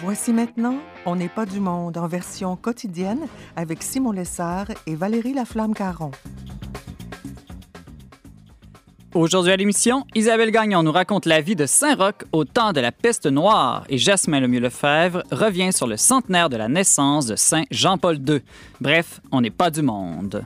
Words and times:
Voici 0.00 0.32
maintenant 0.32 0.76
On 1.06 1.16
n'est 1.16 1.28
pas 1.28 1.44
du 1.44 1.58
monde 1.58 1.98
en 1.98 2.06
version 2.06 2.54
quotidienne 2.54 3.26
avec 3.56 3.82
Simon 3.82 4.12
Lessard 4.12 4.68
et 4.86 4.94
Valérie 4.94 5.34
Laflamme-Caron. 5.34 6.12
Aujourd'hui 9.12 9.50
à 9.50 9.56
l'émission, 9.56 10.04
Isabelle 10.14 10.52
Gagnon 10.52 10.84
nous 10.84 10.92
raconte 10.92 11.26
la 11.26 11.40
vie 11.40 11.56
de 11.56 11.66
Saint-Roch 11.66 12.24
au 12.30 12.44
temps 12.44 12.72
de 12.72 12.80
la 12.80 12.92
peste 12.92 13.26
noire 13.26 13.84
et 13.88 13.98
Jasmin 13.98 14.38
Lemieux-Lefebvre 14.38 15.24
revient 15.32 15.72
sur 15.72 15.88
le 15.88 15.96
centenaire 15.96 16.48
de 16.48 16.56
la 16.56 16.68
naissance 16.68 17.26
de 17.26 17.34
Saint 17.34 17.64
Jean-Paul 17.72 18.18
II. 18.18 18.40
Bref, 18.80 19.20
on 19.32 19.40
n'est 19.40 19.50
pas 19.50 19.70
du 19.70 19.82
monde. 19.82 20.44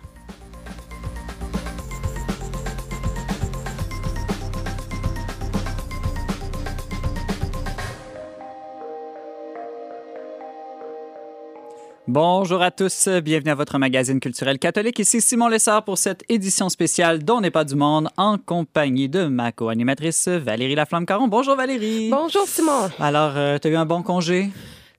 Bonjour 12.15 12.61
à 12.61 12.71
tous, 12.71 13.09
bienvenue 13.09 13.53
à 13.53 13.55
votre 13.55 13.79
magazine 13.79 14.21
culturel 14.21 14.59
catholique. 14.59 14.99
Ici 14.99 15.23
Simon 15.23 15.49
Lessard 15.49 15.83
pour 15.83 15.97
cette 15.97 16.23
édition 16.29 16.69
spéciale 16.69 17.25
dont 17.25 17.41
n'est 17.41 17.51
pas 17.51 17.65
du 17.65 17.75
monde 17.75 18.11
en 18.19 18.37
compagnie 18.37 19.09
de 19.09 19.25
ma 19.25 19.51
co-animatrice 19.51 20.29
Valérie 20.29 20.75
Laflamme-Caron. 20.75 21.29
Bonjour 21.29 21.57
Valérie. 21.57 22.11
Bonjour 22.11 22.47
Simon. 22.47 22.91
Alors, 23.01 23.33
euh, 23.37 23.57
tu 23.57 23.69
as 23.69 23.71
eu 23.71 23.77
un 23.77 23.87
bon 23.87 24.03
congé? 24.03 24.51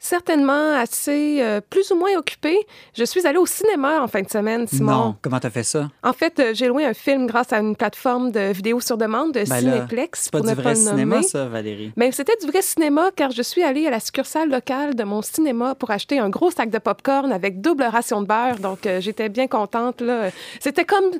Certainement 0.03 0.75
assez 0.75 1.41
euh, 1.41 1.61
plus 1.61 1.89
ou 1.91 1.95
moins 1.95 2.13
occupée. 2.17 2.59
Je 2.93 3.05
suis 3.05 3.25
allée 3.25 3.37
au 3.37 3.45
cinéma 3.45 4.01
en 4.01 4.07
fin 4.07 4.21
de 4.21 4.29
semaine, 4.29 4.67
Simon. 4.67 4.91
Non, 4.91 5.15
comment 5.21 5.39
t'as 5.39 5.49
fait 5.49 5.63
ça? 5.63 5.89
En 6.03 6.11
fait, 6.11 6.39
euh, 6.39 6.51
j'ai 6.53 6.67
loué 6.67 6.85
un 6.85 6.93
film 6.93 7.25
grâce 7.25 7.53
à 7.53 7.59
une 7.59 7.75
plateforme 7.75 8.31
de 8.31 8.51
vidéo 8.51 8.81
sur 8.81 8.97
demande 8.97 9.31
de 9.31 9.45
ben 9.45 9.59
Cinéplex. 9.59 10.23
C'est 10.23 10.31
pas 10.31 10.41
du 10.41 10.53
vrai 10.53 10.75
cinéma, 10.75 11.23
ça, 11.23 11.45
Valérie. 11.45 11.93
Mais 11.95 12.07
ben, 12.07 12.11
c'était 12.11 12.35
du 12.41 12.47
vrai 12.47 12.61
cinéma 12.61 13.11
car 13.15 13.31
je 13.31 13.41
suis 13.41 13.63
allée 13.63 13.87
à 13.87 13.91
la 13.91 14.01
succursale 14.01 14.49
locale 14.49 14.93
de 14.93 15.03
mon 15.05 15.21
cinéma 15.21 15.73
pour 15.73 15.89
acheter 15.91 16.19
un 16.19 16.29
gros 16.29 16.51
sac 16.51 16.69
de 16.69 16.79
popcorn 16.79 17.31
avec 17.31 17.61
double 17.61 17.83
ration 17.83 18.21
de 18.21 18.27
beurre. 18.27 18.59
Donc, 18.59 18.85
euh, 18.85 18.99
j'étais 18.99 19.29
bien 19.29 19.47
contente. 19.47 20.01
Là. 20.01 20.31
C'était 20.59 20.85
comme, 20.85 21.11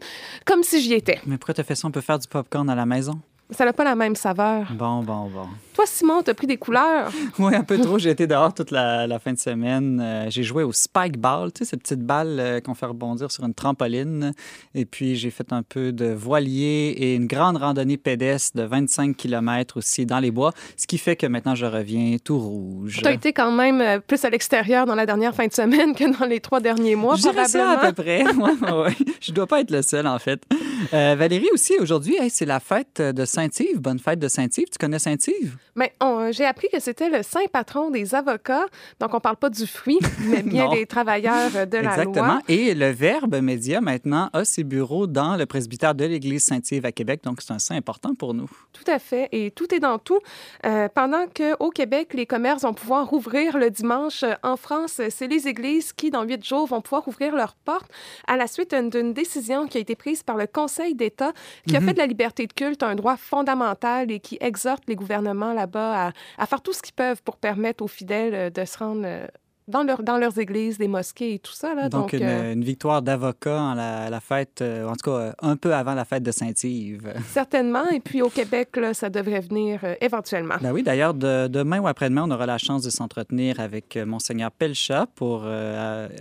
comme 0.46 0.62
si 0.62 0.82
j'y 0.82 0.94
étais. 0.94 1.22
Mais 1.26 1.38
pourquoi 1.38 1.54
t'as 1.54 1.64
fait 1.64 1.76
ça? 1.76 1.88
On 1.88 1.92
peut 1.92 2.02
faire 2.02 2.20
du 2.20 2.28
popcorn 2.28 2.70
à 2.70 2.76
la 2.76 2.86
maison? 2.86 3.14
Ça 3.50 3.66
n'a 3.66 3.74
pas 3.74 3.84
la 3.84 3.96
même 3.96 4.16
saveur. 4.16 4.66
Bon, 4.72 5.04
bon, 5.04 5.30
bon. 5.30 5.48
Toi, 5.74 5.86
Simon, 5.88 6.22
t'as 6.22 6.36
pris 6.36 6.46
des 6.46 6.58
couleurs? 6.58 7.12
oui, 7.40 7.56
un 7.56 7.64
peu 7.64 7.80
trop. 7.80 7.98
J'ai 7.98 8.12
été 8.12 8.28
dehors 8.28 8.54
toute 8.54 8.70
la, 8.70 9.08
fin 9.20 9.34
de 9.34 9.40
semaine. 9.40 10.00
Euh, 10.00 10.30
j'ai 10.30 10.44
joué 10.44 10.62
au 10.64 10.72
spike 10.72 11.18
ball, 11.18 11.52
tu 11.52 11.60
sais, 11.60 11.72
ces 11.72 11.78
petites 11.78 12.02
balles 12.02 12.38
euh, 12.40 12.62
qu'on 12.62 12.76
fait 12.76 12.86
rebondir 12.86 13.32
sur 13.32 13.44
une 13.44 13.56
trampoline. 13.56 14.34
Et 14.76 14.86
puis, 14.86 15.16
j'ai 15.16 15.32
fait 15.32 15.52
un 15.52 15.64
peu 15.64 15.92
de 15.92 16.14
voilier 16.14 16.94
et 16.96 17.16
une 17.16 17.26
grande 17.26 17.58
randonnée 17.58 17.98
pédestre 17.98 18.56
de 18.56 18.64
25 18.64 19.18
km 19.18 19.78
aussi 19.78 20.06
dans 20.06 20.20
les 20.20 20.30
bois, 20.30 20.54
ce 20.78 20.86
qui 20.86 21.00
fait 21.00 21.16
que 21.16 21.26
maintenant, 21.26 21.56
je 21.56 21.66
reviens 21.66 22.18
tout 22.24 22.38
rouge. 22.38 23.00
Tu 23.02 23.08
as 23.08 23.14
été 23.14 23.34
quand 23.34 23.52
même 23.52 23.82
euh, 23.82 24.00
plus 24.00 24.24
à 24.26 24.30
l'extérieur 24.30 24.86
dans 24.86 24.96
la 24.96 25.08
dernière 25.08 25.34
fin 25.34 25.48
de 25.48 25.54
semaine 25.54 25.96
que 25.96 26.20
dans 26.20 26.28
les 26.28 26.40
trois 26.40 26.60
derniers 26.60 26.96
mois, 26.96 27.16
Je 27.16 27.22
ça 27.22 27.72
à 27.72 27.92
peu 27.92 27.94
près. 27.94 28.24
ouais, 28.28 28.72
ouais. 28.72 28.96
Je 29.22 29.32
dois 29.32 29.48
pas 29.48 29.62
être 29.62 29.72
le 29.72 29.82
seul, 29.82 30.06
en 30.06 30.20
fait. 30.20 30.44
Valérie 30.92 31.50
aussi, 31.52 31.74
aujourd'hui, 31.80 32.18
c'est 32.30 32.46
la 32.46 32.60
fête 32.60 33.02
de 33.02 33.26
Saint-Yves. 33.26 33.80
Bonne 33.80 34.00
fête 34.00 34.20
de 34.20 34.28
Saint-Yves. 34.28 34.70
Tu 34.72 34.78
connais 34.78 35.00
Saint-Yves? 35.00 35.58
Mais 35.76 35.94
j'ai 36.32 36.46
appris 36.46 36.68
que 36.72 36.80
c'était 36.80 37.10
le 37.10 37.24
saint 37.24 37.46
patron 37.52 37.90
des 37.90 38.16
avocats. 38.16 38.66
Donc, 39.00 39.14
on 39.14 39.18
ne 39.18 39.22
parle 39.22 39.38
pas 39.38 39.50
du 39.50 39.66
fruit, 39.66 40.00
mais 40.28 40.44
bien 40.44 40.70
des 40.70 40.86
travailleurs 40.86 41.52
de 41.52 41.78
la 41.78 41.82
loi. 41.82 41.92
Exactement. 41.92 42.40
Et 42.48 42.74
le 42.76 42.90
Verbe 42.92 43.36
Média, 43.42 43.82
maintenant, 43.82 44.30
a 44.34 44.46
ses 44.46 44.64
bureaux 44.64 45.08
dans 45.08 45.36
le 45.36 45.46
presbytère 45.46 45.96
de 45.96 46.06
l'Église 46.06 46.44
Saint-Yves 46.44 46.86
à 46.86 46.92
Québec. 46.92 47.22
Donc, 47.24 47.42
c'est 47.42 47.54
un 47.54 47.60
saint 47.60 47.76
important 47.76 48.14
pour 48.14 48.34
nous. 48.34 48.50
Tout 48.72 48.90
à 48.90 49.00
fait. 49.00 49.30
Et 49.32 49.52
tout 49.52 49.74
est 49.74 49.80
dans 49.80 49.98
tout. 49.98 50.20
Euh, 50.66 50.88
pendant 50.94 51.26
qu'au 51.28 51.70
Québec, 51.72 52.14
les 52.14 52.26
commerces 52.26 52.64
vont 52.64 52.74
pouvoir 52.74 53.10
rouvrir 53.10 53.58
le 53.58 53.70
dimanche, 53.70 54.24
euh, 54.24 54.34
en 54.44 54.58
France, 54.58 55.02
c'est 55.10 55.28
les 55.28 55.48
églises 55.48 55.94
qui, 55.94 56.12
dans 56.12 56.24
huit 56.24 56.44
jours, 56.46 56.68
vont 56.68 56.82
pouvoir 56.82 57.08
ouvrir 57.08 57.36
leurs 57.36 57.56
portes 57.56 57.92
à 58.28 58.38
la 58.38 58.48
suite 58.48 58.76
d'une 58.76 59.14
décision 59.14 59.68
qui 59.68 59.78
a 59.78 59.82
été 59.82 59.96
prise 59.96 60.24
par 60.24 60.38
le 60.38 60.48
Conseil 60.48 60.96
d'État 60.96 61.32
qui 61.68 61.76
a 61.76 61.80
mhm. 61.80 61.88
fait 61.88 61.94
de 61.94 62.00
la 62.00 62.08
liberté 62.08 62.48
de 62.48 62.54
culte 62.54 62.84
un 62.84 62.96
droit 62.96 63.18
fondamental 63.18 64.12
et 64.12 64.20
qui 64.20 64.38
exhorte 64.42 64.84
les 64.88 64.96
gouvernements 64.96 65.53
là-bas 65.54 66.12
à, 66.38 66.46
faire 66.46 66.62
tout 66.62 66.74
ce 66.74 66.82
qu'ils 66.82 66.94
peuvent 66.94 67.22
pour 67.24 67.38
permettre 67.38 67.84
aux 67.84 67.88
fidèles 67.88 68.34
euh, 68.34 68.50
de 68.50 68.66
se 68.66 68.78
rendre 68.78 69.04
euh, 69.06 69.28
dans, 69.68 69.84
leur, 69.84 70.04
dans 70.04 70.18
leurs 70.18 70.38
églises, 70.40 70.78
des 70.78 70.88
mosquées 70.88 71.36
et 71.36 71.40
tout 71.40 71.54
ça. 71.54 71.74
Là. 71.74 71.90
Donc, 71.90 72.14
une, 72.14 72.24
euh, 72.24 72.54
une, 72.54 72.64
victoire 72.64 73.02
d'avocat 73.02 73.72
à 73.72 74.10
la, 74.10 74.20
fête, 74.20 74.62
euh, 74.62 74.88
en 74.88 74.96
tout 74.96 75.12
cas 75.12 75.18
euh, 75.18 75.32
un 75.42 75.56
peu 75.56 75.74
avant 75.74 75.94
la 75.94 76.06
fête 76.06 76.24
de 76.24 76.32
Saint-Yves. 76.32 77.14
Certainement. 77.32 77.88
Et 77.90 78.00
puis 78.00 78.22
au 78.22 78.30
Québec, 78.30 78.76
là, 78.78 78.94
ça 78.94 79.10
devrait 79.10 79.40
venir 79.40 79.80
éventuellement. 80.02 80.56
Ben 80.62 80.72
oui, 80.72 80.84
d'ailleurs, 80.84 81.14
demain 81.14 81.80
ou 81.80 81.88
après-demain, 81.88 82.24
on 82.28 82.32
aura 82.32 82.46
la 82.46 82.58
chance 82.58 82.84
de 82.84 82.90
s'entretenir 82.90 83.60
avec 83.60 83.98
Monseigneur 83.98 84.52
Pelcha, 84.52 85.08
pour, 85.16 85.46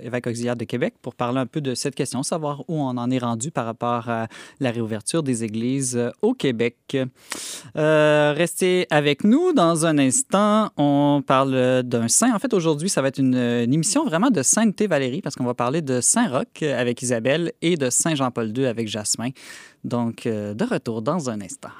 évêque 0.02 0.26
auxiliaire 0.26 0.56
de 0.56 0.64
Québec, 0.64 0.94
pour 1.02 1.14
parler 1.14 1.38
un 1.38 1.46
peu 1.46 1.60
de 1.60 1.74
cette 1.74 1.94
question, 1.94 2.22
savoir 2.22 2.60
où 2.68 2.80
on 2.80 2.96
en 2.96 3.10
est 3.10 3.18
rendu 3.18 3.50
par 3.50 3.64
rapport 3.64 4.08
à 4.08 4.28
la 4.60 4.70
réouverture 4.70 5.22
des 5.22 5.44
églises 5.44 6.00
au 6.20 6.34
Québec. 6.34 6.76
restez 7.74 8.86
avec 8.90 9.24
nous 9.24 9.52
dans 9.52 9.86
un 9.86 9.98
instant. 9.98 10.70
On 10.76 11.22
parle 11.26 11.82
d'un 11.82 12.08
saint. 12.08 12.34
En 12.34 12.38
fait, 12.38 12.54
aujourd'hui, 12.54 12.88
ça 12.88 13.02
va 13.02 13.08
être 13.08 13.18
une 13.18 13.31
une, 13.34 13.72
émission 13.72 14.04
vraiment 14.04 14.30
de 14.30 14.42
Sainteté 14.42 14.86
Valérie, 14.86 15.22
parce 15.22 15.36
qu'on 15.36 15.44
va 15.44 15.54
parler 15.54 15.82
de 15.82 16.00
Saint-Roch 16.00 16.62
avec 16.62 17.02
Isabelle 17.02 17.52
et 17.62 17.76
de 17.76 17.90
Saint-Jean-Paul 17.90 18.56
II 18.56 18.66
avec 18.66 18.88
Jasmin. 18.88 19.30
Donc, 19.84 20.26
euh, 20.26 20.54
de 20.54 20.64
retour 20.64 21.02
dans 21.02 21.30
un 21.30 21.40
instant. 21.40 21.70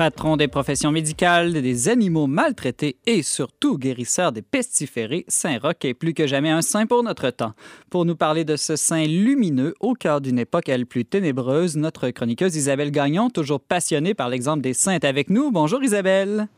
Patron 0.00 0.38
des 0.38 0.48
professions 0.48 0.92
médicales, 0.92 1.52
des 1.52 1.90
animaux 1.90 2.26
maltraités 2.26 2.96
et 3.04 3.22
surtout 3.22 3.76
guérisseur 3.76 4.32
des 4.32 4.40
pestiférés, 4.40 5.26
Saint-Roch 5.28 5.84
est 5.84 5.92
plus 5.92 6.14
que 6.14 6.26
jamais 6.26 6.48
un 6.48 6.62
saint 6.62 6.86
pour 6.86 7.02
notre 7.02 7.28
temps. 7.28 7.52
Pour 7.90 8.06
nous 8.06 8.16
parler 8.16 8.46
de 8.46 8.56
ce 8.56 8.76
saint 8.76 9.04
lumineux 9.04 9.74
au 9.78 9.92
cœur 9.92 10.22
d'une 10.22 10.38
époque 10.38 10.70
elle 10.70 10.86
plus 10.86 11.04
ténébreuse, 11.04 11.76
notre 11.76 12.08
chroniqueuse 12.08 12.56
Isabelle 12.56 12.92
Gagnon, 12.92 13.28
toujours 13.28 13.60
passionnée 13.60 14.14
par 14.14 14.30
l'exemple 14.30 14.62
des 14.62 14.72
saints, 14.72 14.94
est 14.94 15.04
avec 15.04 15.28
nous. 15.28 15.50
Bonjour 15.50 15.84
Isabelle. 15.84 16.48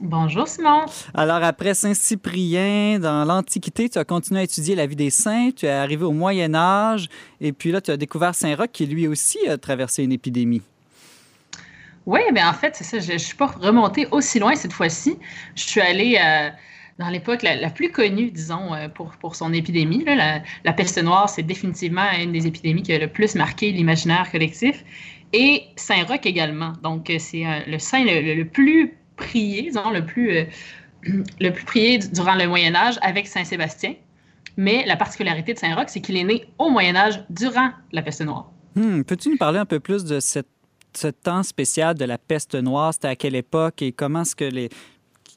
Bonjour 0.00 0.48
Simon. 0.48 0.86
Alors 1.12 1.44
après 1.44 1.74
Saint 1.74 1.92
Cyprien, 1.92 3.00
dans 3.00 3.26
l'Antiquité, 3.26 3.90
tu 3.90 3.98
as 3.98 4.06
continué 4.06 4.40
à 4.40 4.44
étudier 4.44 4.74
la 4.74 4.86
vie 4.86 4.96
des 4.96 5.10
saints, 5.10 5.50
tu 5.54 5.66
es 5.66 5.68
arrivé 5.68 6.06
au 6.06 6.12
Moyen 6.12 6.54
Âge 6.54 7.10
et 7.42 7.52
puis 7.52 7.70
là 7.70 7.82
tu 7.82 7.90
as 7.90 7.98
découvert 7.98 8.34
Saint 8.34 8.56
Roch 8.56 8.70
qui 8.72 8.86
lui 8.86 9.06
aussi 9.06 9.46
a 9.46 9.58
traversé 9.58 10.04
une 10.04 10.12
épidémie. 10.12 10.62
Oui, 12.08 12.20
mais 12.32 12.42
en 12.42 12.54
fait, 12.54 12.74
c'est 12.74 12.84
ça. 12.84 13.00
Je 13.00 13.12
ne 13.12 13.18
suis 13.18 13.36
pas 13.36 13.48
remontée 13.48 14.06
aussi 14.10 14.38
loin 14.38 14.54
cette 14.54 14.72
fois-ci. 14.72 15.18
Je 15.54 15.62
suis 15.62 15.82
allée 15.82 16.18
euh, 16.18 16.48
dans 16.98 17.10
l'époque 17.10 17.42
la, 17.42 17.68
plus 17.68 17.92
connue, 17.92 18.30
disons, 18.30 18.72
euh, 18.72 18.88
pour, 18.88 19.10
pour 19.20 19.36
son 19.36 19.52
épidémie. 19.52 20.06
La, 20.06 20.72
peste 20.72 20.96
noire, 21.02 21.28
c'est 21.28 21.42
définitivement 21.42 22.10
une 22.18 22.32
des 22.32 22.46
épidémies 22.46 22.82
qui 22.82 22.94
a 22.94 22.98
le 22.98 23.08
plus 23.08 23.34
marqué 23.34 23.72
l'imaginaire 23.72 24.32
collectif. 24.32 24.82
Et 25.34 25.64
Saint-Roch 25.76 26.24
également. 26.24 26.72
Donc, 26.82 27.10
euh, 27.10 27.18
c'est 27.18 27.44
le 27.66 27.78
saint 27.78 28.02
le, 28.02 28.42
plus 28.44 28.96
prié, 29.16 29.64
disons, 29.64 29.90
le 29.90 30.06
plus, 30.06 30.46
le 31.40 31.50
plus 31.50 31.64
prié 31.66 31.98
durant 31.98 32.36
le 32.36 32.46
Moyen 32.46 32.74
Âge 32.74 32.98
avec 33.02 33.26
Saint-Sébastien. 33.26 33.92
Mais 34.56 34.82
la 34.86 34.96
particularité 34.96 35.52
de 35.52 35.58
Saint-Roch, 35.58 35.88
c'est 35.88 36.00
qu'il 36.00 36.16
est 36.16 36.24
né 36.24 36.46
au 36.56 36.70
Moyen 36.70 36.96
Âge 36.96 37.22
durant 37.28 37.68
la 37.92 38.00
peste 38.00 38.22
noire. 38.22 38.50
Hmm, 38.76 39.02
peux-tu 39.02 39.28
nous 39.28 39.36
parler 39.36 39.58
un 39.58 39.66
peu 39.66 39.78
plus 39.78 40.04
de 40.04 40.20
cette 40.20 40.48
ce 40.94 41.08
temps 41.08 41.42
spécial 41.42 41.96
de 41.96 42.04
la 42.04 42.18
peste 42.18 42.54
noire, 42.54 42.92
c'était 42.92 43.08
à 43.08 43.16
quelle 43.16 43.34
époque 43.34 43.82
et 43.82 43.92
comment 43.92 44.22
est-ce 44.22 44.36
que 44.36 44.44
les... 44.44 44.68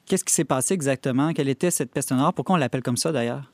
Qu'est-ce 0.06 0.24
qui 0.24 0.34
s'est 0.34 0.44
passé 0.44 0.74
exactement? 0.74 1.32
Quelle 1.32 1.48
était 1.48 1.70
cette 1.70 1.92
peste 1.92 2.12
noire? 2.12 2.34
Pourquoi 2.34 2.56
on 2.56 2.58
l'appelle 2.58 2.82
comme 2.82 2.96
ça 2.96 3.12
d'ailleurs? 3.12 3.52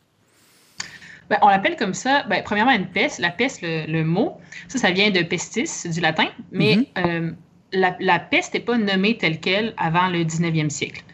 Ben, 1.28 1.38
on 1.42 1.48
l'appelle 1.48 1.76
comme 1.76 1.94
ça, 1.94 2.24
ben, 2.24 2.42
premièrement, 2.42 2.72
une 2.72 2.86
peste. 2.86 3.18
La 3.18 3.30
peste, 3.30 3.60
le, 3.62 4.02
mot, 4.02 4.38
ça, 4.68 4.78
ça 4.78 4.90
vient 4.90 5.10
de 5.10 5.20
pestis, 5.22 5.88
du 5.88 6.00
latin, 6.00 6.28
mais 6.52 6.76
mhm. 6.76 6.86
euh, 6.98 7.30
la, 7.72 8.18
peste 8.18 8.54
n'est 8.54 8.60
pas 8.60 8.78
nommée 8.78 9.18
telle 9.18 9.38
qu'elle 9.38 9.74
avant 9.76 10.08
le 10.08 10.24
19e 10.24 10.70
siècle. 10.70 11.04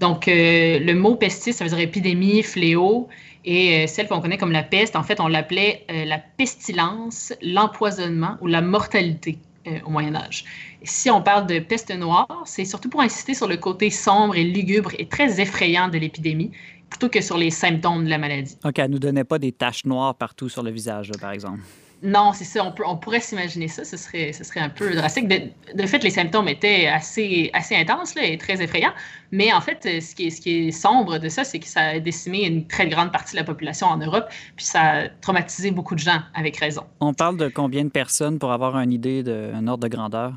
Donc, 0.00 0.28
euh, 0.28 0.78
le 0.78 0.94
mot 0.94 1.16
pestis, 1.16 1.52
ça 1.52 1.64
veut 1.64 1.70
dire 1.70 1.80
épidémie, 1.80 2.44
fléau, 2.44 3.08
et 3.44 3.84
euh, 3.84 3.86
celle 3.88 4.06
qu'on 4.06 4.20
connaît 4.20 4.38
comme 4.38 4.52
la 4.52 4.62
peste, 4.62 4.94
en 4.94 5.02
fait, 5.02 5.18
on 5.18 5.26
l'appelait 5.26 5.84
la 5.88 6.18
pestilence, 6.18 7.32
l'empoisonnement 7.42 8.36
ou 8.40 8.46
la 8.46 8.62
mortalité. 8.62 9.38
Euh, 9.68 9.78
au 9.84 9.90
Moyen 9.90 10.14
Âge. 10.14 10.44
Si 10.82 11.10
on 11.10 11.22
parle 11.22 11.46
de 11.46 11.58
peste 11.58 11.90
noire, 11.90 12.42
c'est 12.44 12.64
surtout 12.64 12.88
pour 12.88 13.00
insister 13.00 13.34
sur 13.34 13.48
le 13.48 13.56
côté 13.56 13.90
sombre 13.90 14.36
et 14.36 14.44
lugubre 14.44 14.92
et 14.98 15.06
très 15.06 15.40
effrayant 15.40 15.88
de 15.88 15.98
l'épidémie, 15.98 16.50
plutôt 16.88 17.08
que 17.08 17.20
sur 17.20 17.36
les 17.36 17.50
symptômes 17.50 18.04
de 18.04 18.10
la 18.10 18.18
maladie. 18.18 18.56
OK, 18.64 18.78
elle 18.78 18.88
ne 18.88 18.92
nous 18.92 18.98
donnait 18.98 19.24
pas 19.24 19.38
des 19.38 19.52
taches 19.52 19.84
noires 19.84 20.14
partout 20.14 20.48
sur 20.48 20.62
le 20.62 20.70
visage, 20.70 21.10
par 21.20 21.32
exemple. 21.32 21.60
Non, 22.02 22.32
c'est 22.32 22.44
ça. 22.44 22.64
On, 22.64 22.70
peut, 22.70 22.84
on 22.86 22.96
pourrait 22.96 23.20
s'imaginer 23.20 23.66
ça. 23.66 23.84
Ce 23.84 23.96
serait, 23.96 24.32
ce 24.32 24.44
serait 24.44 24.60
un 24.60 24.68
peu 24.68 24.94
drastique. 24.94 25.26
De, 25.26 25.86
fait, 25.86 26.02
les 26.04 26.10
symptômes 26.10 26.48
étaient 26.48 26.86
assez, 26.86 27.50
assez 27.52 27.74
intenses 27.74 28.14
là, 28.14 28.24
et 28.24 28.38
très 28.38 28.62
effrayants. 28.62 28.92
Mais 29.32 29.52
en 29.52 29.60
fait, 29.60 30.00
ce 30.00 30.14
qui 30.14 30.28
est, 30.28 30.30
ce 30.30 30.40
qui 30.40 30.68
est 30.68 30.70
sombre 30.70 31.18
de 31.18 31.28
ça, 31.28 31.44
c'est 31.44 31.58
que 31.58 31.66
ça 31.66 31.80
a 31.80 31.98
décimé 31.98 32.46
une 32.46 32.66
très 32.66 32.88
grande 32.88 33.10
partie 33.10 33.32
de 33.32 33.38
la 33.38 33.44
population 33.44 33.88
en 33.88 33.96
Europe, 33.96 34.26
puis 34.56 34.64
ça 34.64 34.82
a 34.82 35.08
traumatisé 35.08 35.70
beaucoup 35.70 35.94
de 35.94 36.00
gens, 36.00 36.20
avec 36.34 36.56
raison. 36.56 36.84
On 37.00 37.14
parle 37.14 37.36
de 37.36 37.48
combien 37.48 37.84
de 37.84 37.90
personnes 37.90 38.38
pour 38.38 38.52
avoir 38.52 38.78
une 38.78 38.92
idée 38.92 39.22
d'un 39.22 39.66
ordre 39.66 39.82
de 39.82 39.88
grandeur? 39.88 40.34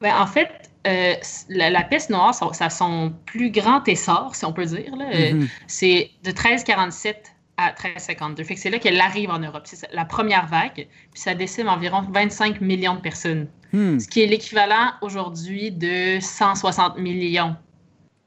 Ben, 0.00 0.14
en 0.16 0.26
fait, 0.26 0.48
euh, 0.86 1.14
la, 1.48 1.82
peste 1.84 2.10
noire, 2.10 2.34
ça, 2.34 2.48
a 2.58 2.70
son 2.70 3.12
plus 3.26 3.50
grand 3.50 3.86
essor, 3.86 4.34
si 4.34 4.44
on 4.44 4.52
peut 4.52 4.64
dire. 4.64 4.92
Mm-hmm. 4.96 5.48
C'est 5.68 6.10
de 6.24 6.30
1347 6.30 7.31
à 7.62 7.72
1352. 7.72 8.44
Fait 8.44 8.54
que 8.54 8.60
c'est 8.60 8.70
là 8.70 8.78
qu'elle 8.78 9.00
arrive 9.00 9.30
en 9.30 9.38
Europe. 9.38 9.62
C'est 9.64 9.88
la 9.92 10.04
première 10.04 10.46
vague, 10.46 10.86
puis 11.12 11.20
ça 11.20 11.34
décime 11.34 11.68
environ 11.68 12.02
25 12.10 12.60
millions 12.60 12.94
de 12.94 13.00
personnes. 13.00 13.48
Hmm. 13.72 13.98
Ce 13.98 14.08
qui 14.08 14.22
est 14.22 14.26
l'équivalent 14.26 14.92
aujourd'hui 15.00 15.70
de 15.70 16.18
160 16.20 16.98
millions 16.98 17.56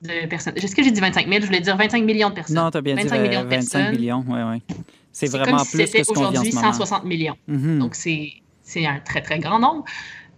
de 0.02 0.26
personnes. 0.28 0.54
Est-ce 0.56 0.76
que 0.76 0.84
j'ai 0.84 0.92
dit 0.92 1.02
25 1.02 1.28
000? 1.28 1.42
Je 1.42 1.46
voulais 1.46 1.60
dire 1.60 1.78
25 1.78 2.04
millions 2.04 2.30
de 2.30 2.36
personnes. 2.36 2.56
Non, 2.56 2.72
tu 2.72 2.78
as 2.78 2.82
bien 2.82 2.96
25 2.96 3.16
dit 3.16 3.22
millions 3.22 3.44
de 3.44 3.50
25 3.50 3.80
personnes. 3.80 3.96
millions, 3.96 4.26
oui, 4.28 4.40
oui. 4.52 4.76
C'est 5.12 5.28
vraiment 5.28 5.58
comme 5.58 5.66
si 5.66 5.78
plus 5.78 5.92
que 5.92 6.04
ce 6.04 6.12
qu'on 6.12 6.28
aujourd'hui 6.28 6.52
160 6.52 7.06
millions. 7.06 7.38
Mm-hmm. 7.50 7.78
Donc, 7.80 7.96
c'est 7.96 8.86
un 8.86 9.00
très, 9.00 9.22
très 9.22 9.40
grand 9.40 9.60
nombre. 9.60 9.86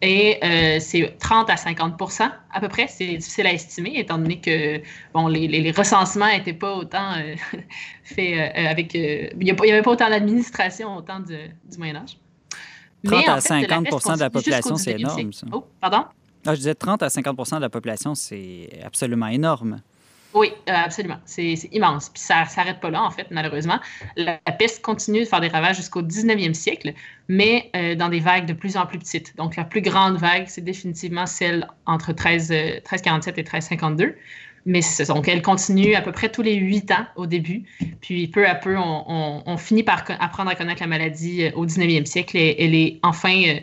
Et 0.02 0.38
euh, 0.44 0.80
c'est 0.80 1.18
30 1.20 1.50
à 1.50 1.56
50% 1.56 2.32
à 2.52 2.60
peu 2.60 2.68
près. 2.68 2.88
C'est 2.88 3.18
difficile 3.18 3.48
à 3.48 3.54
estimer, 3.54 3.94
étant 3.96 4.18
donné 4.18 4.40
que 4.40 4.82
bon, 5.14 5.28
les, 5.28 5.48
les, 5.48 5.72
recensements 5.72 6.28
n'étaient 6.28 6.54
pas 6.54 6.76
autant 6.76 7.14
euh, 7.18 7.36
faits 8.04 8.56
euh, 8.56 8.70
avec. 8.70 8.94
il 8.94 9.38
n'y 9.40 9.52
avait 9.52 9.82
pas 9.82 9.92
autant 9.92 10.10
d'administration 10.10 10.96
au 10.96 11.02
temps 11.02 11.20
du 11.20 11.78
Moyen-Âge. 11.78 12.18
30 13.06 13.28
à 13.28 13.40
50% 13.40 14.16
de 14.16 14.20
la 14.20 14.30
population, 14.30 14.76
c'est 14.76 15.00
énorme. 15.00 15.34
Ça. 15.34 15.48
Oh, 15.52 15.66
pardon? 15.80 16.06
Ah, 16.46 16.54
je 16.54 16.60
disais 16.60 16.76
30 16.76 17.04
à 17.04 17.10
50 17.10 17.56
de 17.56 17.62
la 17.62 17.70
population, 17.70 18.14
c'est 18.14 18.70
absolument 18.86 19.28
énorme. 19.28 19.82
Oui, 20.34 20.52
euh, 20.70 20.74
absolument. 20.74 21.18
C'est 21.26 21.54
immense. 21.72 22.10
Puis 22.10 22.22
ça 22.22 22.44
ne 22.44 22.50
s'arrête 22.50 22.80
pas 22.80 22.90
là, 22.90 23.04
en 23.04 23.12
fait, 23.12 23.28
malheureusement. 23.32 23.80
La, 24.16 24.38
peste 24.58 24.82
continue 24.82 25.22
de 25.22 25.26
faire 25.26 25.42
des 25.42 25.48
ravages 25.48 25.78
jusqu'au 25.78 26.02
19e 26.02 26.54
siècle, 26.54 26.94
mais 27.28 27.70
euh, 27.76 27.96
dans 27.96 28.10
des 28.10 28.20
vagues 28.20 28.46
de 28.46 28.54
plus 28.54 28.78
en 28.78 28.86
plus 28.86 29.00
petites. 29.00 29.36
Donc, 29.38 29.56
la 29.56 29.64
plus 29.64 29.82
grande 29.82 30.18
vague, 30.18 30.46
c'est 30.48 30.64
définitivement 30.64 31.26
celle 31.26 31.68
entre 31.86 32.14
13, 32.14 32.52
1347 32.52 33.38
euh, 33.38 33.40
et 33.40 33.44
1352. 33.44 34.16
Mais 34.66 34.82
donc, 35.08 35.30
elle 35.30 35.42
continue 35.42 35.96
à 35.96 36.02
peu 36.02 36.12
près 36.12 36.30
tous 36.30 36.42
les 36.42 36.56
huit 36.56 36.92
ans 36.92 37.06
au 37.16 37.26
début. 37.26 37.64
Puis, 38.02 38.28
peu 38.28 38.46
à 38.46 38.56
peu, 38.56 38.76
on, 38.78 39.58
finit 39.58 39.84
par 39.84 40.04
apprendre 40.20 40.52
à 40.52 40.56
connaître 40.56 40.82
la 40.82 40.88
maladie 40.88 41.50
au 41.56 41.66
19e 41.66 42.06
siècle 42.06 42.36
et 42.36 42.62
elle 42.62 42.76
est 42.76 43.00
enfin 43.02 43.60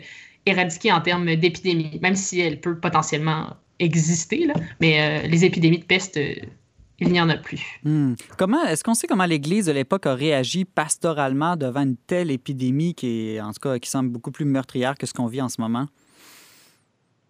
éradiquée 0.47 0.91
en 0.91 1.01
termes 1.01 1.35
d'épidémie, 1.35 1.99
même 2.01 2.15
si 2.15 2.39
elle 2.39 2.59
peut 2.59 2.79
potentiellement 2.79 3.55
exister, 3.79 4.45
là. 4.45 4.53
mais 4.79 5.27
les 5.27 5.45
épidémies 5.45 5.79
de 5.79 5.85
peste 5.85 6.19
il 6.99 7.11
n'y 7.11 7.19
en 7.19 7.29
a 7.29 7.37
plus. 7.37 7.61
Hmm. 7.83 8.13
Comment 8.37 8.63
est-ce 8.65 8.83
qu'on 8.83 8.93
sait 8.93 9.07
comment 9.07 9.25
l'Église 9.25 9.65
de 9.65 9.71
l'époque 9.71 10.05
a 10.05 10.15
réagi 10.15 10.65
pastoralement 10.65 11.57
devant 11.57 11.81
une 11.81 11.97
telle 11.97 12.31
épidémie 12.31 12.95
qui 12.95 13.31
est, 13.31 13.41
en 13.41 13.51
tout 13.51 13.59
cas, 13.59 13.79
qui 13.79 13.89
semble 13.89 14.09
beaucoup 14.09 14.31
plus 14.31 14.45
meurtrière 14.45 14.97
que 14.97 15.05
ce 15.05 15.13
qu'on 15.13 15.27
vit 15.27 15.41
en 15.41 15.49
ce 15.49 15.59
moment? 15.59 15.87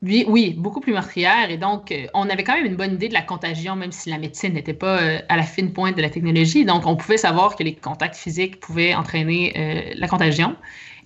Oui, 0.04 0.24
oui, 0.28 0.54
beaucoup 0.56 0.82
plus 0.82 0.94
meurtrière. 0.94 1.50
Et 1.50 1.58
donc, 1.58 1.92
euh, 1.92 2.06
on 2.14 2.30
avait 2.30 2.44
quand 2.44 2.54
même 2.54 2.66
une 2.66 2.76
bonne 2.76 2.94
idée 2.94 3.08
de 3.08 3.14
la 3.14 3.24
contagion, 3.24 3.76
même 3.76 3.92
si 3.92 4.10
la 4.10 4.20
médecine 4.20 4.54
n'était 4.54 4.74
pas 4.74 5.02
euh, 5.02 5.20
à 5.30 5.38
la 5.38 5.44
fine 5.44 5.74
pointe 5.74 5.98
de 5.98 6.02
la 6.02 6.12
technologie. 6.12 6.64
Donc, 6.64 6.86
on 6.86 6.96
pouvait 6.96 7.18
savoir 7.18 7.56
que 7.56 7.64
les 7.64 7.74
contacts 7.74 8.16
physiques 8.16 8.60
pouvaient 8.60 8.94
entraîner 8.94 9.54
euh, 9.58 9.94
la 9.96 10.08
contagion. 10.08 10.56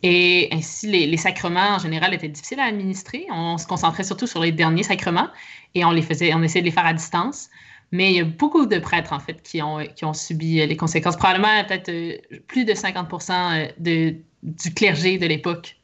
Et 0.02 0.48
ainsi, 0.52 0.88
les, 0.88 1.18
sacrements 1.18 1.76
en 1.76 1.80
général 1.80 2.14
étaient 2.14 2.30
difficiles 2.30 2.60
à 2.60 2.66
administrer. 2.66 3.28
On 3.32 3.58
se 3.58 3.68
concentrait 3.68 4.04
surtout 4.04 4.28
sur 4.28 4.42
les 4.42 4.52
derniers 4.52 4.84
sacrements 4.84 5.28
et 5.76 5.84
on 5.84 5.92
les 5.92 6.02
faisait, 6.02 6.34
on 6.34 6.42
essayait 6.42 6.62
de 6.62 6.68
les 6.68 6.72
faire 6.72 6.86
à 6.86 6.94
distance. 6.94 7.50
Mais 7.92 8.12
il 8.12 8.16
y 8.18 8.20
a 8.20 8.24
beaucoup 8.24 8.66
de 8.66 8.78
prêtres, 8.78 9.14
en 9.14 9.20
fait, 9.20 9.42
qui 9.42 9.62
ont, 9.62 9.80
qui 9.96 10.06
ont 10.06 10.14
subi 10.14 10.62
euh, 10.62 10.66
les 10.68 10.78
conséquences. 10.78 11.18
Probablement, 11.18 11.64
peut-être 11.66 11.90
euh, 11.90 12.18
plus 12.48 12.64
de 12.64 12.74
50 12.74 13.30
euh, 13.32 13.68
de, 13.80 14.16
du 14.44 14.74
clergé 14.74 15.18
de 15.18 15.26
l'époque 15.26 15.76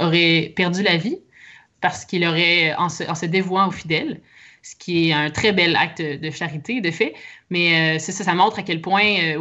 aurait 0.00 0.52
perdu 0.56 0.82
la 0.82 0.96
vie 0.96 1.18
parce 1.80 2.04
qu'il 2.04 2.26
aurait, 2.26 2.74
en 2.74 2.88
se, 2.88 3.26
dévouant 3.26 3.68
aux 3.68 3.70
fidèles, 3.70 4.20
ce 4.64 4.74
qui 4.76 5.10
est 5.10 5.12
un 5.12 5.30
très 5.30 5.52
bel 5.52 5.76
acte 5.76 6.00
de 6.00 6.30
charité, 6.30 6.80
de 6.80 6.90
fait. 6.90 7.14
Mais 7.50 7.98
ça, 7.98 8.12
ça 8.12 8.34
montre 8.34 8.58
à 8.58 8.62
quel 8.62 8.80
point 8.80 9.36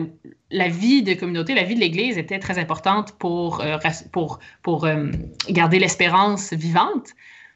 la 0.52 0.68
vie 0.68 1.02
de 1.02 1.14
communauté, 1.14 1.56
la 1.56 1.64
vie 1.64 1.76
de 1.76 1.80
l'Église 1.80 2.18
était 2.18 2.40
très 2.40 2.60
importante 2.60 3.14
pour, 3.14 3.64
pour, 4.12 4.40
pour 4.62 4.88
garder 5.50 5.80
l'espérance 5.80 6.54
vivante. 6.54 7.14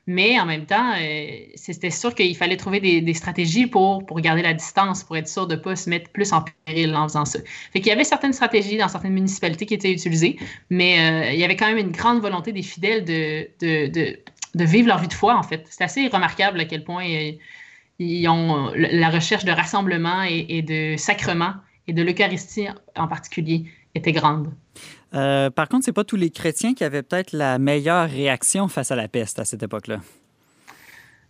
Mais 0.10 0.40
en 0.40 0.46
même 0.46 0.66
temps, 0.66 0.94
euh, 0.98 1.28
c'était 1.56 1.90
sûr 1.90 2.16
qu'il 2.16 2.36
fallait 2.38 2.56
trouver 2.56 2.80
des, 2.80 3.14
stratégies 3.14 3.68
pour, 3.68 4.06
pour 4.06 4.22
garder 4.22 4.42
la 4.42 4.54
distance, 4.54 5.04
pour 5.04 5.18
être 5.18 5.28
sûr 5.28 5.48
de 5.48 5.56
ne 5.56 5.60
pas 5.60 5.76
se 5.76 5.90
mettre 5.90 6.10
plus 6.12 6.32
en 6.32 6.46
péril 6.66 6.96
en 6.96 7.10
faisant 7.10 7.26
ça. 7.26 7.40
Fait 7.74 7.82
qu'il 7.82 7.90
y 7.90 7.92
avait 7.92 8.06
certaines 8.06 8.32
stratégies 8.32 8.78
dans 8.78 8.88
certaines 8.88 9.12
municipalités 9.12 9.66
qui 9.66 9.74
étaient 9.74 9.92
utilisées, 9.92 10.38
mais 10.70 11.00
euh, 11.00 11.34
il 11.34 11.40
y 11.40 11.44
avait 11.44 11.58
quand 11.58 11.68
même 11.68 11.78
une 11.78 11.92
grande 11.92 12.22
volonté 12.22 12.54
des 12.54 12.62
fidèles 12.62 13.04
de, 13.04 13.50
de, 13.60 14.18
de 14.58 14.66
vivre 14.66 14.88
leur 14.88 15.00
vie 15.00 15.08
de 15.08 15.14
foi, 15.14 15.38
en 15.38 15.44
fait. 15.44 15.66
C'est 15.70 15.84
assez 15.84 16.08
remarquable 16.08 16.60
à 16.60 16.66
quel 16.66 16.84
point 16.84 17.06
euh, 17.06 17.32
ils 18.00 18.28
ont 18.28 18.72
la 18.76 19.10
recherche 19.10 19.46
de 19.46 19.52
rassemblement 19.52 20.24
et, 20.24 20.46
et 20.50 20.62
de 20.62 20.98
sacrement 20.98 21.54
et 21.88 21.94
de 21.94 22.04
l'Eucharistie 22.04 22.68
en 22.96 23.08
particulier 23.08 23.66
était 23.96 24.12
grande. 24.12 24.52
Euh, 25.14 25.50
par 25.50 25.70
contre, 25.70 25.86
c'est 25.86 25.94
pas 25.94 26.04
tous 26.04 26.16
les 26.16 26.30
chrétiens 26.30 26.74
qui 26.74 26.84
avaient 26.84 27.04
peut-être 27.04 27.32
la 27.32 27.60
meilleure 27.60 28.10
réaction 28.10 28.68
face 28.68 28.92
à 28.92 28.96
la 28.96 29.08
peste 29.08 29.40
à 29.40 29.46
cette 29.46 29.64
époque-là. 29.64 30.00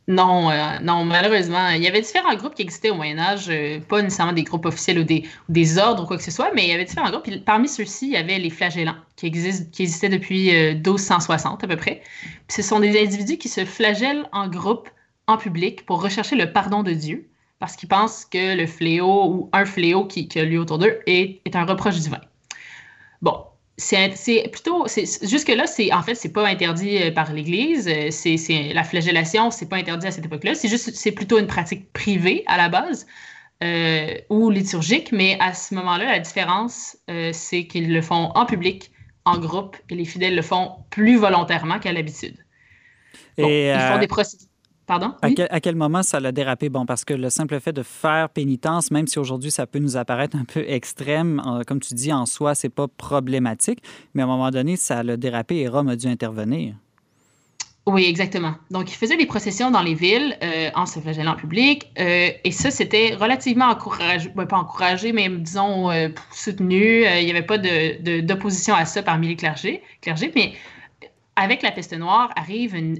Non, 0.07 0.49
euh, 0.49 0.79
non, 0.81 1.03
malheureusement. 1.03 1.69
Il 1.69 1.83
y 1.83 1.87
avait 1.87 1.99
différents 2.01 2.35
groupes 2.35 2.55
qui 2.55 2.61
existaient 2.61 2.89
au 2.89 2.95
Moyen 2.95 3.19
Âge, 3.19 3.49
euh, 3.49 3.81
pas 3.81 4.01
nécessairement 4.01 4.31
des 4.31 4.43
groupes 4.43 4.65
officiels 4.65 4.99
ou 4.99 5.03
des, 5.03 5.77
ordres 5.77 6.03
ou 6.03 6.07
quoi 6.07 6.15
que 6.17 6.23
ce 6.23 6.31
soit, 6.31 6.51
mais 6.53 6.63
il 6.63 6.69
y 6.69 6.73
avait 6.73 6.85
différents 6.85 7.11
groupes. 7.11 7.27
parmi 7.43 7.67
ceux-ci, 7.67 8.07
il 8.07 8.13
y 8.13 8.17
avait 8.17 8.39
les 8.39 8.49
flagellants, 8.49 8.95
qui, 9.17 9.27
existaient 9.27 10.07
depuis 10.07 10.51
1260 10.75 11.63
à 11.63 11.67
peu 11.67 11.75
près. 11.75 12.01
ce 12.47 12.61
sont 12.61 12.79
des 12.79 12.97
individus 13.01 13.37
qui 13.37 13.49
se 13.49 13.65
flagellent 13.65 14.29
en 14.31 14.47
groupe, 14.47 14.89
en 15.27 15.37
public, 15.37 15.85
pour 15.85 16.01
rechercher 16.01 16.37
le 16.37 16.53
pardon 16.53 16.83
de 16.83 16.93
Dieu, 16.93 17.27
parce 17.59 17.75
qu'ils 17.75 17.89
pensent 17.89 18.23
que 18.23 18.55
le 18.55 18.65
fléau 18.65 19.25
ou 19.25 19.49
un 19.51 19.65
fléau 19.65 20.05
qui, 20.05 20.29
qui 20.29 20.39
a 20.39 20.45
lieu 20.45 20.59
autour 20.59 20.77
d'eux 20.77 20.99
est, 21.05 21.41
est 21.43 21.55
un 21.57 21.65
reproche 21.65 21.97
divin. 21.97 22.21
Bon, 23.21 23.43
c'est 23.77 24.49
plutôt 24.51 24.87
jusque 25.21 25.49
là 25.49 25.67
c'est 25.67 25.93
en 25.93 26.01
fait 26.01 26.15
c'est 26.15 26.33
pas 26.33 26.47
interdit 26.47 26.97
euh, 26.97 27.11
par 27.11 27.31
l'Église 27.31 27.87
euh, 27.87 28.09
c'est 28.09 28.73
la 28.73 28.83
flagellation 28.83 29.51
c'est 29.51 29.69
pas 29.69 29.77
interdit 29.77 30.07
à 30.07 30.11
cette 30.11 30.25
époque-là. 30.25 30.55
C'est 30.55 30.67
juste 30.67 30.95
c'est 30.95 31.11
plutôt 31.11 31.37
une 31.37 31.47
pratique 31.47 31.91
privée 31.93 32.43
à 32.47 32.57
la 32.57 32.69
base 32.69 33.05
euh, 33.63 34.15
ou 34.29 34.49
liturgique 34.49 35.11
mais 35.11 35.37
à 35.39 35.53
ce 35.53 35.75
moment-là 35.75 36.05
la 36.05 36.19
différence 36.19 36.97
c'est 37.31 37.67
qu'ils 37.67 37.93
le 37.93 38.01
font 38.01 38.31
en 38.33 38.45
public 38.45 38.91
en 39.25 39.37
groupe 39.37 39.77
et 39.89 39.95
les 39.95 40.05
fidèles 40.05 40.35
le 40.35 40.41
font 40.41 40.71
plus 40.89 41.17
volontairement 41.17 41.79
qu'à 41.79 41.91
l'habitude. 41.91 42.37
Ils 43.37 43.77
font 43.91 43.99
des 43.99 44.07
procédures 44.07 44.47
Pardon? 44.87 45.13
À, 45.21 45.59
quel, 45.59 45.75
moment 45.75 46.01
ça 46.01 46.21
l'a 46.21 46.31
dérapé? 46.31 46.69
Bon, 46.69 46.85
parce 46.85 47.03
que 47.03 47.13
le 47.13 47.29
simple 47.29 47.59
fait 47.59 47.73
de 47.73 47.83
faire 47.83 48.29
pénitence, 48.29 48.89
même 48.89 49.05
si 49.05 49.19
aujourd'hui 49.19 49.51
ça 49.51 49.67
peut 49.67 49.79
nous 49.79 49.97
apparaître 49.97 50.37
un 50.37 50.45
peu 50.45 50.63
extrême, 50.65 51.41
comme 51.67 51.81
tu 51.81 51.93
dis, 51.93 52.13
en 52.13 52.25
soi, 52.25 52.55
c'est 52.55 52.69
pas 52.69 52.87
problématique, 52.87 53.83
mais 54.13 54.21
à 54.21 54.25
un 54.25 54.29
moment 54.29 54.49
donné, 54.49 54.77
ça 54.77 55.03
l'a 55.03 55.17
dérapé 55.17 55.57
et 55.57 55.67
Rome 55.67 55.89
a 55.89 55.97
dû 55.97 56.07
intervenir. 56.07 56.73
Oui, 57.87 58.05
exactement. 58.05 58.55
Donc, 58.69 58.91
il 58.91 58.95
faisait 58.95 59.15
des 59.15 59.25
processions 59.25 59.71
dans 59.71 59.81
les 59.81 59.93
villes 59.93 60.37
euh, 60.43 60.69
en 60.75 60.85
se 60.85 60.99
flagellant 60.99 61.31
en 61.31 61.35
public. 61.37 61.89
Euh, 61.97 62.29
et 62.43 62.51
ça, 62.51 62.69
c'était 62.69 63.15
relativement 63.15 63.67
encouragé, 63.67 64.29
ben, 64.35 64.45
pas 64.45 64.57
encouragé, 64.57 65.13
mais 65.13 65.29
disons 65.29 65.89
euh, 65.89 66.09
soutenu. 66.31 67.05
il 67.05 67.23
n'y 67.23 67.31
avait 67.31 67.43
pas 67.43 67.57
d'opposition 67.57 68.75
de, 68.75 68.81
à 68.81 68.85
ça 68.85 69.03
parmi 69.03 69.29
les 69.29 69.37
clergés, 69.37 69.81
clergés. 70.01 70.33
Mais 70.35 70.53
avec 71.37 71.61
la 71.61 71.71
peste 71.71 71.97
noire 71.97 72.29
arrive 72.35 72.75
une, 72.75 72.99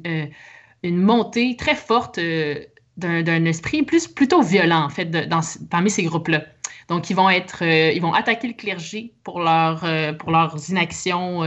une 0.83 0.97
montée 0.97 1.55
très 1.55 1.75
forte 1.75 2.17
euh, 2.17 2.63
d'un 2.97 3.45
esprit 3.45 3.83
plus, 3.83 4.07
plutôt 4.07 4.41
violent, 4.41 4.83
en 4.83 4.89
fait, 4.89 5.05
dans, 5.05 5.41
parmi 5.69 5.89
ces 5.89 6.03
groupes-là. 6.03 6.43
Donc, 6.87 7.09
ils 7.09 7.15
vont 7.15 7.29
être, 7.29 7.63
euh, 7.63 7.91
ils 7.91 8.01
vont 8.01 8.13
attaquer 8.13 8.47
le 8.47 8.53
clergé 8.53 9.13
pour, 9.23 9.39
leur, 9.39 9.83
euh, 9.83 10.13
pour 10.13 10.31
leurs 10.31 10.69
inactions 10.69 11.43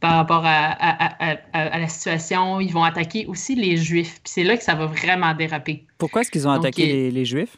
par 0.00 0.16
rapport 0.16 0.42
à, 0.44 1.78
la 1.78 1.88
situation. 1.88 2.60
Ils 2.60 2.72
vont 2.72 2.82
attaquer 2.82 3.26
aussi 3.26 3.54
les 3.54 3.76
Juifs. 3.76 4.20
Puis 4.24 4.32
c'est 4.34 4.44
là 4.44 4.56
que 4.56 4.64
ça 4.64 4.74
va 4.74 4.86
vraiment 4.86 5.32
déraper. 5.34 5.86
Pourquoi 5.98 6.22
est-ce 6.22 6.30
qu'ils 6.30 6.48
ont 6.48 6.50
attaqué 6.50 6.86
les, 6.86 7.10
les, 7.10 7.24
Juifs? 7.24 7.56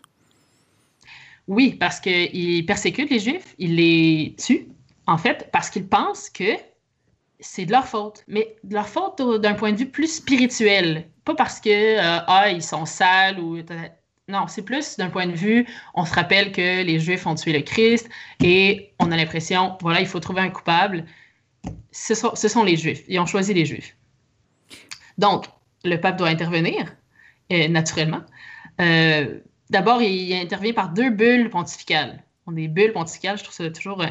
Oui, 1.48 1.74
parce 1.74 2.00
qu'ils 2.00 2.66
persécutent 2.66 3.10
les 3.10 3.20
Juifs, 3.20 3.54
ils 3.58 3.76
les 3.76 4.34
tuent, 4.38 4.68
en 5.06 5.16
fait, 5.16 5.48
parce 5.52 5.70
qu'ils 5.70 5.86
pensent 5.86 6.28
que 6.28 6.52
c'est 7.44 7.66
de 7.66 7.72
leur 7.72 7.86
faute. 7.86 8.24
Mais 8.26 8.56
de 8.64 8.74
leur 8.74 8.88
faute 8.88 9.20
d'un 9.40 9.54
point 9.54 9.72
de 9.72 9.76
vue 9.76 9.88
plus 9.88 10.12
spirituel. 10.12 11.08
Pas 11.24 11.34
parce 11.34 11.60
que, 11.60 11.70
euh, 11.70 12.20
ah, 12.26 12.50
ils 12.50 12.62
sont 12.62 12.86
sales 12.86 13.38
ou. 13.38 13.58
Non, 14.26 14.46
c'est 14.48 14.62
plus 14.62 14.96
d'un 14.96 15.10
point 15.10 15.26
de 15.26 15.34
vue, 15.34 15.66
on 15.92 16.06
se 16.06 16.14
rappelle 16.14 16.50
que 16.50 16.82
les 16.82 16.98
Juifs 16.98 17.26
ont 17.26 17.34
tué 17.34 17.52
le 17.52 17.60
Christ 17.60 18.08
et 18.40 18.94
on 18.98 19.12
a 19.12 19.16
l'impression, 19.16 19.76
voilà, 19.82 20.00
il 20.00 20.06
faut 20.06 20.18
trouver 20.18 20.40
un 20.40 20.48
coupable. 20.48 21.04
ce 21.92 22.14
sont, 22.14 22.34
ce 22.34 22.48
sont 22.48 22.64
les 22.64 22.76
Juifs. 22.76 23.02
Ils 23.08 23.20
ont 23.20 23.26
choisi 23.26 23.52
les 23.52 23.66
Juifs. 23.66 23.96
Donc, 25.18 25.44
le 25.84 25.96
pape 26.00 26.16
doit 26.16 26.28
intervenir, 26.28 26.96
euh, 27.52 27.68
naturellement. 27.68 28.22
Euh, 28.80 29.40
d'abord, 29.68 30.00
il, 30.00 30.32
intervient 30.34 30.72
par 30.72 30.88
deux 30.88 31.10
bulles 31.10 31.50
pontificales. 31.50 32.24
On 32.46 32.52
des 32.52 32.68
bulles 32.68 32.92
pontificales, 32.92 33.36
je 33.36 33.44
trouve 33.44 33.54
ça 33.54 33.70
toujours 33.70 34.02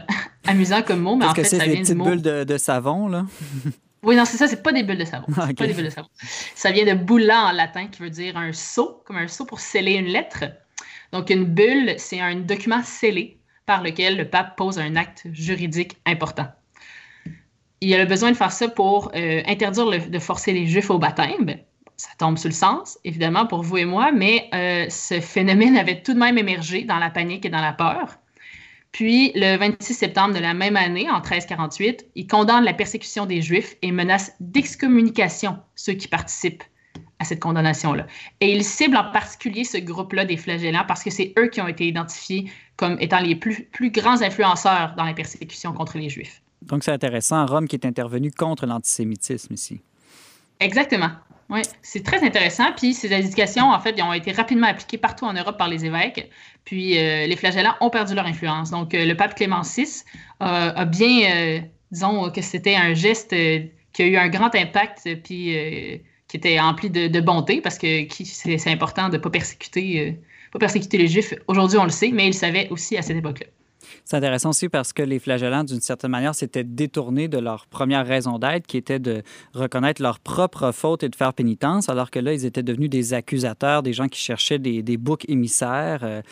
amusant 0.46 0.82
comme 0.82 1.02
mot, 1.02 1.16
mais 1.16 1.26
en 1.26 1.34
fait, 1.34 1.44
ça 1.44 1.66
vient 1.66 1.82
des 1.82 1.96
bulles 1.96 2.22
de, 2.22 2.44
de, 2.44 2.58
savon, 2.58 3.08
là? 3.08 3.26
oui, 4.04 4.16
non, 4.16 4.26
c'est 4.26 4.38
ça, 4.38 4.48
c'est 4.48 4.62
pas 4.64 4.72
des 4.72 4.84
bulles 4.84 4.98
de 4.98 5.06
savon. 5.06 5.28
pas 5.34 5.48
des 5.48 5.74
bulles 5.74 5.86
de 5.86 5.90
savon. 5.90 6.08
Ça 6.56 6.72
vient 6.72 6.86
de 6.86 7.00
bulla 7.00 7.46
en 7.46 7.52
latin, 7.52 7.88
qui 7.88 8.02
veut 8.02 8.10
dire 8.10 8.38
un 8.38 8.52
sceau, 8.54 9.02
comme 9.06 9.18
un 9.18 9.28
sceau 9.28 9.46
pour 9.46 9.60
sceller 9.60 9.94
une 9.94 10.08
lettre. 10.08 10.46
Donc, 11.12 11.30
une 11.30 11.46
bulle, 11.46 11.96
c'est 11.98 12.20
un 12.20 12.36
document 12.36 12.82
scellé 12.84 13.40
par 13.66 13.82
lequel 13.82 14.18
le 14.18 14.30
pape 14.30 14.58
pose 14.58 14.80
un 14.80 14.96
acte 14.96 15.26
juridique 15.32 15.98
important 16.06 16.48
il 17.84 17.94
a 17.96 18.06
besoin 18.06 18.32
de 18.32 18.38
faire 18.38 18.52
ça 18.52 18.70
pour 18.70 19.12
euh, 19.16 19.42
interdire 19.46 20.10
de 20.10 20.20
forcer 20.20 20.54
les 20.54 20.66
Juifs 20.66 20.90
au 20.90 21.00
baptême. 21.00 21.58
Ça 21.98 22.10
tombe 22.18 22.38
sur 22.38 22.50
le 22.50 22.56
sens, 22.56 22.98
évidemment, 23.04 23.46
pour 23.46 23.62
vous 23.62 23.78
et 23.78 23.86
moi, 23.86 24.12
mais 24.12 24.50
euh, 24.54 24.90
ce 24.90 25.20
phénomène 25.20 25.78
avait 25.78 26.02
tout 26.02 26.14
de 26.14 26.20
même 26.20 26.38
émergé 26.38 26.84
dans 26.84 26.98
la 26.98 27.10
panique 27.10 27.46
et 27.46 27.50
dans 27.50 27.62
la 27.62 27.74
peur. 27.74 28.18
Puis, 28.94 29.32
le 29.34 29.58
26 29.58 29.96
septembre 29.96 30.36
de 30.36 30.40
la 30.40 30.54
même 30.54 30.78
année, 30.78 31.10
en 31.10 31.16
1348, 31.16 32.06
il 32.14 32.28
condamne 32.28 32.64
la 32.64 32.74
persécution 32.74 33.26
des 33.26 33.42
Juifs 33.42 33.76
et 33.82 33.92
menace 33.92 34.34
d'excommunication 34.40 35.58
ceux 35.76 35.94
qui 35.94 36.08
participent 36.08 36.64
à 37.18 37.26
cette 37.26 37.40
condamnation-là. 37.40 38.06
Et 38.40 38.54
il 38.54 38.64
cible 38.64 38.96
en 38.96 39.12
particulier 39.12 39.64
ce 39.64 39.78
groupe-là 39.78 40.26
des 40.26 40.38
flagellants 40.38 40.86
parce 40.88 41.04
que 41.04 41.10
c'est 41.10 41.34
eux 41.40 41.48
qui 41.48 41.60
ont 41.60 41.68
été 41.68 41.88
identifiés 41.88 42.52
comme 42.76 42.98
étant 43.00 43.20
les 43.20 43.36
plus, 43.36 43.64
plus 43.66 43.90
grands 43.90 44.22
influenceurs 44.22 44.94
dans 44.96 45.06
la 45.06 45.14
persécution 45.14 45.74
contre 45.74 45.98
les 45.98 46.10
Juifs. 46.10 46.44
Donc, 46.62 46.84
c'est 46.84 46.92
intéressant. 46.92 47.48
Rome 47.48 47.68
qui 47.68 47.76
est 47.76 47.88
intervenu 47.88 48.32
contre 48.32 48.68
l'antisémitisme 48.68 49.56
ici. 49.56 49.82
Exactement. 50.60 51.10
Oui, 51.50 51.62
c'est 51.82 52.04
très 52.04 52.24
intéressant. 52.24 52.72
Puis 52.76 52.94
ces 52.94 53.14
indications, 53.14 53.72
en 53.72 53.80
fait, 53.80 54.02
ont 54.02 54.14
été 54.14 54.32
rapidement 54.32 54.68
appliquées 54.68 54.98
partout 54.98 55.26
en 55.26 55.34
Europe 55.34 55.58
par 55.58 55.68
les 55.68 55.86
évêques. 55.86 56.30
Puis 56.66 56.98
euh, 56.98 57.28
les 57.28 57.36
flagellants 57.36 57.76
ont 57.82 57.90
perdu 57.90 58.16
leur 58.16 58.26
influence. 58.26 58.72
Donc 58.72 58.94
euh, 58.94 59.06
le 59.06 59.16
pape 59.16 59.36
Clément 59.36 59.62
VI 59.62 60.04
a 60.40 60.86
bien, 60.86 61.32
euh, 61.32 61.60
disons 61.92 62.30
que 62.32 62.42
c'était 62.42 62.76
un 62.76 62.94
geste 62.94 63.36
qui 63.94 64.02
a 64.02 64.06
eu 64.06 64.18
un 64.18 64.30
grand 64.30 64.54
impact, 64.56 65.04
puis 65.24 65.56
qui 66.28 66.38
était 66.38 66.60
empli 66.60 66.90
de, 66.90 67.22
bonté, 67.22 67.62
parce 67.62 67.78
que 67.78 68.08
c'est 68.10 68.72
important 68.72 69.10
de 69.10 69.18
ne 69.18 69.22
pas 69.22 69.30
persécuter, 69.30 70.20
pas 70.52 70.60
persécuter 70.60 70.98
les 70.98 71.08
Juifs. 71.08 71.34
Aujourd'hui, 71.48 71.78
on 71.78 71.84
le 71.84 71.90
sait, 71.90 72.10
mais 72.12 72.28
il 72.28 72.34
savait 72.34 72.68
aussi 72.70 72.98
à 72.98 73.02
cette 73.02 73.18
époque-là. 73.18 73.46
C'est 74.06 74.18
intéressant 74.18 74.50
aussi 74.50 74.70
parce 74.70 74.94
que 74.94 75.04
les 75.04 75.20
flagellants, 75.20 75.64
d'une 75.64 75.82
certaine 75.82 76.12
manière, 76.12 76.36
s'étaient 76.36 76.64
détournés 76.64 77.28
de 77.28 77.38
leur 77.38 77.68
première 77.68 78.06
raison 78.06 78.40
d'être, 78.40 78.68
qui 78.68 78.78
était 78.78 79.00
de 79.00 79.24
reconnaître 79.54 80.02
leur 80.02 80.20
propre 80.20 80.72
faute 80.72 81.04
et 81.04 81.10
de 81.10 81.16
faire 81.16 81.34
pénitence, 81.34 81.90
alors 81.90 82.12
que 82.12 82.20
là, 82.20 82.34
ils 82.34 82.46
étaient 82.46 82.64
devenus 82.64 82.90
des 82.90 83.14
accusateurs, 83.14 83.84
des 83.84 83.94
gens 83.94 84.08
qui 84.08 84.20
cherchaient 84.20 84.60
des, 84.60 84.82
des 84.82 84.98
boucs 84.98 85.26
émissaires. 85.30 86.24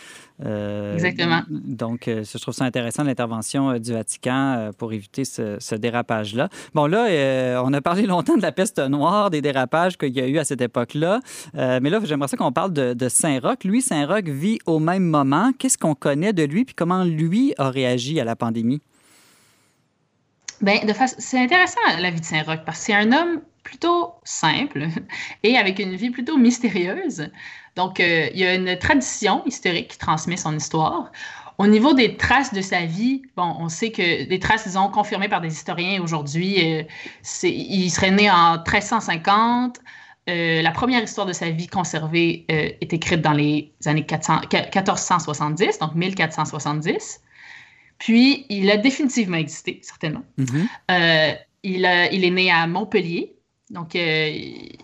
Euh, 0.44 0.52
euh, 0.52 0.94
Exactement. 0.94 1.42
Donc, 1.50 2.08
euh, 2.08 2.24
je 2.24 2.38
trouve 2.38 2.54
ça 2.54 2.66
intéressant 2.66 3.04
l'intervention 3.04 3.78
du 3.78 3.94
Vatican 3.94 4.72
pour 4.78 4.94
éviter 4.94 5.26
ce, 5.26 5.76
dérapage-là. 5.76 6.50
Bon, 6.74 6.88
là, 6.88 7.62
on 7.64 7.74
a 7.74 7.82
parlé 7.82 8.06
longtemps 8.06 8.38
de 8.38 8.42
la 8.42 8.52
peste 8.52 8.80
noire, 8.80 9.30
des 9.30 9.42
dérapages 9.42 9.98
qu'il 9.98 10.14
y 10.14 10.22
a 10.22 10.28
eu 10.28 10.38
à 10.38 10.44
cette 10.44 10.62
époque-là. 10.62 11.20
mais 11.54 11.90
là, 11.90 12.00
j'aimerais 12.04 12.28
ça 12.28 12.38
qu'on 12.38 12.52
parle 12.52 12.74
de, 12.74 12.94
de 12.94 13.10
Saint-Roch. 13.10 13.64
Lui, 13.64 13.82
Saint-Roch 13.82 14.26
vit 14.26 14.60
au 14.66 14.80
même 14.80 15.04
moment. 15.04 15.52
Qu'est-ce 15.58 15.78
qu'on 15.78 15.96
connaît 15.96 16.34
de 16.34 16.44
lui, 16.44 16.66
puis 16.66 16.76
comment 16.76 17.04
lui 17.04 17.54
a 17.58 17.70
réagi 17.70 18.20
à 18.20 18.26
la 18.26 18.36
pandémie? 18.36 18.82
Bien, 20.62 20.80
c'est 21.18 21.40
intéressant 21.40 21.80
la 22.00 22.12
vie 22.12 22.20
de 22.20 22.26
Saint-Roch 22.26 22.60
parce 22.66 22.80
que 22.80 22.86
c'est 22.86 22.94
un 22.94 23.12
homme 23.12 23.42
plutôt 23.64 24.14
simple 24.24 24.88
et 25.44 25.58
avec 25.58 25.80
une 25.80 25.96
vie 25.96 26.12
plutôt 26.12 26.38
mystérieuse. 26.38 27.30
Donc, 27.76 28.00
euh, 28.00 28.30
il 28.34 28.40
y 28.40 28.46
a 28.46 28.56
une 28.56 28.78
tradition 28.78 29.44
historique 29.46 29.90
qui 29.90 29.98
transmet 29.98 30.38
son 30.38 30.56
histoire. 30.56 31.12
Au 31.58 31.68
niveau 31.68 31.94
des 31.94 32.18
traces 32.18 32.54
de 32.54 32.62
sa 32.62 32.86
vie, 32.86 33.22
bon, 33.38 33.56
on 33.60 33.70
sait 33.70 33.92
que 33.92 34.28
des 34.28 34.40
traces, 34.40 34.66
disons, 34.66 34.90
confirmées 34.90 35.30
par 35.30 35.42
des 35.42 35.54
historiens 35.54 36.02
aujourd'hui, 36.02 36.80
euh, 36.80 36.84
il 37.44 37.90
serait 37.90 38.12
né 38.12 38.30
en 38.32 38.54
1350. 38.54 39.80
Euh, 40.30 40.62
la 40.62 40.72
première 40.72 41.04
histoire 41.04 41.28
de 41.28 41.34
sa 41.34 41.50
vie 41.50 41.68
conservée 41.68 42.46
est 42.48 42.94
écrite 42.94 43.22
dans 43.22 43.34
les 43.34 43.72
années 43.86 44.06
1470, 44.10 45.80
donc 45.80 45.96
1470. 45.96 47.22
Puis, 48.00 48.46
il 48.50 48.70
a 48.72 48.78
définitivement 48.78 49.38
existé, 49.38 49.80
certainement. 49.84 50.24
Mm-hmm. 50.40 51.38
il, 51.64 52.10
il, 52.12 52.26
est 52.26 52.32
né 52.32 52.52
à 52.52 52.66
Montpellier, 52.66 53.36
donc, 53.72 53.96
euh, 53.96 54.34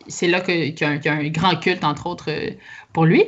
c'est 0.07 0.27
là 0.27 0.39
qu'il 0.39 0.79
y, 0.79 0.83
a 0.83 0.89
un 0.89 1.27
grand 1.27 1.55
culte, 1.57 1.83
entre 1.83 2.07
autres, 2.07 2.31
euh, 2.31 2.51
pour 2.93 3.05
lui. 3.05 3.23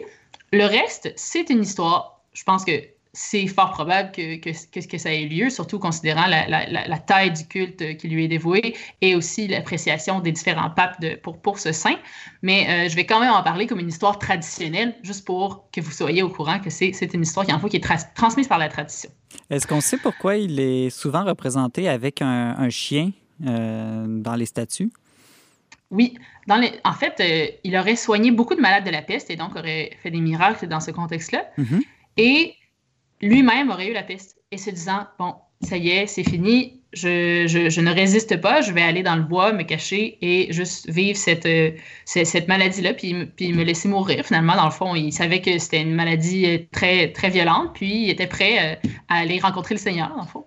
Le 0.53 0.63
reste, 0.63 1.11
c'est 1.17 1.49
une 1.49 1.63
histoire. 1.63 2.21
Je 2.33 2.43
pense 2.43 2.63
que 2.63 2.71
c'est 3.11 3.45
fort 3.47 3.71
probable 3.71 4.11
que, 4.11 4.37
que, 4.37 4.87
que, 4.87 4.97
ça 4.97 5.13
ait 5.13 5.25
lieu, 5.25 5.49
surtout 5.49 5.77
considérant 5.77 6.27
la, 6.27 6.97
taille 6.99 7.31
du 7.31 7.45
culte 7.45 7.97
qui 7.97 8.07
lui 8.07 8.23
est 8.23 8.27
dévoué 8.29 8.75
et 9.01 9.15
aussi 9.15 9.47
l'appréciation 9.47 10.21
des 10.21 10.31
différents 10.31 10.69
papes 10.69 11.01
de, 11.01 11.15
pour, 11.15 11.37
pour 11.37 11.59
ce 11.59 11.73
saint. 11.73 11.97
Mais 12.41 12.67
euh, 12.69 12.89
je 12.89 12.95
vais 12.95 13.05
quand 13.05 13.19
même 13.19 13.33
en 13.33 13.43
parler 13.43 13.67
comme 13.67 13.79
une 13.79 13.89
histoire 13.89 14.17
traditionnelle, 14.17 14.95
juste 15.03 15.25
pour 15.25 15.69
que 15.71 15.81
vous 15.81 15.91
soyez 15.91 16.23
au 16.23 16.29
courant 16.29 16.59
que 16.59 16.69
c'est 16.69 17.13
une 17.13 17.23
histoire 17.23 17.45
qui, 17.45 17.51
en 17.51 17.59
fait, 17.59 17.69
qui 17.69 17.77
est 17.77 18.13
transmise 18.15 18.47
par 18.47 18.59
la 18.59 18.69
tradition. 18.69 19.09
Est-ce 19.49 19.67
qu'on 19.67 19.81
sait 19.81 19.97
pourquoi 19.97 20.37
il 20.37 20.57
est 20.59 20.89
souvent 20.89 21.25
représenté 21.25 21.89
avec 21.89 22.21
un, 22.21 22.69
chien 22.69 23.11
dans 23.39 24.35
les 24.37 24.45
statues? 24.45 24.91
Oui. 25.91 26.17
Dans 26.47 26.57
les... 26.57 26.71
En 26.83 26.93
fait, 26.93 27.19
euh, 27.19 27.47
il 27.63 27.75
aurait 27.77 27.95
soigné 27.95 28.31
beaucoup 28.31 28.55
de 28.55 28.61
malades 28.61 28.85
de 28.85 28.91
la 28.91 29.01
peste 29.01 29.29
et 29.29 29.35
donc 29.35 29.55
aurait 29.55 29.91
fait 30.01 30.11
des 30.11 30.21
miracles 30.21 30.67
dans 30.67 30.79
ce 30.79 30.91
contexte-là. 30.91 31.45
Mm-hmm. 31.57 31.81
Et 32.17 32.55
lui-même 33.21 33.69
aurait 33.69 33.89
eu 33.89 33.93
la 33.93 34.03
peste 34.03 34.37
et 34.51 34.57
se 34.57 34.69
disant 34.69 35.07
Bon, 35.17 35.35
ça 35.61 35.77
y 35.77 35.89
est, 35.89 36.07
c'est 36.07 36.23
fini, 36.23 36.81
je, 36.93 37.45
je, 37.47 37.81
ne 37.81 37.91
résiste 37.91 38.39
pas, 38.39 38.61
je 38.61 38.71
vais 38.71 38.81
aller 38.81 39.03
dans 39.03 39.15
le 39.15 39.23
bois, 39.23 39.51
me 39.51 39.63
cacher 39.63 40.17
et 40.21 40.51
juste 40.53 40.89
vivre 40.89 41.17
cette, 41.17 41.45
euh, 41.45 41.71
cette, 42.05 42.47
maladie-là, 42.47 42.93
puis, 42.93 43.25
puis 43.35 43.53
me 43.53 43.63
laisser 43.63 43.87
mourir. 43.87 44.25
Finalement, 44.25 44.55
dans 44.55 44.65
le 44.65 44.71
fond, 44.71 44.95
il 44.95 45.11
savait 45.11 45.41
que 45.41 45.57
c'était 45.59 45.81
une 45.81 45.93
maladie 45.93 46.45
euh, 46.45 46.57
très, 46.71 47.11
très 47.11 47.29
violente, 47.29 47.71
puis 47.73 48.03
il 48.03 48.09
était 48.09 48.27
prêt 48.27 48.79
à 49.09 49.15
aller 49.17 49.39
rencontrer 49.39 49.75
le 49.75 49.79
Seigneur, 49.79 50.09
dans 50.15 50.21
le 50.21 50.27
fond. 50.27 50.45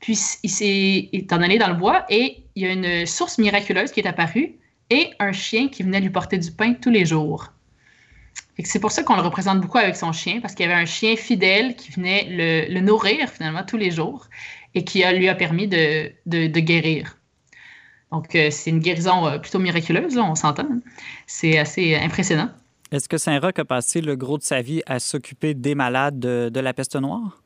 Puis 0.00 0.18
il 0.42 0.50
s'est 0.50 1.10
en 1.32 1.42
allé 1.42 1.58
dans 1.58 1.68
le 1.68 1.74
bois 1.74 2.04
et 2.08 2.44
il 2.54 2.62
y 2.62 2.66
a 2.66 2.72
une 2.72 3.06
source 3.06 3.38
miraculeuse 3.38 3.92
qui 3.92 4.00
est 4.00 4.06
apparue 4.06 4.59
et 4.90 5.10
un 5.18 5.32
chien 5.32 5.68
qui 5.68 5.82
venait 5.82 6.00
lui 6.00 6.10
porter 6.10 6.38
du 6.38 6.50
pain 6.50 6.74
tous 6.74 6.90
les 6.90 7.06
jours. 7.06 7.52
C'est 8.64 8.80
pour 8.80 8.92
ça 8.92 9.02
qu'on 9.02 9.16
le 9.16 9.22
représente 9.22 9.60
beaucoup 9.60 9.78
avec 9.78 9.96
son 9.96 10.12
chien, 10.12 10.40
parce 10.40 10.54
qu'il 10.54 10.66
y 10.66 10.68
avait 10.70 10.80
un 10.80 10.86
chien 10.86 11.16
fidèle 11.16 11.76
qui 11.76 11.92
venait 11.92 12.66
le, 12.68 12.80
nourrir 12.80 13.28
finalement 13.28 13.64
tous 13.64 13.76
les 13.76 13.90
jours 13.90 14.28
et 14.74 14.84
qui 14.84 15.02
lui 15.14 15.28
a 15.28 15.34
permis 15.34 15.66
de, 15.66 16.12
guérir. 16.60 17.16
Donc, 18.12 18.34
euh, 18.34 18.50
c'est 18.50 18.70
une 18.70 18.80
guérison 18.80 19.26
euh, 19.26 19.38
plutôt 19.38 19.60
miraculeuse, 19.60 20.18
on 20.18 20.34
s'entend. 20.34 20.64
Hein. 20.64 20.80
C'est 21.28 21.58
assez 21.58 21.94
impressionnant. 21.94 22.50
Est-ce 22.90 23.08
que 23.08 23.18
Saint-Roch 23.18 23.56
a 23.58 23.64
passé 23.64 24.00
le 24.00 24.16
gros 24.16 24.36
de 24.36 24.42
sa 24.42 24.62
vie 24.62 24.82
à 24.86 24.98
s'occuper 24.98 25.54
des 25.54 25.76
malades 25.76 26.18
de, 26.18 26.60
la 26.60 26.74
peste 26.74 26.96
noire? 26.96 27.40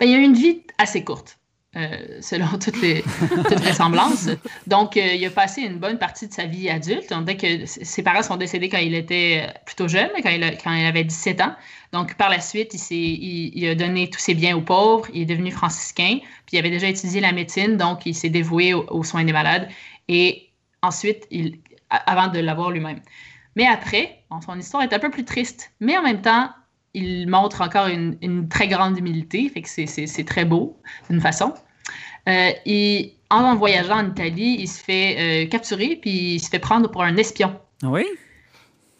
Ben, 0.00 0.08
il 0.08 0.14
a 0.14 0.18
eu 0.18 0.22
une 0.22 0.34
vie 0.34 0.62
assez 0.78 1.04
courte. 1.04 1.38
Euh, 1.76 2.20
selon 2.22 2.46
toutes 2.64 2.80
les 2.80 3.02
toutes 3.02 3.52
vraisemblances. 3.52 4.30
Donc, 4.66 4.96
euh, 4.96 5.12
il 5.14 5.26
a 5.26 5.30
passé 5.30 5.60
une 5.60 5.78
bonne 5.78 5.98
partie 5.98 6.26
de 6.26 6.32
sa 6.32 6.46
vie 6.46 6.70
adulte. 6.70 7.12
dès 7.24 7.36
que 7.36 7.66
ses 7.66 8.02
parents 8.02 8.22
sont 8.22 8.38
décédés 8.38 8.70
quand 8.70 8.78
il 8.78 8.94
était 8.94 9.46
plutôt 9.66 9.86
jeune, 9.86 10.08
quand 10.22 10.30
il, 10.30 10.40
quand 10.64 10.72
il 10.72 10.86
avait 10.86 11.04
17 11.04 11.42
ans. 11.42 11.54
Donc, 11.92 12.14
par 12.14 12.30
la 12.30 12.40
suite, 12.40 12.72
il, 12.90 13.68
a 13.68 13.74
donné 13.74 14.08
tous 14.08 14.20
ses 14.20 14.34
biens 14.34 14.56
aux 14.56 14.62
pauvres. 14.62 15.06
Il 15.12 15.22
est 15.22 15.26
devenu 15.26 15.50
franciscain. 15.50 16.20
Puis, 16.46 16.56
il 16.56 16.58
avait 16.58 16.70
déjà 16.70 16.88
étudié 16.88 17.20
la 17.20 17.32
médecine, 17.32 17.76
donc 17.76 18.06
il 18.06 18.14
s'est 18.14 18.30
dévoué 18.30 18.72
aux, 18.72 19.04
soins 19.04 19.24
des 19.24 19.34
malades. 19.34 19.68
Et 20.08 20.48
ensuite, 20.80 21.28
avant 21.90 22.28
de 22.28 22.38
l'avoir 22.38 22.70
lui-même. 22.70 23.00
Mais 23.54 23.66
après, 23.66 24.22
son 24.46 24.58
histoire 24.58 24.82
est 24.82 24.94
un 24.94 24.98
peu 24.98 25.10
plus 25.10 25.26
triste. 25.26 25.72
Mais 25.80 25.98
en 25.98 26.02
même 26.02 26.22
temps, 26.22 26.48
il 26.94 27.28
montre 27.28 27.60
encore 27.60 27.88
une, 27.88 28.16
une 28.22 28.48
très 28.48 28.66
grande 28.66 28.96
humilité, 28.96 29.50
fait 29.50 29.60
que 29.60 29.68
c'est 29.68 30.24
très 30.24 30.46
beau 30.46 30.80
d'une 31.10 31.20
façon. 31.20 31.52
Euh, 32.28 32.50
et 32.64 33.14
en 33.30 33.54
voyageant 33.56 33.98
en 33.98 34.10
Italie, 34.10 34.56
il 34.60 34.68
se 34.68 34.82
fait 34.82 35.16
euh, 35.18 35.48
capturer 35.48 35.96
puis 35.96 36.34
il 36.34 36.40
se 36.40 36.48
fait 36.48 36.58
prendre 36.58 36.90
pour 36.90 37.02
un 37.02 37.16
espion. 37.16 37.58
Ah 37.82 37.88
oui? 37.88 38.04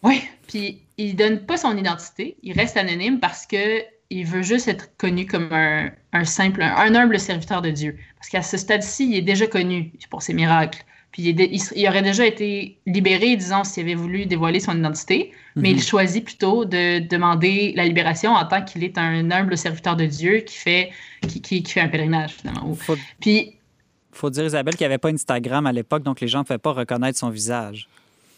Oui. 0.03 0.23
Puis 0.47 0.81
il 0.97 1.15
donne 1.15 1.45
pas 1.45 1.57
son 1.57 1.75
identité, 1.77 2.37
il 2.43 2.53
reste 2.53 2.77
anonyme 2.77 3.19
parce 3.19 3.45
que 3.45 3.83
il 4.09 4.25
veut 4.25 4.41
juste 4.41 4.69
être 4.69 4.95
connu 4.97 5.25
comme 5.25 5.49
un, 5.51 6.23
simple, 6.23 6.61
un, 6.61 6.95
humble 6.95 7.19
serviteur 7.19 7.61
de 7.61 7.71
Dieu. 7.71 7.97
Parce 8.17 8.29
qu'à 8.29 8.41
ce 8.41 8.55
stade-ci, 8.55 9.09
il 9.09 9.15
est 9.17 9.21
déjà 9.21 9.47
connu 9.47 9.91
pour 10.09 10.21
ses 10.21 10.33
miracles. 10.33 10.85
Puis 11.17 11.35
il, 11.75 11.87
aurait 11.87 12.03
déjà 12.03 12.27
été 12.27 12.77
libéré, 12.85 13.35
disons, 13.35 13.63
s'il 13.63 13.81
avait 13.81 13.95
voulu 13.95 14.27
dévoiler 14.27 14.59
son 14.59 14.77
identité, 14.77 15.31
mais 15.55 15.71
il 15.71 15.77
mhm. 15.77 15.81
choisit 15.81 16.23
plutôt 16.23 16.63
de 16.63 16.99
demander 16.99 17.73
la 17.75 17.85
libération 17.85 18.33
en 18.33 18.45
tant 18.45 18.63
qu'il 18.63 18.83
est 18.83 18.99
un 18.99 19.31
humble 19.31 19.57
serviteur 19.57 19.95
de 19.95 20.05
Dieu 20.05 20.41
qui 20.41 20.55
fait, 20.55 20.91
qui, 21.27 21.41
qui, 21.41 21.63
fait 21.63 21.81
un 21.81 21.87
pèlerinage, 21.87 22.33
finalement. 22.33 22.71
Faut, 22.75 22.95
Puis. 23.19 23.55
faut 24.11 24.29
dire, 24.29 24.45
Isabelle, 24.45 24.75
qu'il 24.75 24.85
n'y 24.85 24.93
avait 24.93 24.99
pas 24.99 25.09
Instagram 25.09 25.65
à 25.65 25.71
l'époque, 25.71 26.03
donc 26.03 26.21
les 26.21 26.27
gens 26.27 26.39
ne 26.39 26.43
pouvaient 26.43 26.59
pas 26.59 26.73
reconnaître 26.73 27.17
son 27.17 27.31
visage. 27.31 27.89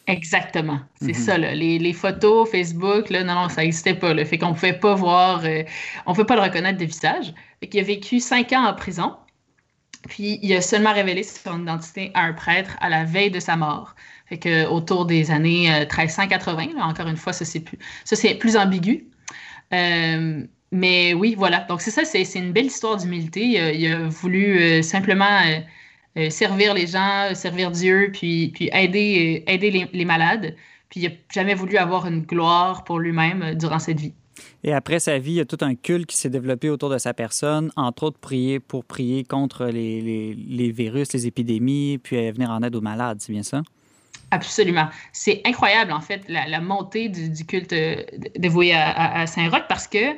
Exactement. 0.08 0.80
C'est 1.02 1.08
mhm. 1.08 1.14
ça, 1.16 1.38
là. 1.38 1.54
Les, 1.54 1.94
photos, 1.94 2.50
Facebook, 2.50 3.10
là, 3.10 3.26
non, 3.26 3.34
non, 3.34 3.50
ça 3.50 3.62
n'existait 3.62 3.94
pas. 3.94 4.14
Le 4.14 4.24
fait 4.24 4.38
qu'on 4.38 4.52
ne 4.52 4.54
pouvait 4.54 4.72
pas 4.72 4.96
voir, 4.96 5.44
euh, 5.44 5.64
on 6.06 6.12
ne 6.12 6.16
pouvait 6.16 6.26
pas 6.26 6.38
le 6.38 6.44
reconnaître 6.44 6.80
de 6.80 6.86
visage. 6.86 7.34
Il 7.62 7.78
a 7.78 7.84
vécu 7.84 8.22
cinq 8.22 8.54
ans 8.54 8.64
en 8.64 8.74
prison. 8.74 9.18
Puis 10.08 10.40
il 10.42 10.54
a 10.54 10.62
seulement 10.62 10.94
révélé 10.94 11.24
son 11.24 11.62
identité 11.62 12.12
à 12.14 12.24
un 12.24 12.34
prêtre 12.34 12.78
à 12.80 12.90
la 12.90 13.04
veille 13.04 13.32
de 13.32 13.40
sa 13.40 13.56
mort. 13.58 13.96
Fait 14.28 14.38
que 14.38 14.68
autour 14.68 15.06
des 15.06 15.32
années 15.32 15.70
1380, 15.70 16.68
euh, 16.78 16.82
encore 16.82 17.08
une 17.08 17.18
fois, 17.18 17.34
ça 17.34 17.46
c'est 17.46 17.60
plus, 17.60 17.78
ça, 18.06 18.16
c'est 18.16 18.36
plus 18.36 18.56
ambigu. 18.56 19.08
Euh, 19.74 20.44
mais 20.72 21.14
oui, 21.14 21.36
voilà. 21.36 21.62
Donc 21.62 21.82
c'est 21.82 21.92
ça, 21.92 22.06
c'est, 22.06 22.24
une 22.36 22.54
belle 22.54 22.68
histoire 22.68 22.98
d'humilité. 22.98 23.42
Il, 23.76 23.92
a 23.92 24.08
voulu 24.08 24.84
simplement 24.84 25.42
euh, 26.18 26.30
servir 26.30 26.74
les 26.74 26.88
gens, 26.88 27.34
servir 27.34 27.72
Dieu, 27.72 28.12
puis, 28.14 28.50
puis 28.50 28.70
aider, 28.74 29.44
aider 29.48 29.88
les, 29.92 30.06
malades. 30.06 30.56
Puis 30.90 31.02
il 31.02 31.10
n'a 31.10 31.16
jamais 31.34 31.56
voulu 31.56 31.78
avoir 31.78 32.08
une 32.08 32.22
gloire 32.22 32.84
pour 32.84 33.00
lui-même 33.00 33.56
durant 33.56 33.80
cette 33.80 34.00
vie. 34.00 34.14
Et 34.64 34.74
après 34.74 35.00
sa 35.00 35.18
vie, 35.18 35.32
il 35.32 35.36
y 35.36 35.40
a 35.40 35.46
tout 35.46 35.58
un 35.62 35.76
culte 35.76 36.06
qui 36.06 36.18
s'est 36.18 36.30
développé 36.30 36.70
autour 36.70 36.90
de 36.90 36.98
sa 36.98 37.14
personne, 37.14 37.72
entre 37.76 38.04
autres 38.04 38.20
prier 38.20 38.60
pour 38.60 38.86
prier 38.86 39.24
contre 39.24 39.66
les, 39.66 40.02
les, 40.02 40.34
les 40.34 40.72
virus, 40.72 41.14
les 41.14 41.28
épidémies, 41.28 41.98
puis 41.98 42.32
venir 42.32 42.50
en 42.50 42.62
aide 42.64 42.76
aux 42.76 42.82
malades, 42.82 43.18
c'est 43.22 43.32
bien 43.32 43.44
ça? 43.44 43.62
Absolument. 44.32 44.88
C'est 45.12 45.42
incroyable, 45.46 45.92
en 45.92 46.02
fait, 46.02 46.22
la, 46.28 46.62
montée 46.62 47.10
du, 47.10 47.46
culte 47.46 47.74
dévoué 48.38 48.74
à, 48.74 49.22
à 49.22 49.28
Saint-Roch 49.28 49.64
parce 49.68 49.88
que 49.88 50.16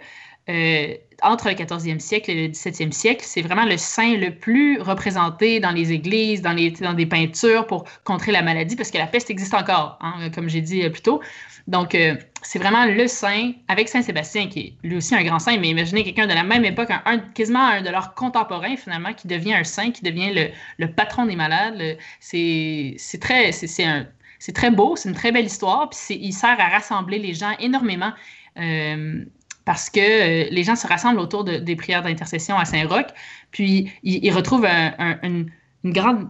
euh, 0.50 0.96
entre 1.22 1.50
le 1.50 1.56
14e 1.56 2.00
siècle 2.00 2.32
et 2.32 2.48
le 2.48 2.54
17e 2.54 2.92
siècle, 2.92 3.24
c'est 3.26 3.42
vraiment 3.42 3.66
le 3.66 3.78
saint 3.78 4.16
le 4.18 4.32
plus 4.32 4.80
représenté 4.82 5.60
dans 5.60 5.72
les 5.72 5.92
églises, 5.92 6.42
dans, 6.42 6.54
les, 6.54 6.72
dans 6.72 6.94
des 6.94 7.06
peintures 7.06 7.68
pour 7.68 7.86
contrer 8.04 8.32
la 8.32 8.42
maladie, 8.42 8.76
parce 8.76 8.92
que 8.92 8.98
la 8.98 9.08
peste 9.08 9.30
existe 9.30 9.54
encore, 9.54 9.98
hein, 10.02 10.30
comme 10.34 10.50
j'ai 10.50 10.62
dit 10.62 10.84
euh, 10.84 10.90
plus 10.90 11.02
tôt. 11.02 11.22
Donc, 11.68 11.94
euh, 11.94 12.16
c'est 12.42 12.60
vraiment 12.60 12.86
le 12.86 13.08
saint, 13.08 13.52
avec 13.68 13.88
Saint 13.88 14.02
Sébastien, 14.02 14.48
qui 14.48 14.60
est 14.60 14.74
lui 14.84 14.98
aussi 14.98 15.14
un 15.16 15.24
grand 15.24 15.40
saint, 15.40 15.58
mais 15.58 15.70
imaginez 15.70 16.04
quelqu'un 16.04 16.28
de 16.28 16.34
la 16.34 16.44
même 16.44 16.66
époque, 16.66 16.90
un, 17.06 17.20
quasiment 17.20 17.68
un 17.68 17.82
de 17.82 17.90
leurs 17.90 18.16
contemporains, 18.16 18.76
finalement, 18.76 19.14
qui 19.14 19.28
devient 19.28 19.54
un 19.54 19.64
saint, 19.64 19.92
qui 19.92 20.02
devient 20.02 20.34
le, 20.34 20.48
le 20.78 20.92
patron 20.92 21.26
des 21.26 21.36
malades. 21.36 21.98
C'est 22.20 22.98
très, 23.20 23.52
c'est 23.52 24.54
très 24.54 24.72
beau, 24.72 24.96
c'est 24.96 25.10
une 25.10 25.16
très 25.16 25.32
belle 25.32 25.46
histoire, 25.46 25.90
puis 25.90 26.18
il 26.20 26.34
sert 26.34 26.60
à 26.60 26.70
rassembler 26.70 27.20
les 27.20 27.36
gens 27.36 27.52
énormément. 27.60 28.12
Euh, 28.58 29.24
parce 29.66 29.90
que 29.90 30.00
euh, 30.00 30.48
les 30.50 30.64
gens 30.64 30.76
se 30.76 30.88
rassemblent 30.88 31.20
autour 31.20 31.44
des 31.44 31.76
prières 31.76 32.02
d'intercession 32.02 32.58
à 32.58 32.66
Saint-Roch, 32.66 33.08
puis 33.52 33.92
ils, 34.04 34.32
retrouvent 34.32 34.66
une, 34.66 35.50
grande, 35.84 36.30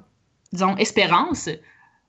espérance. 0.77 1.49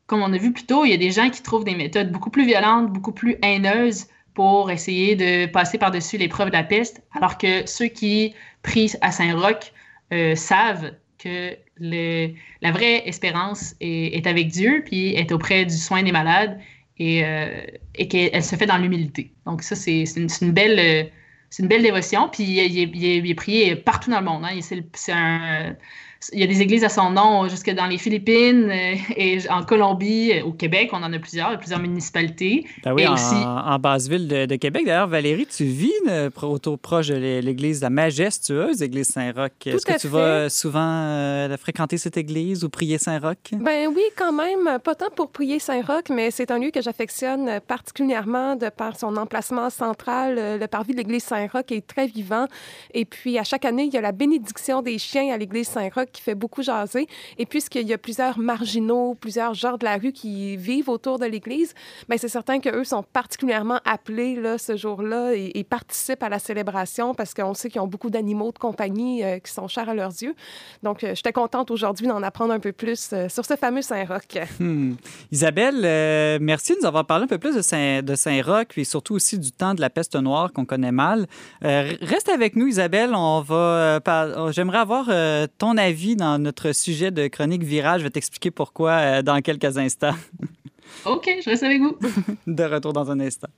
Comme 0.07 0.23
on 0.23 0.33
a 0.33 0.39
vu 0.39 0.53
plus 0.53 0.67
tôt, 0.67 0.85
il 0.85 0.91
y 0.91 0.95
a 0.95 0.99
des 0.99 1.13
gens 1.13 1.31
qui 1.31 1.43
trouvent 1.43 1.65
des 1.65 1.77
méthodes 1.77 2.11
beaucoup 2.11 2.31
plus 2.31 2.45
violentes, 2.45 2.93
beaucoup 2.93 3.13
plus 3.13 3.37
haineuses 3.43 4.07
pour 4.35 4.71
essayer 4.71 5.15
de 5.15 5.47
passer 5.47 5.79
par-dessus 5.79 6.17
l'épreuve 6.17 6.49
de 6.49 6.55
la 6.55 6.65
peste, 6.65 7.03
alors 7.15 7.39
que 7.39 7.67
ceux 7.67 7.87
qui 7.87 8.35
prient 8.63 8.93
à 9.01 9.13
Saint-Roch 9.13 9.73
euh, 10.13 10.35
savent 10.35 10.93
que 11.19 11.57
la 11.79 12.73
vraie 12.73 13.09
espérance 13.09 13.75
est, 13.81 14.27
avec 14.27 14.49
Dieu, 14.49 14.83
puis 14.85 15.15
est 15.15 15.33
auprès 15.33 15.65
du 15.65 15.77
soin 15.77 16.03
des 16.03 16.13
malades, 16.13 16.59
et, 16.99 17.25
euh, 17.25 17.63
et 17.95 18.09
qu'elle 18.09 18.43
se 18.45 18.57
fait 18.57 18.67
dans 18.67 18.79
l'humilité. 18.79 19.33
Donc 19.47 19.63
ça, 19.63 19.75
c'est 19.77 20.05
une, 20.17 20.53
belle... 20.53 21.11
c'est 21.51 21.63
une 21.63 21.69
belle 21.69 21.83
dévotion, 21.83 22.29
puis 22.29 22.45
il 22.45 23.31
est, 23.31 23.35
prié 23.35 23.77
partout 23.77 24.11
dans 24.11 24.21
le 24.21 24.27
monde. 24.27 24.45
Hein. 24.45 24.59
C'est 24.95 25.13
un, 25.13 25.77
il 26.33 26.41
y 26.41 26.43
a 26.43 26.47
des 26.47 26.63
églises 26.63 26.85
à 26.85 26.89
son 26.89 27.11
nom 27.11 27.49
jusque 27.49 27.71
dans 27.71 27.87
les 27.87 27.99
Philippines 27.99 28.71
euh, 28.71 28.95
et 29.17 29.39
en 29.51 29.63
Colombie, 29.63 30.33
euh, 30.33 30.45
au 30.45 30.53
Québec, 30.53 30.91
on 30.93 31.03
en 31.03 31.13
a 31.13 31.19
plusieurs, 31.19 31.59
plusieurs 31.59 31.81
municipalités. 31.81 32.67
Ben 32.85 32.93
oui, 32.93 33.07
en, 33.07 33.15
aussi... 33.15 33.35
en 33.35 33.79
basse-ville 33.79 34.29
de, 34.29 34.57
Québec. 34.57 34.85
D'ailleurs, 34.85 35.09
Valérie, 35.09 35.47
tu 35.47 35.65
vis 35.65 35.93
euh, 36.09 36.31
autour 36.43 36.79
proche 36.79 37.09
de 37.09 37.41
l'église 37.41 37.81
La 37.81 37.91
Majestueuse, 37.91 38.81
l'église 38.81 39.09
Saint-Roch. 39.09 39.51
Est-ce 39.67 39.85
que 39.87 39.99
tu 39.99 40.09
vas 40.09 40.49
souvent 40.49 41.49
fréquenter 41.59 41.99
cette 41.99 42.17
église 42.17 42.65
ou 42.65 42.69
prier 42.69 42.99
Saint-Roch? 42.99 43.37
Ben 43.53 43.89
oui, 43.95 44.03
quand 44.17 44.33
même. 44.33 44.79
Pas 44.83 44.95
tant 44.95 45.11
pour 45.15 45.31
prier 45.31 45.59
Saint-Roch, 45.59 46.05
mais 46.11 46.31
c'est 46.31 46.51
un 46.51 46.59
lieu 46.59 46.71
que 46.71 46.83
j'affectionne 46.83 47.61
particulièrement 47.67 48.57
de 48.57 48.69
par 48.69 48.99
son 48.99 49.17
emplacement 49.17 49.71
central. 49.71 50.59
Le 50.61 50.67
parvis 50.67 50.93
de 50.93 50.99
l'église 50.99 51.25
Saint-Roch 51.25 51.71
est 51.71 51.87
très 51.87 52.07
vivant. 52.07 52.47
Et 52.95 53.05
puis, 53.05 53.39
à 53.39 53.45
chaque 53.45 53.65
année, 53.65 53.85
il 53.85 53.95
y 53.95 53.99
a 53.99 54.01
la 54.01 54.13
bénédiction 54.13 54.83
des 54.83 54.99
chiens 54.99 55.33
à 55.33 55.37
l'église 55.37 55.69
Saint-Roch 55.69 56.12
qui 56.13 56.23
fait 56.23 56.35
beaucoup 56.35 56.63
jaser. 56.63 57.07
Et 57.39 57.47
puisqu'il 57.47 57.87
y 57.87 57.93
a 57.93 57.99
plusieurs 57.99 58.39
marginaux, 58.39 59.15
plusieurs 59.15 59.55
genres 59.55 59.79
de 59.79 59.85
la 59.85 59.97
rue 59.97 60.13
qui 60.13 60.57
vivent 60.57 60.89
autour 60.89 61.19
de 61.19 61.27
l'Église, 61.27 61.75
bien, 62.09 62.19
c'est 62.19 62.29
certain 62.29 62.61
qu'eux 62.61 62.85
sont 62.85 63.03
particulièrement 63.03 63.81
appelés 63.85 64.37
là, 64.37 64.59
ce 64.59 64.77
jour-là 64.77 65.33
et, 65.35 65.65
participent 65.65 66.23
à 66.23 66.29
la 66.29 66.39
célébration 66.39 67.15
parce 67.15 67.33
qu'on 67.35 67.55
sait 67.55 67.71
qu'ils 67.71 67.81
ont 67.81 67.87
beaucoup 67.87 68.11
d'animaux 68.11 68.53
de 68.53 68.59
compagnie 68.59 69.25
euh, 69.25 69.39
qui 69.39 69.53
sont 69.53 69.69
chers 69.69 69.89
à 69.89 69.95
leurs 69.95 70.11
yeux. 70.23 70.35
Donc, 70.83 71.03
euh, 71.03 71.15
j'étais 71.15 71.33
contente 71.33 71.71
aujourd'hui 71.71 72.07
d'en 72.07 72.23
apprendre 72.23 72.53
un 72.53 72.59
peu 72.59 72.73
plus 72.73 73.11
euh, 73.13 73.29
sur 73.29 73.45
ce 73.45 73.57
fameux 73.57 73.83
Saint-Roch. 73.83 74.23
Hmm. 74.59 74.95
Isabelle, 75.33 76.39
merci 76.41 76.75
de 76.75 76.81
nous 76.81 76.87
avoir 76.87 77.07
parlé 77.07 77.25
un 77.25 77.27
peu 77.27 77.39
plus 77.39 77.57
de, 77.57 77.63
Saint, 77.63 78.01
Saint-Roch 78.15 78.77
et 78.77 78.85
surtout 78.85 79.15
aussi 79.15 79.39
du 79.39 79.51
temps 79.51 79.75
de 79.75 79.81
la 79.81 79.91
peste 79.91 80.15
noire 80.15 80.53
qu'on 80.53 80.65
connaît 80.65 80.93
mal. 80.93 81.27
reste 81.63 82.29
avec 82.29 82.55
nous, 82.55 82.67
Isabelle. 82.67 83.13
On 83.15 83.41
va, 83.41 84.01
j'aimerais 84.51 84.79
avoir 84.79 85.11
ton 85.59 85.77
avis 85.79 86.02
dans 86.17 86.39
notre 86.39 86.73
sujet 86.73 87.11
de 87.11 87.29
chronique 87.29 87.63
virage. 87.63 88.01
Je 88.01 88.05
vais 88.05 88.11
t'expliquer 88.11 88.51
pourquoi 88.51 88.91
euh, 88.93 89.23
dans 89.23 89.41
quelques 89.41 89.79
instants. 89.79 90.17
OK, 91.07 91.29
je 91.43 91.51
reste 91.51 91.63
avec 91.63 91.81
vous. 91.81 91.97
de 92.47 92.65
retour 92.65 92.93
dans 92.93 93.11
un 93.11 93.21
instant. 93.21 93.49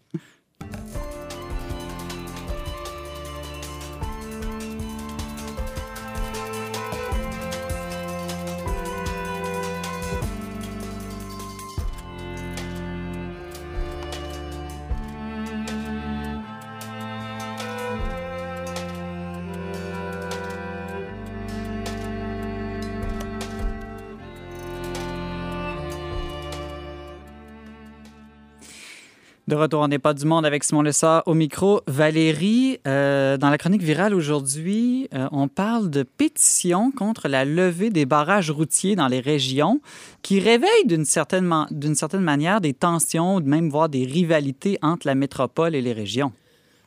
De 29.55 29.59
retour 29.61 29.87
n'est 29.87 30.01
pas 30.01 30.15
du 30.15 30.27
monde 30.27 30.45
avec 30.45 30.65
Simon 30.65 30.83
Lessard 30.83 31.23
au 31.27 31.35
micro. 31.35 31.81
Valérie, 31.87 32.81
euh, 32.89 33.37
dans 33.37 33.51
la 33.51 33.57
chronique 33.57 33.85
virale 33.85 34.13
aujourd'hui, 34.13 35.07
euh, 35.15 35.29
on 35.31 35.47
parle 35.47 35.91
de 35.91 36.03
pétition 36.03 36.91
contre 36.91 37.29
la 37.29 37.45
levée 37.45 37.91
des 37.91 38.05
barrages 38.05 38.51
routiers 38.51 38.97
dans 38.97 39.07
les 39.07 39.21
régions 39.21 39.81
qui 40.23 40.41
réveillent 40.41 40.87
d'une 40.87 41.05
certaine, 41.05 41.69
certaine 41.95 42.23
manière 42.23 42.61
des 42.61 42.75
tensions 42.75 43.37
ou 43.37 43.41
même 43.43 43.71
voire 43.71 43.89
des 43.89 44.05
rivalités 44.05 44.77
entre 44.83 45.07
la 45.07 45.15
métropole 45.15 45.77
et 45.77 45.83
les 45.83 45.93
régions. 45.93 46.33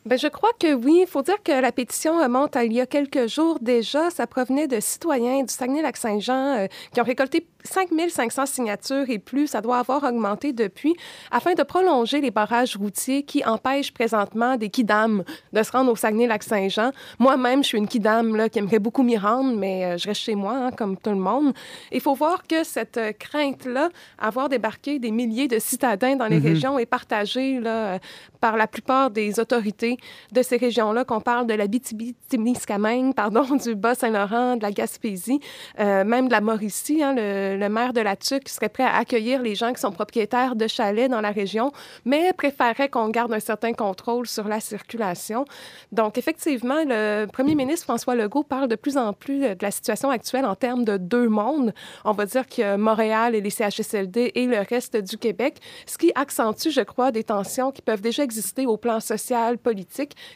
Bien, 0.08 0.15
je 0.15 0.28
crois 0.28 0.52
que 0.58 0.74
oui. 0.74 1.00
Il 1.02 1.08
faut 1.08 1.22
dire 1.22 1.43
que 1.43 1.52
la 1.52 1.74
pétition 1.74 2.22
remonte 2.22 2.56
à 2.56 2.63
il 2.63 2.72
y 2.72 2.80
a 2.80 2.86
quelques 2.86 3.28
jours 3.28 3.60
déjà. 3.60 4.10
Ça 4.10 4.26
provenait 4.26 4.67
de 4.67 4.80
citoyens 4.80 5.43
du 5.43 5.54
Saguenay-Lac-Saint-Jean 5.54 6.60
euh, 6.60 6.67
qui 6.93 7.02
ont 7.02 7.04
récolté 7.04 7.46
5500 7.65 8.46
signatures 8.46 9.10
et 9.10 9.20
plus, 9.20 9.48
ça 9.48 9.60
doit 9.60 9.80
avoir 9.80 10.04
augmenté 10.04 10.54
depuis, 10.54 10.96
afin 11.32 11.54
de 11.54 11.63
prolonger 11.63 12.22
les 12.22 12.32
barrages 12.32 12.78
routiers 12.78 13.24
qui 13.24 13.43
empêchent 13.43 13.93
présentement 13.93 14.56
des 14.56 14.70
Kidam 14.70 15.26
de 15.52 15.63
se 15.63 15.72
rendre 15.74 15.91
au 15.91 15.96
Saguenay-Lac-Saint-Jean. 15.98 16.91
Moi-même, 17.20 17.63
je 17.63 17.70
suis 17.70 17.78
une 17.78 17.88
Kidam 17.88 18.36
là, 18.36 18.48
qui 18.48 18.60
aimerait 18.60 18.80
beaucoup 18.80 19.04
m'y 19.04 19.17
rendre, 19.17 19.58
mais 19.58 19.84
euh, 19.84 19.98
je 19.98 20.08
reste 20.08 20.22
chez 20.22 20.36
moi, 20.36 20.54
hein, 20.54 20.72
comme 20.72 20.96
tout 20.96 21.10
le 21.10 21.17
monde. 21.17 21.54
Il 21.91 22.00
faut 22.00 22.13
voir 22.13 22.48
que 22.48 22.63
cette 22.63 22.98
euh, 22.98 23.12
crainte-là, 23.12 23.89
avoir 24.17 24.48
débarqué 24.48 25.00
des 25.00 25.12
milliers 25.12 25.50
de 25.50 25.60
citadins 25.60 26.15
dans 26.15 26.28
les 26.28 26.39
mhm. 26.39 26.46
régions, 26.46 26.80
est 26.80 26.86
partagée 26.86 27.60
là, 27.60 28.00
par 28.39 28.56
la 28.56 28.67
plupart 28.67 29.12
des 29.12 29.39
autorités 29.39 29.97
de 30.32 30.42
ces 30.42 30.58
régions-là, 30.58 31.06
qu'on 31.06 31.22
parle 31.22 31.48
de 31.48 31.54
la 31.54 31.68
BTB-Témiscamingue, 31.68 33.14
pardon, 33.14 33.44
du 33.64 33.76
Bas-Saint-Laurent, 33.76 34.58
de 34.58 34.64
la 34.64 34.72
Gaspésie, 34.72 35.40
même 35.78 36.28
de 36.28 36.32
la 36.32 36.42
Mauricie, 36.42 37.04
hein, 37.04 37.14
le 37.16 37.68
maire 37.70 37.94
de 37.94 38.02
la 38.02 38.16
TUC 38.16 38.48
serait 38.50 38.70
prêt 38.70 38.84
à 38.84 38.98
accueillir 38.98 39.42
les 39.42 39.56
gens 39.56 39.74
qui 39.74 39.82
sont 39.82 39.92
propriétaires 39.92 40.56
de 40.56 40.68
chalets 40.68 41.10
dans 41.10 41.22
la 41.22 41.32
région, 41.32 41.72
mais 42.06 42.34
préférerait 42.34 42.90
qu'on 42.90 43.10
garde 43.10 43.34
un 43.34 43.40
certain 43.40 43.74
contrôle 43.74 44.28
sur 44.28 44.48
la 44.48 44.60
circulation. 44.60 45.46
Donc, 45.92 46.18
effectivement, 46.18 46.84
le 46.86 47.26
premier 47.26 47.56
ministre 47.56 47.86
François 47.86 48.16
Legault 48.16 48.44
parle 48.44 48.68
de 48.68 48.76
plus 48.76 48.98
en 48.98 49.14
plus 49.14 49.40
de 49.40 49.58
la 49.62 49.72
situation 49.72 50.10
actuelle 50.10 50.46
en 50.46 50.56
termes 50.56 50.86
de 50.86 50.98
deux 50.98 51.30
mondes. 51.30 51.74
On 52.06 52.12
va 52.12 52.26
dire 52.26 52.48
que 52.48 52.76
Montréal 52.78 53.36
et 53.36 53.42
les 53.42 53.50
CHSLD 53.50 54.32
et 54.36 54.46
le 54.46 54.60
reste 54.60 54.98
du 54.98 55.18
Québec, 55.18 55.58
ce 55.86 55.98
qui 55.98 56.12
accentue, 56.16 56.70
je 56.70 56.82
crois, 56.82 57.12
des 57.12 57.24
tensions 57.24 57.72
qui 57.72 57.82
peuvent 57.82 58.02
déjà 58.02 58.24
exister 58.24 58.66
au 58.66 58.78
plan 58.78 59.00
social, 59.00 59.58
politique, 59.58 59.77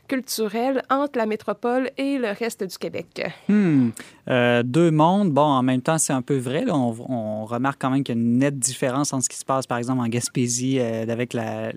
culturelle 0.07 0.83
entre 0.89 1.17
la 1.17 1.25
métropole 1.25 1.89
et 1.97 2.17
le 2.17 2.31
reste 2.31 2.63
du 2.63 2.77
Québec. 2.77 3.27
Hmm. 3.47 3.89
Euh, 4.29 4.63
deux 4.63 4.91
mondes, 4.91 5.31
bon, 5.31 5.41
en 5.41 5.63
même 5.63 5.81
temps, 5.81 5.97
c'est 5.97 6.13
un 6.13 6.21
peu 6.21 6.37
vrai. 6.37 6.65
On, 6.69 7.45
remarque 7.45 7.81
quand 7.81 7.89
même 7.89 8.03
qu'il 8.03 8.15
y 8.15 8.17
a 8.17 8.21
une 8.21 8.37
nette 8.37 8.59
différence 8.59 9.13
entre 9.13 9.25
ce 9.25 9.29
qui 9.29 9.37
se 9.37 9.45
passe, 9.45 9.67
par 9.67 9.77
exemple, 9.77 10.01
en 10.01 10.07
Gaspésie 10.07 10.77
euh, 10.79 11.05
avec 11.07 11.33
la, 11.33 11.71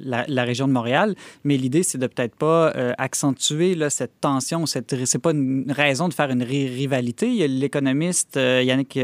région 0.44 0.68
de 0.68 0.72
Montréal. 0.72 1.14
Mais 1.42 1.56
l'idée, 1.56 1.82
c'est 1.82 1.98
de 1.98 2.06
peut-être 2.06 2.36
pas 2.36 2.72
euh, 2.76 2.92
accentuer 2.98 3.76
cette 3.90 4.20
tension. 4.20 4.66
Cette, 4.66 5.04
c'est 5.04 5.18
pas 5.18 5.32
une 5.32 5.72
raison 5.72 6.08
de 6.08 6.14
faire 6.14 6.30
une 6.30 6.42
rivalité. 6.42 7.28
Il 7.28 7.36
y 7.36 7.42
a 7.42 7.46
l'économiste 7.46 8.36
Yannick 8.36 8.98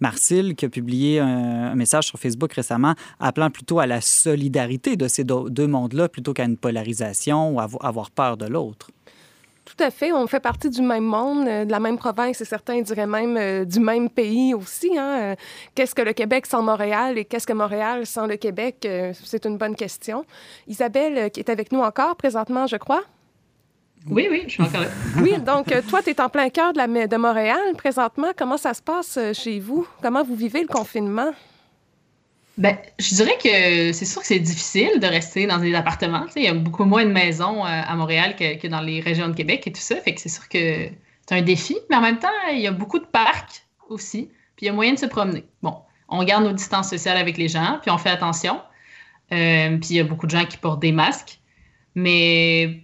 Marcil 0.00 0.54
qui 0.54 0.66
a 0.66 0.68
publié 0.68 1.20
un, 1.20 1.74
message 1.74 2.06
sur 2.06 2.18
Facebook 2.18 2.52
récemment 2.52 2.94
appelant 3.18 3.50
plutôt 3.50 3.80
à 3.80 3.86
la 3.86 4.00
solidarité 4.00 4.96
de 4.96 5.08
ces 5.08 5.24
deux 5.24 5.66
mondes-là 5.66 6.08
plutôt 6.08 6.32
qu'à 6.32 6.44
une 6.44 6.56
polarisation 6.56 7.56
ou 7.56 7.60
à 7.60 7.90
avoir 7.94 8.10
peur 8.10 8.36
de 8.36 8.46
l'autre. 8.46 8.88
Tout 9.64 9.82
à 9.82 9.90
fait. 9.90 10.12
On 10.12 10.26
fait 10.26 10.40
partie 10.40 10.68
du 10.68 10.82
même 10.82 11.04
monde, 11.04 11.48
euh, 11.48 11.64
de 11.64 11.70
la 11.70 11.80
même 11.80 11.96
province 11.96 12.40
et 12.40 12.44
certains 12.44 12.82
diraient 12.82 13.06
même 13.06 13.36
euh, 13.36 13.64
du 13.64 13.80
même 13.80 14.10
pays 14.10 14.52
aussi. 14.52 14.98
Hein. 14.98 15.20
Euh, 15.20 15.34
qu'est-ce 15.74 15.94
que 15.94 16.02
le 16.02 16.12
Québec 16.12 16.44
sans 16.46 16.62
Montréal 16.62 17.16
et 17.16 17.24
qu'est-ce 17.24 17.46
que 17.46 17.52
Montréal 17.54 18.04
sans 18.04 18.26
le 18.26 18.36
Québec? 18.36 18.86
C'est 19.24 19.46
une 19.46 19.56
bonne 19.56 19.74
question. 19.74 20.26
Isabelle, 20.66 21.30
qui 21.30 21.40
est 21.40 21.48
avec 21.48 21.72
nous 21.72 21.80
encore 21.80 22.16
présentement, 22.16 22.66
je 22.66 22.76
crois? 22.76 23.02
Oui, 24.10 24.28
oui, 24.30 24.44
je 24.46 24.52
suis 24.52 24.62
encore 24.62 24.82
là. 24.82 24.88
oui, 25.22 25.38
donc 25.38 25.72
toi, 25.88 26.02
tu 26.02 26.10
es 26.10 26.20
en 26.20 26.28
plein 26.28 26.50
cœur 26.50 26.74
de, 26.74 26.78
la, 26.78 27.06
de 27.06 27.16
Montréal 27.16 27.74
présentement. 27.78 28.28
Comment 28.36 28.58
ça 28.58 28.74
se 28.74 28.82
passe 28.82 29.18
chez 29.32 29.60
vous? 29.60 29.86
Comment 30.02 30.22
vous 30.22 30.34
vivez 30.34 30.60
le 30.60 30.68
confinement? 30.68 31.32
Ben, 32.56 32.78
je 33.00 33.14
dirais 33.16 33.36
que 33.42 33.92
c'est 33.92 34.04
sûr 34.04 34.20
que 34.20 34.26
c'est 34.26 34.38
difficile 34.38 35.00
de 35.00 35.06
rester 35.06 35.46
dans 35.46 35.58
des 35.58 35.74
appartements. 35.74 36.26
Il 36.36 36.42
y 36.42 36.48
a 36.48 36.54
beaucoup 36.54 36.84
moins 36.84 37.04
de 37.04 37.10
maisons 37.10 37.64
euh, 37.64 37.68
à 37.68 37.96
Montréal 37.96 38.36
que, 38.36 38.66
dans 38.68 38.80
les 38.80 39.00
régions 39.00 39.28
de 39.28 39.34
Québec 39.34 39.66
et 39.66 39.72
tout 39.72 39.80
ça. 39.80 39.96
Fait 39.96 40.14
que 40.14 40.20
c'est 40.20 40.28
sûr 40.28 40.48
que 40.48 40.88
c'est 41.26 41.34
un 41.34 41.42
défi. 41.42 41.76
Mais 41.90 41.96
en 41.96 42.00
même 42.00 42.18
temps, 42.18 42.28
il 42.52 42.60
y 42.60 42.68
a 42.68 42.72
beaucoup 42.72 43.00
de 43.00 43.06
parcs 43.06 43.66
aussi. 43.88 44.30
Puis 44.56 44.66
il 44.66 44.66
y 44.66 44.68
a 44.68 44.72
moyen 44.72 44.94
de 44.94 44.98
se 44.98 45.06
promener. 45.06 45.44
Bon, 45.62 45.74
on 46.08 46.22
garde 46.22 46.44
nos 46.44 46.52
distances 46.52 46.90
sociales 46.90 47.16
avec 47.16 47.38
les 47.38 47.48
gens, 47.48 47.78
puis 47.82 47.90
on 47.90 47.98
fait 47.98 48.10
attention. 48.10 48.60
Euh, 49.32 49.76
puis 49.78 49.90
il 49.90 49.96
y 49.96 50.00
a 50.00 50.04
beaucoup 50.04 50.26
de 50.26 50.30
gens 50.30 50.44
qui 50.44 50.56
portent 50.56 50.80
des 50.80 50.92
masques. 50.92 51.40
Mais 51.96 52.82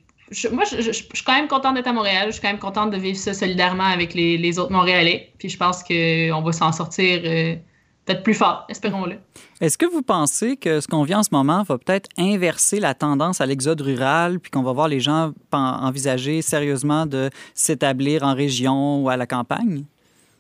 moi, 0.50 0.64
je, 0.64 0.90
suis 0.90 1.24
quand 1.24 1.35
même 1.35 1.48
contente 1.48 1.74
d'être 1.74 1.87
à 1.87 1.92
Montréal. 1.92 2.26
Je 2.26 2.33
suis 2.33 2.42
quand 2.42 2.48
même 2.48 2.59
contente 2.59 2.90
de 2.90 2.96
vivre 2.96 3.18
ça 3.18 3.35
solidairement 3.35 3.85
avec 3.85 4.14
les, 4.14 4.59
autres 4.59 4.72
Montréalais. 4.72 5.33
Puis 5.38 5.48
je 5.48 5.56
pense 5.56 5.85
qu'on 5.85 6.42
va 6.42 6.52
s'en 6.52 6.72
sortir. 6.72 7.20
Euh, 7.24 7.54
peut-être 8.04 8.22
plus 8.22 8.34
fort, 8.34 8.64
espérons-le. 8.68 9.16
Est-ce 9.60 9.78
que 9.78 9.86
vous 9.86 10.02
pensez 10.02 10.56
que 10.56 10.80
ce 10.80 10.88
qu'on 10.88 11.02
vit 11.02 11.14
en 11.14 11.22
ce 11.22 11.30
moment 11.32 11.62
va 11.62 11.78
peut-être 11.78 12.08
inverser 12.18 12.80
la 12.80 12.94
tendance 12.94 13.40
à 13.40 13.46
l'exode 13.46 13.80
rural, 13.80 14.40
puis 14.40 14.50
qu'on 14.50 14.62
va 14.62 14.72
voir 14.72 14.88
les 14.88 15.00
gens 15.00 15.32
envisager 15.52 16.42
sérieusement 16.42 17.06
de 17.06 17.30
s'établir 17.54 18.22
en 18.22 18.34
région 18.34 19.02
ou 19.02 19.08
à 19.08 19.16
la 19.16 19.26
campagne? 19.26 19.84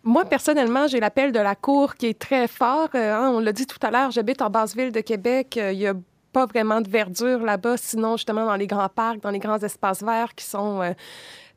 Moi, 0.02 0.24
personnellement, 0.24 0.86
j'ai 0.86 0.98
l'appel 0.98 1.30
de 1.30 1.38
la 1.38 1.54
Cour 1.54 1.94
qui 1.94 2.06
est 2.06 2.18
très 2.18 2.48
fort. 2.48 2.88
Euh, 2.94 3.14
hein, 3.14 3.30
on 3.34 3.40
l'a 3.40 3.52
dit 3.52 3.66
tout 3.66 3.78
à 3.82 3.90
l'heure, 3.90 4.10
j'habite 4.10 4.40
en 4.40 4.48
basse 4.48 4.74
ville 4.74 4.92
de 4.92 5.00
Québec. 5.00 5.58
Euh, 5.58 5.72
il 5.72 5.78
y 5.78 5.86
a 5.86 5.94
pas 6.32 6.46
vraiment 6.46 6.80
de 6.80 6.88
verdure 6.88 7.40
là-bas, 7.40 7.76
sinon 7.76 8.16
justement 8.16 8.46
dans 8.46 8.56
les 8.56 8.66
grands 8.66 8.88
parcs, 8.88 9.20
dans 9.20 9.30
les 9.30 9.38
grands 9.38 9.58
espaces 9.58 10.02
verts 10.02 10.34
qui 10.34 10.44
sont 10.44 10.80
euh, 10.80 10.92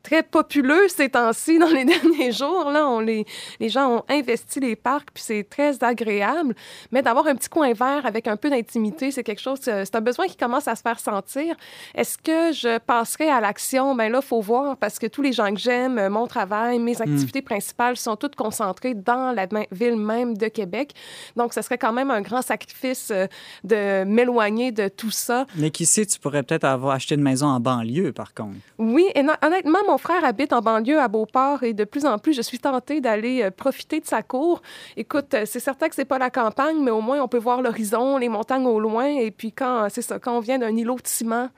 très 0.04 0.22
populeux 0.22 0.86
ces 0.88 1.08
temps-ci, 1.08 1.58
dans 1.58 1.66
les 1.66 1.84
derniers 1.94 2.30
jours. 2.30 2.70
Là, 2.70 2.86
on 2.86 3.00
les, 3.00 3.24
les 3.58 3.68
gens 3.68 3.96
ont 3.96 4.04
investi 4.08 4.60
les 4.60 4.76
parcs, 4.76 5.08
puis 5.12 5.24
c'est 5.26 5.44
très 5.48 5.82
agréable. 5.82 6.54
Mais 6.92 7.02
d'avoir 7.02 7.26
un 7.26 7.34
petit 7.34 7.48
coin 7.48 7.72
vert 7.72 8.06
avec 8.06 8.28
un 8.28 8.36
peu 8.36 8.50
d'intimité, 8.50 9.10
c'est 9.10 9.24
quelque 9.24 9.40
chose, 9.40 9.60
euh, 9.66 9.82
c'est 9.84 9.96
un 9.96 10.00
besoin 10.00 10.26
qui 10.26 10.36
commence 10.36 10.68
à 10.68 10.76
se 10.76 10.82
faire 10.82 11.00
sentir. 11.00 11.56
Est-ce 11.94 12.18
que 12.18 12.52
je 12.52 12.78
passerai 12.78 13.28
à 13.28 13.40
l'action? 13.40 13.94
Bien 13.96 14.10
là, 14.10 14.20
il 14.22 14.26
faut 14.26 14.40
voir, 14.40 14.76
parce 14.76 14.98
que 14.98 15.06
tous 15.06 15.22
les 15.22 15.32
gens 15.32 15.52
que 15.52 15.58
j'aime, 15.58 15.98
euh, 15.98 16.10
mon 16.10 16.26
travail, 16.26 16.78
mes 16.78 16.96
hmm. 16.96 17.02
activités 17.02 17.42
principales 17.42 17.96
sont 17.96 18.16
toutes 18.16 18.36
concentrées 18.36 18.94
dans 18.94 19.32
la 19.32 19.46
ville 19.72 19.96
même 19.96 20.36
de 20.36 20.48
Québec. 20.48 20.92
Donc, 21.36 21.54
ce 21.54 21.62
serait 21.62 21.78
quand 21.78 21.92
même 21.92 22.10
un 22.10 22.20
grand 22.20 22.42
sacrifice 22.42 23.08
euh, 23.10 23.26
de 23.64 24.04
m'éloigner 24.04 24.70
de 24.70 24.88
tout 24.88 25.10
ça. 25.10 25.46
Mais 25.56 25.70
qui 25.70 25.86
sait, 25.86 26.04
tu 26.04 26.20
pourrais 26.20 26.42
peut-être 26.42 26.64
avoir 26.64 26.94
acheté 26.94 27.14
une 27.14 27.22
maison 27.22 27.46
en 27.46 27.60
banlieue, 27.60 28.12
par 28.12 28.34
contre. 28.34 28.56
Oui, 28.78 29.06
et 29.14 29.24
honnêtement, 29.42 29.78
mon 29.88 29.93
mon 29.94 29.98
frère 29.98 30.24
habite 30.24 30.52
en 30.52 30.60
banlieue 30.60 30.98
à 30.98 31.06
Beauport 31.06 31.62
et 31.62 31.72
de 31.72 31.84
plus 31.84 32.04
en 32.04 32.18
plus, 32.18 32.32
je 32.34 32.42
suis 32.42 32.58
tentée 32.58 33.00
d'aller 33.00 33.44
euh, 33.44 33.52
profiter 33.52 34.00
de 34.00 34.06
sa 34.06 34.24
cour. 34.24 34.60
Écoute, 34.96 35.34
euh, 35.34 35.44
c'est 35.46 35.60
certain 35.60 35.88
que 35.88 35.94
c'est 35.94 36.04
pas 36.04 36.18
la 36.18 36.30
campagne, 36.30 36.82
mais 36.82 36.90
au 36.90 37.00
moins 37.00 37.22
on 37.22 37.28
peut 37.28 37.38
voir 37.38 37.62
l'horizon, 37.62 38.18
les 38.18 38.28
montagnes 38.28 38.66
au 38.66 38.80
loin. 38.80 39.06
Et 39.06 39.30
puis 39.30 39.52
quand 39.52 39.86
c'est 39.90 40.02
ça, 40.02 40.18
quand 40.18 40.36
on 40.36 40.40
vient 40.40 40.58
d'un 40.58 40.76
îlot 40.76 40.96
de 40.96 41.06
ciment 41.06 41.48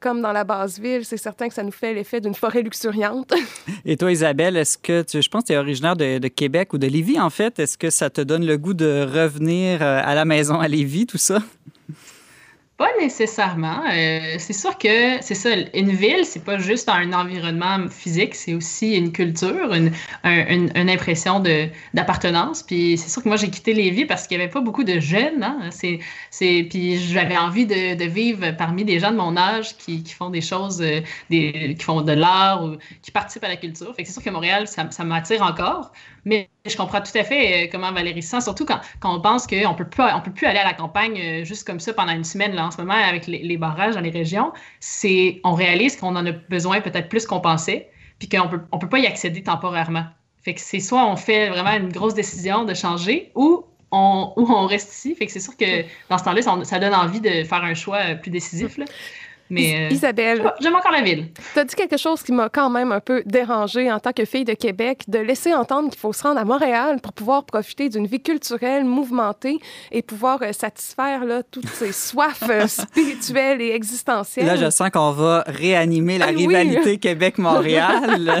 comme 0.00 0.22
dans 0.22 0.32
la 0.32 0.44
base 0.44 0.80
ville, 0.80 1.04
c'est 1.04 1.18
certain 1.18 1.48
que 1.48 1.54
ça 1.54 1.62
nous 1.62 1.70
fait 1.70 1.92
l'effet 1.92 2.22
d'une 2.22 2.34
forêt 2.34 2.62
luxuriante. 2.62 3.34
Et 3.84 3.98
toi, 3.98 4.10
Isabelle, 4.10 4.56
est-ce 4.56 4.78
que 4.78 5.02
tu, 5.02 5.20
je 5.20 5.28
pense 5.28 5.42
que 5.42 5.48
tu 5.48 5.52
es 5.52 5.58
originaire 5.58 5.94
de, 5.94 6.28
Québec 6.28 6.72
ou 6.72 6.78
de 6.78 6.86
Lévis, 6.86 7.20
en 7.20 7.30
fait. 7.30 7.58
Est-ce 7.58 7.76
que 7.76 7.90
ça 7.90 8.08
te 8.08 8.22
donne 8.22 8.46
le 8.46 8.56
goût 8.56 8.74
de 8.74 9.06
revenir 9.06 9.82
euh, 9.82 10.00
à 10.02 10.14
la 10.14 10.24
maison 10.24 10.58
à 10.58 10.66
Lévis, 10.66 11.06
tout 11.06 11.18
ça? 11.18 11.40
Pas 12.82 12.90
nécessairement. 12.98 13.84
Euh, 13.92 14.34
c'est 14.38 14.52
sûr 14.52 14.76
que 14.76 15.22
c'est 15.22 15.36
ça. 15.36 15.50
Une 15.72 15.90
ville, 15.90 16.24
c'est 16.24 16.44
pas 16.44 16.58
juste 16.58 16.88
un 16.88 17.12
environnement 17.12 17.88
physique, 17.88 18.34
c'est 18.34 18.54
aussi 18.54 18.96
une 18.96 19.12
culture, 19.12 19.72
une, 19.72 19.92
une, 20.24 20.90
impression 20.90 21.38
de, 21.38 21.68
d'appartenance. 21.94 22.64
Puis 22.64 22.98
c'est 22.98 23.08
sûr 23.08 23.22
que 23.22 23.28
moi, 23.28 23.36
j'ai 23.36 23.50
quitté 23.50 23.72
Lévis 23.72 24.04
parce 24.04 24.26
qu'il 24.26 24.36
y 24.36 24.40
avait 24.40 24.50
pas 24.50 24.60
beaucoup 24.60 24.82
de 24.82 24.98
jeunes. 24.98 25.44
Hein. 25.44 25.68
C'est, 25.70 26.00
c'est, 26.32 26.66
puis 26.68 26.98
j'avais 26.98 27.36
envie 27.36 27.66
de, 27.66 27.94
de, 27.94 28.04
vivre 28.04 28.50
parmi 28.58 28.84
des 28.84 28.98
gens 28.98 29.12
de 29.12 29.16
mon 29.16 29.36
âge 29.36 29.76
qui, 29.76 30.02
qui 30.02 30.14
font 30.14 30.30
des 30.30 30.40
choses, 30.40 30.82
euh, 30.82 31.02
des, 31.30 31.76
qui 31.78 31.84
font 31.84 32.02
de 32.02 32.12
l'art 32.12 32.64
ou 32.64 32.78
qui 33.00 33.12
participent 33.12 33.44
à 33.44 33.48
la 33.48 33.58
culture. 33.58 33.94
Fait 33.94 34.02
que 34.02 34.08
c'est 34.08 34.14
sûr 34.14 34.24
que 34.24 34.30
Montréal, 34.30 34.66
ça 34.66 35.04
m'attire 35.04 35.42
encore. 35.42 35.92
Mais 36.24 36.48
je 36.64 36.76
comprends 36.76 37.00
tout 37.00 37.16
à 37.16 37.24
fait 37.24 37.66
euh, 37.66 37.68
comment 37.70 37.92
Valérie 37.92 38.22
sent, 38.22 38.42
surtout 38.42 38.64
quand, 38.64 38.80
on 39.02 39.20
pense 39.20 39.46
qu'on 39.46 39.74
peut 39.74 39.84
peut 39.84 40.32
plus 40.32 40.46
aller 40.46 40.58
à 40.58 40.64
la 40.64 40.74
campagne 40.74 41.20
euh, 41.20 41.44
juste 41.44 41.66
comme 41.66 41.80
ça 41.80 41.92
pendant 41.92 42.12
une 42.12 42.24
semaine. 42.24 42.54
Là, 42.54 42.66
en 42.66 42.70
ce 42.70 42.78
moment, 42.78 42.94
avec 42.94 43.26
les, 43.26 43.56
barrages 43.56 43.94
dans 43.94 44.00
les 44.00 44.10
régions, 44.10 44.52
c'est, 44.80 45.40
on 45.44 45.54
réalise 45.54 45.96
qu'on 45.96 46.14
en 46.14 46.24
a 46.26 46.32
besoin 46.32 46.80
peut-être 46.80 47.08
plus 47.08 47.26
qu'on 47.26 47.40
pensait, 47.40 47.90
puis 48.18 48.28
qu'on 48.28 48.48
peut, 48.48 48.60
on 48.70 48.78
peut 48.78 48.88
pas 48.88 49.00
y 49.00 49.06
accéder 49.06 49.42
temporairement. 49.42 50.04
Fait 50.42 50.54
que 50.54 50.60
c'est 50.60 50.80
soit 50.80 51.06
on 51.06 51.16
fait 51.16 51.48
vraiment 51.48 51.72
une 51.72 51.92
grosse 51.92 52.14
décision 52.14 52.64
de 52.64 52.74
changer, 52.74 53.32
ou 53.34 53.64
on, 53.92 54.32
ou 54.36 54.46
on 54.50 54.66
reste 54.66 54.92
ici. 54.92 55.14
Fait 55.14 55.26
que 55.26 55.32
c'est 55.32 55.40
sûr 55.40 55.56
que 55.56 55.82
dans 56.08 56.18
ce 56.18 56.24
temps-là, 56.24 56.42
ça, 56.42 56.64
ça, 56.64 56.78
donne 56.78 56.94
envie 56.94 57.20
de 57.20 57.44
faire 57.44 57.62
un 57.62 57.74
choix 57.74 57.98
euh, 57.98 58.14
plus 58.14 58.30
décisif. 58.30 58.78
Là. 58.78 58.84
Mais, 59.52 59.86
euh, 59.86 59.92
Isabelle. 59.92 60.50
J'aime 60.60 60.74
encore 60.74 60.92
la 60.92 61.02
ville. 61.02 61.28
Tu 61.52 61.58
as 61.58 61.64
dit 61.64 61.74
quelque 61.74 61.98
chose 61.98 62.22
qui 62.22 62.32
m'a 62.32 62.48
quand 62.48 62.70
même 62.70 62.90
un 62.90 63.00
peu 63.00 63.22
dérangée 63.26 63.92
en 63.92 64.00
tant 64.00 64.12
que 64.12 64.24
fille 64.24 64.46
de 64.46 64.54
Québec, 64.54 65.02
de 65.08 65.18
laisser 65.18 65.52
entendre 65.52 65.90
qu'il 65.90 65.98
faut 65.98 66.14
se 66.14 66.22
rendre 66.22 66.40
à 66.40 66.44
Montréal 66.44 67.00
pour 67.02 67.12
pouvoir 67.12 67.44
profiter 67.44 67.90
d'une 67.90 68.06
vie 68.06 68.22
culturelle 68.22 68.84
mouvementée 68.84 69.58
et 69.90 70.00
pouvoir 70.00 70.40
euh, 70.42 70.52
satisfaire 70.52 71.26
là, 71.26 71.42
toutes 71.42 71.68
ces 71.68 71.92
soifs 71.92 72.42
euh, 72.48 72.66
spirituelles 72.66 73.60
et 73.60 73.72
existentielles. 73.72 74.46
Là, 74.46 74.56
je 74.56 74.70
sens 74.70 74.88
qu'on 74.88 75.10
va 75.10 75.44
réanimer 75.46 76.16
la 76.16 76.26
ah 76.26 76.30
rivalité 76.30 76.96
Québec-Montréal. 76.96 78.40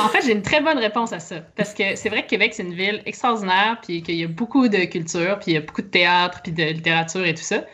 en 0.00 0.08
fait, 0.08 0.26
j'ai 0.26 0.32
une 0.32 0.42
très 0.42 0.60
bonne 0.60 0.78
réponse 0.78 1.14
à 1.14 1.20
ça. 1.20 1.36
Parce 1.56 1.72
que 1.72 1.96
c'est 1.96 2.10
vrai 2.10 2.24
que 2.24 2.28
Québec, 2.28 2.52
c'est 2.54 2.64
une 2.64 2.74
ville 2.74 3.00
extraordinaire, 3.06 3.78
puis 3.82 4.02
qu'il 4.02 4.16
y 4.16 4.24
a 4.24 4.28
beaucoup 4.28 4.68
de 4.68 4.84
culture, 4.84 5.38
puis 5.40 5.52
il 5.52 5.54
y 5.54 5.56
a 5.56 5.60
beaucoup 5.60 5.82
de 5.82 5.86
théâtre, 5.86 6.40
puis 6.42 6.52
de 6.52 6.64
littérature 6.64 7.24
et 7.24 7.34
tout 7.34 7.42
ça. 7.42 7.64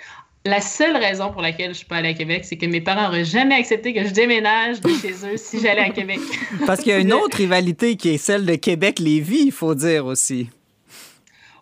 La 0.45 0.61
seule 0.61 0.97
raison 0.97 1.31
pour 1.31 1.41
laquelle 1.41 1.71
je 1.73 1.79
suis 1.79 1.87
pas 1.87 1.97
allée 1.97 2.09
à 2.09 2.15
Québec, 2.15 2.45
c'est 2.45 2.57
que 2.57 2.67
mes 2.67 2.81
parents 2.81 3.05
n'auraient 3.05 3.25
jamais 3.25 3.55
accepté 3.55 3.95
que 3.95 4.05
je 4.05 4.13
déménage 4.13 4.81
de 4.81 4.89
chez 4.89 5.13
eux 5.25 5.37
si 5.37 5.61
j'allais 5.61 5.83
à 5.83 5.91
Québec. 5.91 6.19
Parce 6.67 6.81
qu'il 6.81 6.91
y 6.91 6.95
a 6.95 6.99
une 6.99 7.13
autre 7.13 7.37
rivalité 7.37 7.97
qui 7.97 8.09
est 8.09 8.19
celle 8.19 8.45
de 8.45 8.57
Québec-Lévis, 8.57 9.45
il 9.47 9.53
faut 9.53 9.77
dire 9.77 10.07
aussi. 10.07 10.49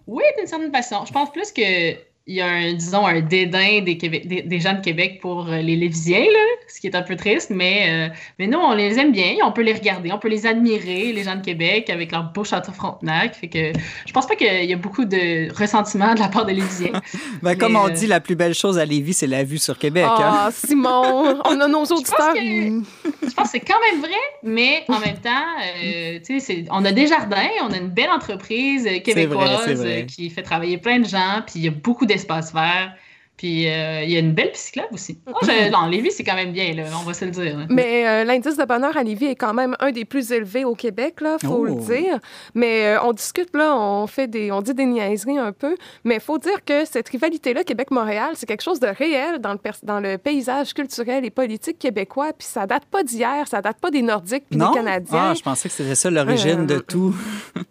Oui, 0.06 0.24
d'une 0.38 0.46
certaine 0.46 0.72
façon. 0.72 1.04
Je 1.06 1.12
pense 1.12 1.30
plus 1.30 1.52
que 1.52 1.94
il 2.30 2.36
y 2.36 2.40
a 2.40 2.46
un, 2.46 2.74
disons, 2.74 3.04
un 3.04 3.22
dédain 3.22 3.80
des, 3.82 3.96
des, 3.96 4.60
gens 4.60 4.74
de 4.74 4.80
Québec 4.80 5.18
pour 5.20 5.48
euh, 5.48 5.56
les 5.56 5.74
Lévisiens, 5.74 6.20
là, 6.20 6.38
ce 6.68 6.78
qui 6.78 6.86
est 6.86 6.94
un 6.94 7.02
peu 7.02 7.16
triste, 7.16 7.50
mais, 7.50 7.86
euh, 7.88 8.14
mais 8.38 8.46
nous, 8.46 8.56
on 8.56 8.72
les 8.72 9.00
aime 9.00 9.10
bien, 9.10 9.34
on 9.42 9.50
peut 9.50 9.62
les 9.62 9.72
regarder, 9.72 10.12
on 10.12 10.18
peut 10.20 10.28
les 10.28 10.46
admirer, 10.46 11.12
les 11.12 11.24
gens 11.24 11.34
de 11.34 11.40
Québec, 11.40 11.90
avec 11.90 12.12
leur 12.12 12.32
beau 12.32 12.44
château 12.44 12.70
Frontenac. 12.70 13.34
Fait 13.34 13.48
que 13.48 13.72
je 14.06 14.12
pense 14.12 14.28
pas 14.28 14.36
qu'il 14.36 14.64
y 14.64 14.72
a 14.72 14.76
beaucoup 14.76 15.04
de 15.04 15.52
ressentiment 15.52 16.14
de 16.14 16.20
la 16.20 16.28
part 16.28 16.46
des 16.46 16.54
Lévisiens. 16.54 16.92
ben, 17.42 17.58
comme 17.58 17.74
on 17.74 17.88
euh, 17.88 17.90
dit, 17.90 18.06
la 18.06 18.20
plus 18.20 18.36
belle 18.36 18.54
chose 18.54 18.78
à 18.78 18.84
Lévis, 18.84 19.14
c'est 19.14 19.26
la 19.26 19.42
vue 19.42 19.58
sur 19.58 19.76
Québec. 19.76 20.06
Ah, 20.06 20.46
hein? 20.46 20.50
Simon, 20.52 21.42
on 21.44 21.60
a 21.60 21.66
nos 21.66 21.82
auditeurs. 21.82 22.36
Je 22.36 23.34
pense 23.34 23.46
que, 23.46 23.50
c'est 23.50 23.60
quand 23.60 23.80
même 23.90 24.00
vrai, 24.02 24.20
mais 24.44 24.84
en 24.86 25.00
même 25.00 25.18
temps, 25.18 26.20
tu 26.24 26.38
sais, 26.38 26.64
on 26.70 26.84
a 26.84 26.92
des 26.92 27.08
jardins, 27.08 27.48
on 27.64 27.72
a 27.72 27.76
une 27.76 27.88
belle 27.90 28.10
entreprise 28.10 28.88
québécoise 29.02 29.84
qui 30.06 30.30
fait 30.30 30.42
travailler 30.42 30.78
plein 30.78 31.00
de 31.00 31.08
gens, 31.08 31.42
puis 31.44 31.54
il 31.56 31.64
y 31.64 31.68
a 31.68 31.72
beaucoup 31.72 32.06
d'espace 32.06 32.19
vert. 32.24 32.98
Puis 33.40 33.70
euh, 33.70 34.02
il 34.02 34.10
y 34.10 34.16
a 34.16 34.18
une 34.18 34.34
belle 34.34 34.50
psychologue 34.52 34.90
aussi. 34.92 35.18
Je, 35.40 35.70
non, 35.72 35.86
Lévis, 35.86 36.10
c'est 36.12 36.24
quand 36.24 36.34
même 36.34 36.52
bien, 36.52 36.74
là, 36.74 36.82
on 37.00 37.04
va 37.06 37.14
se 37.14 37.24
le 37.24 37.30
dire. 37.30 37.66
Mais 37.70 38.06
euh, 38.06 38.24
l'indice 38.24 38.58
de 38.58 38.64
bonheur 38.66 38.94
à 38.98 39.02
Lévis 39.02 39.28
est 39.28 39.34
quand 39.34 39.54
même 39.54 39.74
un 39.80 39.92
des 39.92 40.04
plus 40.04 40.30
élevés 40.30 40.66
au 40.66 40.74
Québec, 40.74 41.22
là, 41.22 41.38
faut 41.42 41.64
le 41.64 41.72
Oh. 41.72 41.80
dire. 41.80 42.18
Mais 42.54 42.84
euh, 42.84 43.02
on 43.02 43.14
discute, 43.14 43.48
là, 43.56 43.74
on 43.74 44.06
fait 44.06 44.26
des, 44.26 44.52
on 44.52 44.60
dit 44.60 44.74
des 44.74 44.84
niaiseries 44.84 45.38
un 45.38 45.52
peu. 45.52 45.74
Mais 46.04 46.16
il 46.16 46.20
faut 46.20 46.36
dire 46.36 46.62
que 46.66 46.84
cette 46.84 47.08
rivalité-là, 47.08 47.64
Québec-Montréal, 47.64 48.32
c'est 48.34 48.44
quelque 48.44 48.60
chose 48.62 48.78
de 48.78 48.88
réel 48.88 49.38
dans 49.38 49.54
le, 49.54 49.58
dans 49.84 50.00
le 50.00 50.18
paysage 50.18 50.74
culturel 50.74 51.24
et 51.24 51.30
politique 51.30 51.78
québécois. 51.78 52.34
Puis 52.38 52.46
ça 52.46 52.66
date 52.66 52.84
pas 52.90 53.02
d'hier, 53.04 53.48
ça 53.48 53.62
date 53.62 53.78
pas 53.80 53.90
des 53.90 54.02
Nordiques 54.02 54.44
puis 54.50 54.58
non? 54.58 54.68
des 54.72 54.74
Canadiens. 54.76 55.30
Ah, 55.30 55.34
je 55.34 55.40
pensais 55.40 55.70
que 55.70 55.74
c'était 55.74 55.94
ça 55.94 56.10
l'origine 56.10 56.66
de 56.66 56.78
tout. 56.78 57.14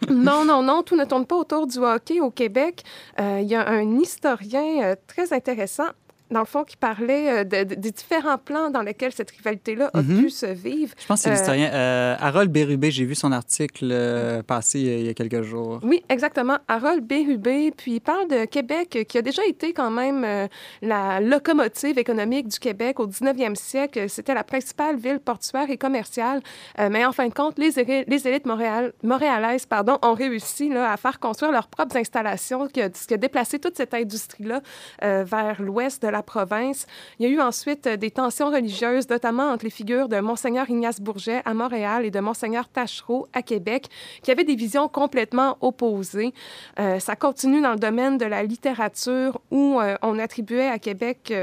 Non, 0.09 0.43
non, 0.43 0.63
non, 0.63 0.81
tout 0.81 0.95
ne 0.95 1.05
tourne 1.05 1.27
pas 1.27 1.35
autour 1.35 1.67
du 1.67 1.77
hockey 1.77 2.19
au 2.19 2.31
Québec. 2.31 2.81
Euh, 3.19 3.39
Il 3.43 3.47
y 3.47 3.53
a 3.53 3.69
un 3.69 3.99
historien 3.99 4.81
euh, 4.81 4.95
très 5.05 5.33
intéressant, 5.33 5.58
esa 5.61 5.95
dans 6.31 6.39
le 6.41 6.45
fond, 6.45 6.63
qui 6.63 6.77
parlait 6.77 7.39
euh, 7.39 7.43
de- 7.43 7.63
de- 7.63 7.75
des 7.75 7.91
différents 7.91 8.37
plans 8.37 8.69
dans 8.69 8.81
lesquels 8.81 9.11
cette 9.11 9.31
rivalité-là 9.31 9.89
a 9.93 10.01
Mhm. 10.01 10.19
pu 10.23 10.29
se 10.29 10.45
vivre. 10.45 10.93
Je 10.99 11.05
pense 11.07 11.19
que 11.19 11.23
c'est 11.23 11.29
Euh, 11.29 11.33
l'historien 11.33 11.71
euh, 11.73 12.15
Harold 12.19 12.51
Bérubé. 12.51 12.91
J'ai 12.91 13.05
vu 13.05 13.15
son 13.15 13.31
article 13.31 13.89
euh, 13.91 14.43
passer 14.43 14.79
il 14.79 15.05
y 15.05 15.09
a- 15.09 15.13
quelques 15.13 15.41
jours. 15.41 15.79
Oui, 15.83 16.03
exactement. 16.09 16.57
Harold 16.67 17.03
Bérubé, 17.05 17.71
puis 17.75 17.93
il 17.95 17.99
parle 18.01 18.27
de 18.27 18.45
Québec, 18.45 19.05
qui 19.07 19.17
a 19.17 19.21
déjà 19.21 19.45
été 19.45 19.73
quand 19.73 19.91
même 19.91 20.23
euh, 20.23 20.47
la 20.81 21.19
locomotive 21.19 21.97
économique 21.97 22.47
du 22.47 22.59
Québec 22.59 22.99
au 22.99 23.07
19e 23.07 23.55
siècle. 23.55 24.09
C'était 24.09 24.33
la 24.33 24.43
principale 24.43 24.97
ville 24.97 25.19
portuaire 25.19 25.69
et 25.69 25.77
commerciale. 25.77 26.41
Mais 26.77 27.05
en 27.05 27.11
fin 27.11 27.27
de 27.27 27.33
compte, 27.33 27.57
les, 27.59 27.79
élites 27.79 28.45
montréal- 28.45 28.93
montréalaises 29.03 29.65
pardon, 29.65 29.97
ont 30.01 30.13
réussi 30.13 30.69
là, 30.69 30.91
à 30.91 30.97
faire 30.97 31.19
construire 31.19 31.51
leurs 31.51 31.67
propres 31.67 31.97
installations, 31.97 32.67
qui 32.67 32.81
a, 32.81 32.89
ce 32.93 33.07
qui 33.07 33.13
a 33.13 33.17
déplacé 33.17 33.59
toute 33.59 33.75
cette 33.77 33.93
industrie-là 33.93 34.61
vers 35.01 35.61
l'ouest 35.61 36.01
de 36.01 36.07
la 36.07 36.18
province. 36.23 36.87
Il 37.19 37.27
y 37.27 37.29
a 37.29 37.31
eu 37.31 37.41
ensuite 37.41 37.87
euh, 37.87 37.97
des 37.97 38.11
tensions 38.11 38.49
religieuses, 38.49 39.09
notamment 39.09 39.51
entre 39.51 39.65
les 39.65 39.69
figures 39.69 40.09
de 40.09 40.19
Monseigneur 40.19 40.69
Ignace 40.69 40.99
Bourget 40.99 41.41
à 41.45 41.53
Montréal 41.53 42.05
et 42.05 42.11
de 42.11 42.19
Monseigneur 42.19 42.67
Tachereau 42.67 43.27
à 43.33 43.41
Québec, 43.41 43.87
qui 44.23 44.31
avaient 44.31 44.43
des 44.43 44.55
visions 44.55 44.87
complètement 44.87 45.57
opposées. 45.61 46.33
Euh, 46.79 46.99
ça 46.99 47.15
continue 47.15 47.61
dans 47.61 47.73
le 47.73 47.79
domaine 47.79 48.17
de 48.17 48.25
la 48.25 48.43
littérature 48.43 49.39
où 49.51 49.79
euh, 49.79 49.95
on 50.01 50.19
attribuait 50.19 50.67
à 50.67 50.79
Québec, 50.79 51.33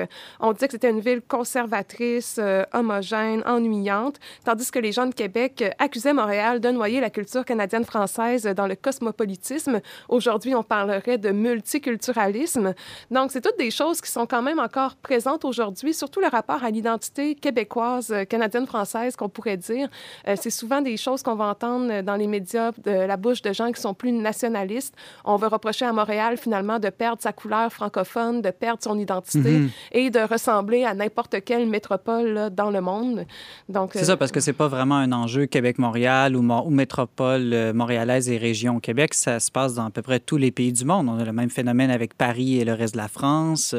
on 0.41 0.53
disait 0.53 0.67
que 0.67 0.73
c'était 0.73 0.91
une 0.91 1.01
ville 1.01 1.23
conservatrice, 1.27 2.41
homogène, 2.73 3.43
ennuyante, 3.47 4.19
tandis 4.45 4.71
que 4.71 4.79
les 4.79 4.93
gens 4.93 5.07
de 5.07 5.15
Québec 5.15 5.65
accusaient 5.79 6.13
Montréal 6.13 6.61
de 6.61 6.69
noyer 6.71 7.01
la 7.01 7.11
culture 7.11 7.45
canadienne-française 7.45 8.45
dans 8.45 8.67
le 8.67 8.77
cosmopolitisme. 8.77 9.81
Aujourd'hui, 10.09 10.55
on 10.55 10.63
parlerait 10.63 11.19
de 11.19 11.31
multiculturalisme. 11.31 12.75
Donc, 13.11 13.31
c'est 13.33 13.41
toutes 13.41 13.59
des 13.59 13.71
choses 13.71 14.01
qui 14.01 14.11
sont 14.11 14.27
quand 14.27 14.43
même 14.43 14.59
encore 14.67 14.97
présentes 14.97 15.45
aujourd'hui, 15.45 15.95
surtout 15.95 16.21
le 16.21 16.27
rapport 16.27 16.65
à 16.65 16.71
l'identité 16.71 17.37
québécoise, 17.37 18.11
euh, 18.11 18.25
canadienne-française, 18.25 19.15
qu'on 19.15 19.29
pourrait 19.29 19.57
dire. 19.57 19.89
Euh, 20.27 20.35
c'est 20.37 20.51
souvent 20.51 20.81
des 20.81 20.97
choses 20.97 21.23
qu'on 21.23 21.37
va 21.37 21.45
entendre 21.47 21.89
euh, 21.91 22.03
dans 22.03 22.17
les 22.17 22.27
médias 22.27 22.73
de 22.85 22.91
la 22.91 23.17
bouche 23.17 23.43
de 23.43 23.53
gens 23.53 23.71
qui 23.71 23.81
sont 23.81 23.95
plus 23.95 24.11
nationalistes. 24.11 24.95
On 25.25 25.37
veut 25.37 25.47
reprocher 25.47 25.85
à 25.85 25.93
Montréal, 25.93 26.37
finalement, 26.37 26.81
de 26.81 26.91
perdre 26.91 27.23
sa 27.23 27.33
couleur 27.33 27.73
francophone, 27.73 28.43
de 28.43 28.51
perdre 28.51 28.83
son 28.83 28.99
identité 28.99 29.53
Mhm. 29.59 29.71
et 29.93 30.11
de 30.11 30.19
ressembler 30.19 30.85
à 30.85 30.95
n'importe 30.95 31.45
quelle 31.45 31.67
métropole 31.69 32.27
là, 32.29 32.51
dans 32.51 32.71
le 32.71 32.81
monde. 32.81 33.25
Donc, 33.69 33.91
C'est 33.93 34.05
ça, 34.05 34.17
parce 34.17 34.33
que 34.33 34.41
c'est 34.41 34.53
pas 34.53 34.69
vraiment 34.69 34.97
un 34.97 35.13
enjeu 35.13 35.47
Québec-Montréal 35.47 36.35
ou, 36.35 36.41
ou 36.41 36.71
métropole 36.71 37.73
montréalaise 37.73 38.29
et 38.29 38.37
région 38.37 38.81
Québec. 38.81 39.15
Ça 39.15 39.39
se 39.39 39.51
passe 39.53 39.75
dans 39.75 39.87
à 39.87 39.91
peu 39.91 40.03
près 40.03 40.19
tous 40.19 40.39
les 40.39 40.51
pays 40.51 40.73
du 40.73 40.85
monde. 40.85 41.09
On 41.09 41.19
a 41.19 41.25
le 41.25 41.33
même 41.33 41.51
phénomène 41.51 41.91
avec 41.91 42.15
Paris 42.15 42.59
et 42.59 42.65
le 42.65 42.73
reste 42.73 42.95
de 42.95 42.99
la 42.99 43.09
France. 43.09 43.75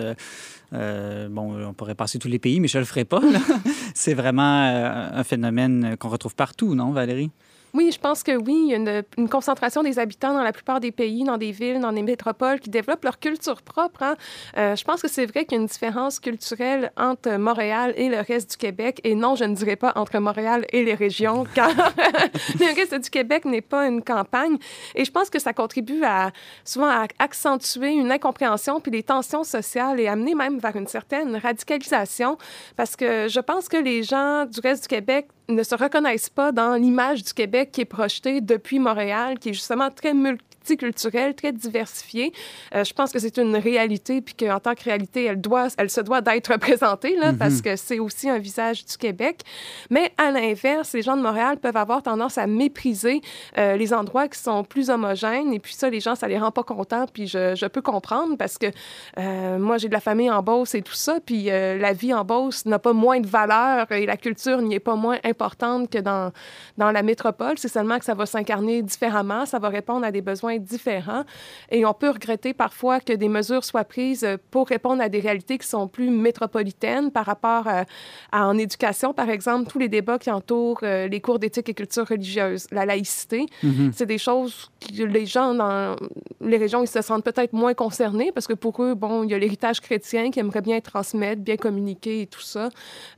Euh, 0.73 1.08
euh, 1.17 1.30
bon, 1.30 1.56
on 1.65 1.73
pourrait 1.73 1.95
passer 1.95 2.19
tous 2.19 2.27
les 2.27 2.39
pays, 2.39 2.60
mais 2.60 2.67
je 2.67 2.77
le 2.77 2.86
ferai 2.86 3.06
pas. 3.06 3.21
c'est 3.93 4.13
vraiment 4.13 4.67
euh, 4.67 5.10
un 5.13 5.23
phénomène 5.23 5.95
qu'on 5.97 6.10
retrouve 6.10 6.36
partout, 6.36 6.75
non, 6.75 6.91
Valérie? 6.91 7.32
Oui, 7.73 7.91
je 7.91 7.99
pense 7.99 8.23
que 8.23 8.32
oui. 8.36 8.63
Il 8.65 8.69
y 8.69 8.73
a 8.73 8.77
une, 8.77 9.03
une 9.17 9.30
concentration 9.30 9.84
des 9.84 9.99
habitants 9.99 10.34
dans 10.34 10.41
la 10.41 10.51
plupart 10.53 10.80
des 10.80 10.91
pays, 10.91 11.23
dans 11.23 11.38
des 11.38 11.51
villes, 11.51 11.80
dans 11.80 11.91
des 11.91 12.01
métropoles 12.01 12.60
qui 12.60 12.69
développent 12.69 13.03
leur 13.03 13.19
culture 13.19 13.62
propre. 13.62 14.01
hein. 14.03 14.15
Euh, 14.58 14.75
je 14.75 14.84
pense 14.84 15.01
que 15.01 15.08
c'est 15.08 15.25
vrai 15.25 15.45
qu'il 15.45 15.58
y 15.58 15.60
a 15.60 15.62
une 15.62 15.67
différence 15.67 16.19
culturelle 16.19 16.91
entre 16.97 17.38
Montréal 17.38 17.93
et 17.97 18.10
le 18.10 18.19
reste 18.21 18.51
du 18.51 18.58
Québec. 18.58 18.99
Et 19.03 19.15
non, 19.15 19.36
je 19.36 19.43
ne 19.43 19.53
dirais 19.53 19.75
pas 19.75 19.91
entre 19.95 20.17
Montréal 20.19 20.65
et 20.71 20.84
les 20.84 20.95
régions, 20.95 21.45
car 21.56 21.69
le 22.60 22.75
reste 22.75 22.95
du 22.95 23.10
Québec 23.10 23.45
n'est 23.45 23.62
pas 23.62 23.86
une 23.88 24.01
campagne. 24.01 24.58
Et 24.95 25.06
je 25.06 25.12
pense 25.12 25.30
que 25.30 25.39
ça 25.39 25.53
contribue 25.53 26.03
à 26.03 26.32
souvent 26.63 26.88
à 26.89 27.06
accentuer 27.19 27.91
une 27.91 28.12
incompréhension 28.12 28.80
puis 28.80 28.91
des 28.91 29.03
tensions 29.03 29.43
sociales 29.43 29.99
et 29.99 30.08
amener 30.08 30.34
même 30.36 30.58
vers 30.58 30.75
une 30.75 30.88
certaine 30.88 31.36
radicalisation. 31.36 32.38
Parce 32.75 32.95
que 32.95 33.27
je 33.27 33.39
pense 33.39 33.67
que 33.67 33.77
les 33.77 34.03
gens 34.03 34.45
du 34.45 34.60
reste 34.62 34.84
du 34.84 34.88
Québec 34.88 35.27
ne 35.49 35.63
se 35.63 35.75
reconnaissent 35.75 36.29
pas 36.29 36.51
dans 36.51 36.75
l'image 36.75 37.23
du 37.23 37.33
Québec 37.33 37.69
qui 37.71 37.81
est 37.81 37.86
projetée 37.86 38.41
depuis 38.41 38.79
Montréal, 38.79 39.39
qui 39.39 39.49
est 39.49 39.53
justement 39.53 39.89
très 39.89 40.13
multiculturelle, 40.67 41.34
très 41.36 41.51
diversifiée. 41.51 42.34
Euh, 42.75 42.84
je 42.84 42.93
pense 42.93 43.12
que 43.12 43.19
c'est 43.19 43.38
une 43.38 43.56
réalité, 43.56 44.21
puis 44.21 44.34
qu'en 44.34 44.60
tant 44.60 44.75
que 44.75 44.84
réalité, 44.84 45.25
elle, 45.25 45.39
doit, 45.39 45.67
elle 45.77 45.89
se 45.89 46.01
doit 46.01 46.21
d'être 46.21 46.51
représentée, 46.51 47.15
là, 47.15 47.32
Mhm. 47.32 47.38
parce 47.38 47.62
que 47.62 47.75
c'est 47.75 47.99
aussi 47.99 48.30
un 48.30 48.38
visage 48.38 48.86
du 48.86 48.97
Québec. 48.97 49.41
Mais 49.89 50.12
à 50.17 50.32
l'inverse, 50.32 50.93
les 50.93 51.01
gens 51.01 51.15
de 51.15 51.21
Montréal 51.21 51.58
peuvent 51.58 51.77
avoir 51.77 52.03
tendance 52.03 52.38
à 52.38 52.47
mépriser 52.47 53.21
euh, 53.58 53.77
les 53.77 53.93
endroits 53.93 54.27
qui 54.27 54.39
sont 54.39 54.63
plus 54.63 54.89
homogènes, 54.89 55.53
et 55.53 55.60
puis 55.60 55.73
ça, 55.73 55.89
les 55.89 55.99
gens, 55.99 56.15
ça 56.15 56.27
les 56.27 56.38
rend 56.38 56.51
pas 56.51 56.63
contents, 56.63 57.06
puis 57.12 57.27
je, 57.27 57.56
je 57.56 57.65
peux 57.65 57.82
comprendre, 57.82 58.36
parce 58.38 58.58
que 58.58 58.67
euh, 59.17 59.58
moi, 59.58 59.77
j'ai 59.77 59.88
de 59.88 59.93
la 59.93 59.99
famille 60.01 60.30
en 60.30 60.41
Beauce 60.43 60.75
et 60.75 60.82
tout 60.82 60.93
ça, 60.93 61.19
puis 61.25 61.45
la 61.45 61.93
vie 61.93 62.13
en 62.13 62.23
Beauce 62.25 62.65
n'a 62.65 62.80
pas 62.80 62.93
moins 62.93 63.19
de 63.19 63.27
valeur 63.27 63.89
et 63.91 64.06
la 64.06 64.17
culture 64.17 64.62
n'y 64.62 64.75
est 64.75 64.80
pas 64.80 64.95
moins 64.95 65.17
importante 65.23 65.89
que 65.89 65.99
dans, 65.99 66.32
dans 66.77 66.91
la 66.91 67.03
métropole. 67.03 67.58
C'est 67.58 67.67
seulement 67.67 67.99
que 67.99 68.06
ça 68.06 68.13
va 68.13 68.25
s'incarner 68.25 68.82
différemment, 68.82 69.45
ça 69.45 69.60
va 69.60 69.69
répondre 69.69 70.06
à 70.06 70.12
des 70.12 70.21
besoins 70.21 70.57
différents. 70.60 71.24
Et 71.72 71.86
on 71.86 71.93
peut 71.93 72.10
regretter 72.10 72.54
parfois 72.54 73.00
que 73.00 73.13
des 73.13 73.30
mesures 73.30 73.63
soient 73.63 73.84
prises 73.84 74.24
euh, 74.24 74.38
pour 74.52 74.67
répondre 74.67 75.02
à 75.02 75.10
des 75.10 75.20
réalités 75.20 75.58
qui 75.58 75.67
sont 75.67 75.88
plus 75.88 76.10
métropolitaines 76.10 77.12
par 77.12 77.26
rapport 77.26 77.67
à, 77.67 77.86
à 78.32 78.48
en 78.48 78.58
éducation, 78.58 79.13
par 79.13 79.30
exemple, 79.30 79.70
tous 79.70 79.80
les 79.80 79.89
débats 79.89 80.20
qui 80.20 80.32
entourent 80.32 80.80
euh, 80.84 81.08
les 81.08 81.22
cours 81.22 81.39
d'éthique 81.39 81.70
et 81.70 81.74
culture 81.74 82.08
religieuse, 82.08 82.67
la 82.72 82.86
laïcité. 82.86 83.46
Mhm. 83.63 83.91
C'est 83.93 84.06
des 84.06 84.17
choses 84.17 84.70
que 84.80 85.04
les 85.04 85.26
gens 85.26 85.54
dans 85.54 85.96
les 86.41 86.58
régions, 86.58 86.84
ils 86.84 86.88
se 86.88 87.02
sentent 87.02 87.24
peut-être 87.24 87.54
moins 87.54 87.74
concernés 87.74 88.32
parce 88.32 88.48
que 88.48 88.54
pour 88.54 88.84
eux, 88.84 88.93
bon, 88.93 89.24
il 89.24 89.32
y 89.32 89.34
a 89.34 89.38
l'héritage 89.38 89.82
chrétien 89.82 90.32
qui 90.32 90.39
aimerait 90.39 90.62
bien 90.62 90.80
transmettre, 90.80 91.41
bien 91.41 91.58
communiquer 91.58 92.22
et 92.22 92.28
tout 92.28 92.41
ça, 92.41 92.70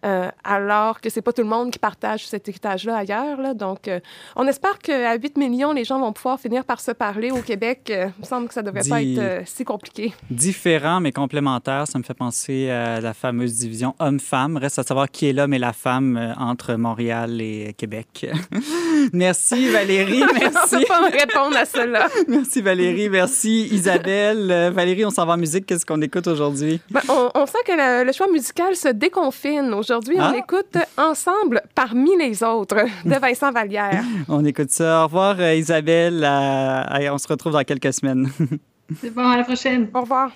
euh, 0.06 0.30
alors 0.44 1.02
que 1.02 1.10
c'est 1.10 1.22
pas 1.22 1.34
tout 1.34 1.42
le 1.42 1.48
monde 1.48 1.72
qui 1.72 1.80
partage 1.80 2.28
cet 2.28 2.48
héritage-là 2.48 2.98
ailleurs. 2.98 3.42
Là. 3.42 3.54
Donc, 3.54 3.88
euh, 3.88 4.00
on 4.36 4.48
espère 4.48 4.80
qu'à 4.80 5.16
8 5.16 5.38
millions, 5.38 5.74
les 5.74 5.84
gens 5.84 6.00
vont 6.00 6.14
pouvoir 6.14 6.40
finir 6.40 6.64
par 6.66 6.80
se 6.80 6.92
parler 6.92 7.29
au 7.32 7.42
Québec. 7.42 7.88
Euh, 7.90 8.08
il 8.18 8.22
me 8.22 8.26
semble 8.26 8.48
que 8.48 8.54
ça 8.54 8.62
devrait 8.62 8.82
pas 8.88 9.02
être 9.02 9.18
euh, 9.20 9.42
si 9.46 9.64
compliqué. 9.66 10.14
Différent 10.30 11.00
mais 11.00 11.12
complémentaire, 11.12 11.86
ça 11.88 11.98
me 12.00 12.04
fait 12.04 12.14
penser 12.14 12.70
à 12.70 13.00
la 13.02 13.14
fameuse 13.14 13.56
division 13.56 13.96
homme-femme. 14.00 14.58
Reste 14.58 14.80
à 14.80 14.84
savoir 14.84 15.10
qui 15.10 15.28
est 15.28 15.34
l'homme 15.34 15.54
et 15.54 15.60
la 15.60 15.74
femme 15.74 16.18
euh, 16.18 16.34
entre 16.38 16.76
Montréal 16.76 17.42
et 17.42 17.74
Québec. 17.78 18.28
merci 19.14 19.70
Valérie, 19.70 20.24
on 20.30 20.34
merci. 20.34 20.76
peut 20.78 20.86
pas 20.88 21.02
me 21.02 21.12
répondre 21.12 21.58
à 21.58 21.66
cela. 21.66 22.08
Merci 22.28 22.62
Valérie, 22.62 23.10
merci 23.10 23.68
Isabelle. 23.72 24.72
Valérie, 24.74 25.06
on 25.06 25.10
s'en 25.10 25.26
va 25.26 25.34
en 25.34 25.38
musique. 25.38 25.66
Qu'est-ce 25.66 25.86
qu'on 25.86 26.02
écoute 26.02 26.28
aujourd'hui? 26.28 26.80
Ben, 26.92 27.02
on, 27.10 27.30
on 27.36 27.46
sent 27.46 27.58
que 27.66 27.72
le, 27.72 28.06
le 28.06 28.12
choix 28.12 28.28
musical 28.32 28.76
se 28.76 28.90
déconfine. 28.90 29.74
Aujourd'hui, 29.74 30.16
Ah. 30.20 30.32
on 30.34 30.38
écoute 30.38 30.78
Ensemble 30.98 31.62
parmi 31.76 32.16
les 32.18 32.44
autres 32.44 32.78
de 33.06 33.16
Vincent 33.16 33.52
Vallière. 33.52 34.04
On 34.28 34.44
écoute 34.46 34.70
ça. 34.72 35.02
Au 35.02 35.04
revoir 35.06 35.42
Isabelle. 35.54 36.24
Euh, 36.24 37.10
on 37.12 37.18
se 37.20 37.28
retrouve 37.28 37.54
dans 37.54 37.64
quelques 37.64 37.94
semaines. 37.94 38.30
C'est 39.00 39.12
bon, 39.12 39.28
à 39.28 39.38
la 39.38 39.44
prochaine. 39.44 39.88
Au 39.94 40.02
revoir. 40.02 40.32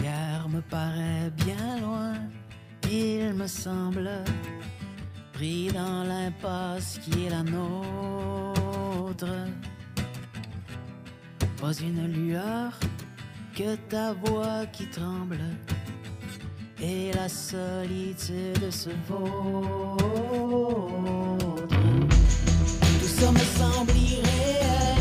Hier 0.00 0.48
me 0.48 0.60
paraît 0.60 1.30
bien 1.44 1.80
loin, 1.80 2.14
il 2.90 3.32
me 3.34 3.46
semble, 3.46 4.10
pris 5.32 5.68
dans 5.68 6.04
l'impasse 6.04 6.98
qui 6.98 7.26
est 7.26 7.30
la 7.30 7.42
nôtre. 7.42 9.26
Pas 11.60 11.72
une 11.80 12.06
lueur 12.12 12.72
que 13.54 13.76
ta 13.88 14.12
voix 14.12 14.66
qui 14.66 14.88
tremble, 14.90 15.40
et 16.80 17.12
la 17.12 17.28
solitude 17.28 18.70
se 18.70 18.90
vautre. 19.08 20.06
Tout 23.76 23.84
ça 23.84 24.95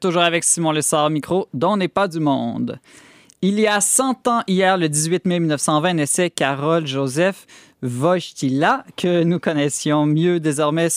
toujours 0.00 0.22
avec 0.22 0.44
Simon 0.44 0.72
Lessard, 0.72 1.10
micro, 1.10 1.48
dont 1.54 1.76
n'est 1.76 1.88
pas 1.88 2.08
du 2.08 2.18
monde. 2.20 2.80
Il 3.42 3.60
y 3.60 3.66
a 3.66 3.80
100 3.80 4.26
ans, 4.28 4.42
hier, 4.46 4.76
le 4.76 4.88
18 4.88 5.26
mai 5.26 5.40
1920, 5.40 5.94
naissait 5.94 6.30
Carole 6.30 6.86
Joseph 6.86 7.46
Wojtyla, 7.82 8.84
que 8.96 9.24
nous 9.24 9.38
connaissions 9.38 10.04
mieux 10.04 10.38
désormais 10.38 10.88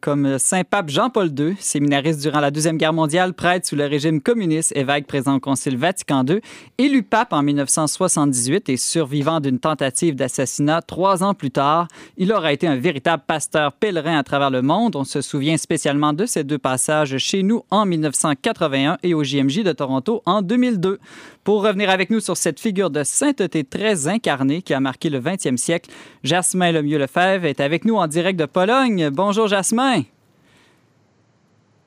comme 0.00 0.38
Saint-Pape 0.38 0.88
Jean-Paul 0.88 1.32
II, 1.36 1.56
séminariste 1.58 2.20
durant 2.20 2.38
la 2.38 2.52
Deuxième 2.52 2.76
Guerre 2.76 2.92
mondiale, 2.92 3.34
prêtre 3.34 3.66
sous 3.66 3.74
le 3.74 3.86
régime 3.86 4.20
communiste, 4.20 4.72
évêque 4.76 5.08
présent 5.08 5.34
au 5.34 5.40
Concile 5.40 5.76
Vatican 5.76 6.24
II, 6.24 6.40
élu 6.78 7.02
pape 7.02 7.32
en 7.32 7.42
1978 7.42 8.68
et 8.68 8.76
survivant 8.76 9.40
d'une 9.40 9.58
tentative 9.58 10.14
d'assassinat 10.14 10.80
trois 10.82 11.24
ans 11.24 11.34
plus 11.34 11.50
tard. 11.50 11.88
Il 12.16 12.32
aura 12.32 12.52
été 12.52 12.68
un 12.68 12.76
véritable 12.76 13.24
pasteur 13.26 13.72
pèlerin 13.72 14.16
à 14.16 14.22
travers 14.22 14.50
le 14.50 14.62
monde. 14.62 14.94
On 14.94 15.04
se 15.04 15.20
souvient 15.20 15.56
spécialement 15.56 16.12
de 16.12 16.24
ces 16.24 16.44
deux 16.44 16.58
passages 16.58 17.18
chez 17.18 17.42
nous 17.42 17.64
en 17.70 17.84
1981 17.84 18.98
et 19.02 19.12
au 19.12 19.24
JMJ 19.24 19.64
de 19.64 19.72
Toronto 19.72 20.22
en 20.24 20.42
2002. 20.42 21.00
Pour 21.48 21.64
revenir 21.64 21.88
avec 21.88 22.10
nous 22.10 22.20
sur 22.20 22.36
cette 22.36 22.60
figure 22.60 22.90
de 22.90 23.02
sainteté 23.04 23.64
très 23.64 24.06
incarnée 24.06 24.60
qui 24.60 24.74
a 24.74 24.80
marqué 24.80 25.08
le 25.08 25.18
20e 25.18 25.56
siècle, 25.56 25.88
Jasmin 26.22 26.72
Lemieux-Lefebvre 26.72 27.46
est 27.46 27.60
avec 27.60 27.86
nous 27.86 27.94
en 27.94 28.06
direct 28.06 28.38
de 28.38 28.44
Pologne. 28.44 29.08
Bonjour 29.08 29.48
Jasmin. 29.48 30.02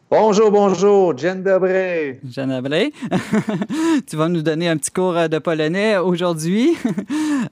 Bonjour, 0.09 0.49
bonjour, 0.49 1.15
Jen 1.15 1.43
Dobré. 1.43 2.19
Jeanne 2.27 2.49
Ablé. 2.49 2.91
tu 4.09 4.15
vas 4.15 4.29
nous 4.29 4.41
donner 4.41 4.67
un 4.67 4.77
petit 4.77 4.89
cours 4.89 5.29
de 5.29 5.37
polonais 5.37 5.95
aujourd'hui. 5.97 6.75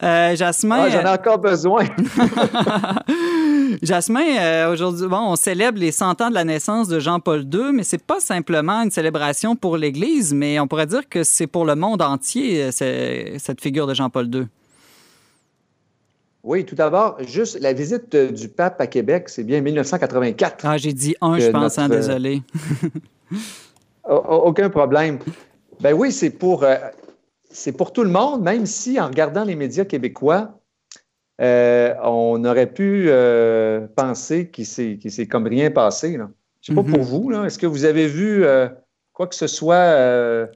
Euh, 0.01 0.33
Jasmin. 0.35 0.83
Ah, 0.85 0.89
J'en 0.89 1.01
ai 1.01 1.09
encore 1.09 1.39
besoin. 1.39 1.83
Jasmin, 3.81 4.37
euh, 4.39 4.71
aujourd'hui, 4.71 5.07
bon, 5.07 5.31
on 5.31 5.35
célèbre 5.35 5.79
les 5.79 5.91
100 5.91 6.21
ans 6.21 6.29
de 6.29 6.33
la 6.33 6.43
naissance 6.43 6.87
de 6.87 6.99
Jean-Paul 6.99 7.41
II, 7.41 7.71
mais 7.73 7.83
c'est 7.83 8.03
pas 8.03 8.19
simplement 8.19 8.81
une 8.81 8.91
célébration 8.91 9.55
pour 9.55 9.77
l'Église, 9.77 10.33
mais 10.33 10.59
on 10.59 10.67
pourrait 10.67 10.87
dire 10.87 11.07
que 11.07 11.23
c'est 11.23 11.47
pour 11.47 11.65
le 11.65 11.75
monde 11.75 12.01
entier, 12.01 12.63
euh, 12.63 12.71
cette 13.37 13.61
figure 13.61 13.87
de 13.87 13.93
Jean-Paul 13.93 14.33
II. 14.33 14.47
Oui, 16.43 16.65
tout 16.65 16.75
d'abord, 16.75 17.17
juste 17.25 17.59
la 17.59 17.73
visite 17.73 18.15
euh, 18.15 18.31
du 18.31 18.47
pape 18.47 18.79
à 18.79 18.87
Québec, 18.87 19.27
c'est 19.27 19.43
bien 19.43 19.59
1984. 19.61 20.65
Ah, 20.65 20.77
j'ai 20.77 20.93
dit 20.93 21.15
un, 21.21 21.37
je 21.37 21.49
pense, 21.49 21.77
hein, 21.77 21.89
notre, 21.89 22.01
désolé. 22.01 22.41
Aucun 24.09 24.69
problème. 24.69 25.19
Ben 25.81 25.93
oui, 25.93 26.11
c'est 26.11 26.29
pour, 26.29 26.63
euh, 26.63 26.75
c'est 27.51 27.73
pour 27.73 27.91
tout 27.91 28.03
le 28.03 28.09
monde, 28.09 28.41
même 28.41 28.65
si 28.65 28.99
en 28.99 29.07
regardant 29.07 29.43
les 29.43 29.55
médias 29.55 29.85
québécois, 29.85 30.58
euh, 31.39 31.93
on 32.03 32.43
aurait 32.45 32.71
pu 32.71 33.05
euh, 33.07 33.87
penser 33.95 34.47
qu'il 34.49 34.65
s'est, 34.65 34.99
comme 35.29 35.47
rien 35.47 35.71
passé. 35.71 36.17
là. 36.17 36.29
Je 36.61 36.71
ne 36.71 36.75
sais 36.77 36.81
pas 36.81 36.87
Mhm. 36.87 36.93
pour 36.95 37.03
vous, 37.03 37.31
est-ce 37.45 37.57
que 37.57 37.67
vous 37.67 37.85
avez 37.85 38.07
vu 38.07 38.43
euh, 38.43 38.67
quoi 39.13 39.27
que 39.27 39.35
ce 39.35 39.47
soit 39.47 40.47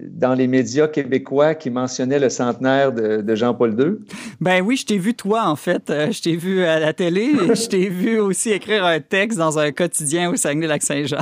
dans 0.00 0.34
les 0.34 0.48
médias 0.48 0.88
québécois 0.88 1.54
qui 1.54 1.70
mentionnait 1.70 2.18
le 2.18 2.28
centenaire 2.28 2.92
de, 2.92 3.20
de 3.20 3.34
Jean-Paul 3.34 3.78
II? 3.78 4.06
Ben 4.40 4.60
oui, 4.62 4.76
je 4.76 4.86
t'ai 4.86 4.98
vu 4.98 5.14
toi, 5.14 5.44
en 5.46 5.54
fait. 5.56 5.84
Je 5.88 6.20
t'ai 6.22 6.34
vu 6.36 6.64
à 6.64 6.80
la 6.80 6.92
télé 6.92 7.22
et 7.22 7.54
je 7.54 7.68
t'ai 7.68 7.88
vu 7.88 8.18
aussi 8.18 8.50
écrire 8.50 8.84
un 8.84 8.98
texte 9.00 9.38
dans 9.38 9.58
un 9.58 9.70
quotidien 9.72 10.30
au 10.30 10.36
Saguenay-Lac-Saint-Jean. 10.36 11.20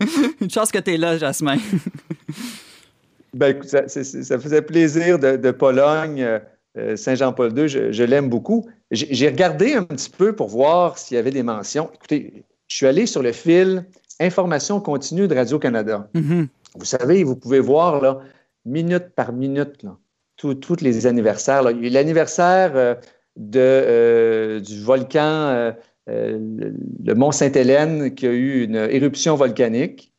Une 0.40 0.50
chance 0.50 0.70
que 0.70 0.78
tu 0.78 0.92
es 0.92 0.96
là, 0.96 1.16
Jasmin. 1.16 1.56
Ben, 3.34 3.56
écoute, 3.56 3.68
ça, 3.68 4.38
faisait 4.38 4.62
plaisir 4.62 5.18
de, 5.18 5.36
de 5.36 5.50
Pologne, 5.52 6.40
Saint-Jean-Paul 6.96 7.58
II, 7.58 7.68
je, 7.68 7.92
je 7.92 8.04
l'aime 8.04 8.28
beaucoup. 8.30 8.66
J'ai 8.90 9.28
regardé 9.28 9.74
un 9.74 9.84
petit 9.84 10.10
peu 10.10 10.34
pour 10.34 10.48
voir 10.48 10.96
s'il 10.96 11.16
y 11.16 11.18
avait 11.18 11.30
des 11.30 11.42
mentions. 11.42 11.90
Écoutez, 11.94 12.44
je 12.68 12.76
suis 12.76 12.86
allé 12.86 13.06
sur 13.06 13.22
le 13.22 13.32
fil 13.32 13.84
Information 14.20 14.80
continue 14.80 15.26
de 15.26 15.34
Radio-Canada. 15.34 16.08
Mhm. 16.14 16.48
Vous 16.76 16.84
savez, 16.84 17.24
vous 17.24 17.36
pouvez 17.36 17.60
voir 17.60 18.00
là, 18.00 18.20
minute 18.64 19.08
par 19.14 19.32
minute 19.32 19.82
là, 19.82 19.96
tous 20.36 20.80
les 20.80 21.06
anniversaires. 21.06 21.62
l'anniversaire 21.62 22.72
euh, 22.74 22.94
de, 23.36 23.60
euh, 23.60 24.60
du 24.60 24.80
volcan, 24.80 25.48
euh, 25.48 25.72
euh, 26.08 26.38
le, 27.04 27.14
Mont 27.14 27.32
Sainte-Hélène, 27.32 28.14
qui 28.14 28.26
a 28.26 28.32
eu 28.32 28.64
une 28.64 28.76
éruption 28.76 29.36
volcanique. 29.36 30.12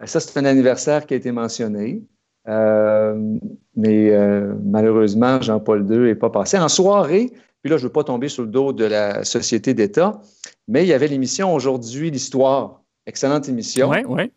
Euh, 0.00 0.06
Ça, 0.06 0.20
c'est 0.20 0.38
un 0.38 0.44
anniversaire 0.44 1.06
qui 1.06 1.14
a 1.14 1.16
été 1.16 1.32
mentionné. 1.32 2.02
Euh, 2.50 3.36
mais 3.76 4.10
euh, 4.10 4.52
malheureusement, 4.64 5.40
Jean-Paul 5.40 5.86
II 5.90 5.98
n'est 6.00 6.14
pas 6.14 6.30
passé. 6.30 6.58
En 6.58 6.68
soirée, 6.68 7.30
puis 7.62 7.70
là, 7.70 7.76
je 7.76 7.82
ne 7.84 7.88
veux 7.88 7.92
pas 7.92 8.04
tomber 8.04 8.28
sur 8.28 8.42
le 8.42 8.48
dos 8.48 8.72
de 8.72 8.84
la 8.84 9.24
Société 9.24 9.72
d'État, 9.72 10.20
mais 10.68 10.82
il 10.84 10.88
y 10.88 10.92
avait 10.92 11.06
l'émission 11.08 11.54
Aujourd'hui, 11.54 12.10
l'Histoire. 12.10 12.82
Excellente 13.06 13.48
émission. 13.48 13.88
Ouais, 13.88 14.04
ouais. 14.04 14.30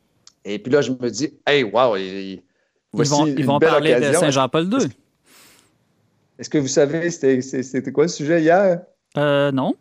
Et 0.45 0.59
puis 0.59 0.71
là, 0.71 0.81
je 0.81 0.91
me 0.91 1.09
dis, 1.09 1.33
hey, 1.47 1.63
wow, 1.63 1.95
il- 1.97 2.03
il- 2.03 2.43
Ils 2.95 3.05
vont, 3.09 3.25
ils 3.25 3.45
vont 3.45 3.57
belle 3.57 3.69
parler 3.69 3.91
de 3.93 3.97
occasion. 3.97 4.19
Saint-Jean-Paul 4.19 4.65
II. 4.71 4.87
Est-ce 6.37 6.49
que 6.49 6.57
vous 6.59 6.67
savez, 6.67 7.09
c'était 7.09 7.41
c'était 7.41 7.91
quoi 7.91 8.03
le 8.03 8.09
sujet 8.09 8.41
hier? 8.41 8.81
Euh, 9.17 9.51
non. 9.51 9.75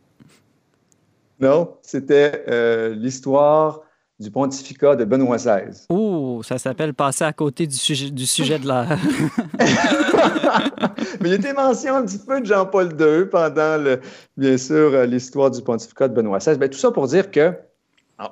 Non, 1.40 1.76
c'était 1.82 2.44
euh, 2.48 2.94
l'histoire 2.94 3.80
du 4.18 4.30
pontificat 4.30 4.96
de 4.96 5.04
Benoît 5.04 5.36
XVI. 5.36 5.86
Oh, 5.88 6.42
ça 6.44 6.58
s'appelle 6.58 6.94
passer 6.94 7.24
à 7.24 7.32
côté 7.32 7.66
du 7.66 7.76
sujet, 7.76 8.10
du 8.10 8.26
sujet 8.26 8.58
de 8.58 8.68
la. 8.68 8.86
Mais 11.20 11.30
il 11.30 11.34
était 11.34 11.52
mention 11.52 11.96
un 11.96 12.04
petit 12.04 12.18
peu 12.18 12.40
de 12.40 12.46
Jean-Paul 12.46 12.94
II 12.98 13.26
pendant, 13.26 13.78
le, 13.78 14.00
bien 14.36 14.56
sûr, 14.56 14.94
euh, 14.94 15.06
l'histoire 15.06 15.50
du 15.50 15.62
pontificat 15.62 16.08
de 16.08 16.14
Benoît 16.14 16.38
XVI. 16.38 16.56
Bien, 16.56 16.68
tout 16.68 16.78
ça 16.78 16.90
pour 16.90 17.06
dire 17.08 17.30
que 17.30 17.52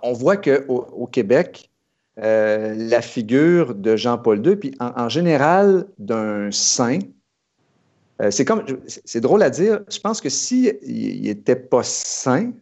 on 0.03 0.12
voit 0.12 0.37
qu'au 0.37 0.87
au 0.93 1.07
Québec, 1.07 1.70
euh, 2.18 2.74
la 2.76 3.01
figure 3.01 3.74
de 3.74 3.97
Jean-Paul 3.97 4.47
II, 4.47 4.57
puis 4.57 4.74
en, 4.78 4.93
en 4.97 5.09
général 5.09 5.87
d'un 5.99 6.51
saint, 6.51 6.99
euh, 8.20 8.31
c'est 8.31 8.45
comme, 8.45 8.64
c'est 8.87 9.20
drôle 9.20 9.43
à 9.43 9.51
dire, 9.51 9.81
je 9.91 9.99
pense 9.99 10.20
que 10.20 10.28
s'il 10.28 10.76
n'était 10.83 11.57
pas 11.57 11.83
saint, 11.83 12.53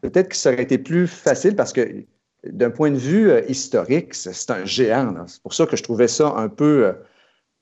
peut-être 0.00 0.28
que 0.28 0.36
ça 0.36 0.52
aurait 0.52 0.62
été 0.62 0.78
plus 0.78 1.08
facile 1.08 1.56
parce 1.56 1.72
que 1.72 2.04
d'un 2.50 2.70
point 2.70 2.90
de 2.90 2.96
vue 2.96 3.30
euh, 3.30 3.42
historique, 3.48 4.14
c'est 4.14 4.50
un 4.50 4.64
géant. 4.64 5.14
C'est 5.26 5.42
pour 5.42 5.54
ça 5.54 5.66
que 5.66 5.76
je 5.76 5.82
trouvais 5.82 6.08
ça 6.08 6.34
un 6.36 6.48
peu, 6.48 6.86
euh, 6.86 6.92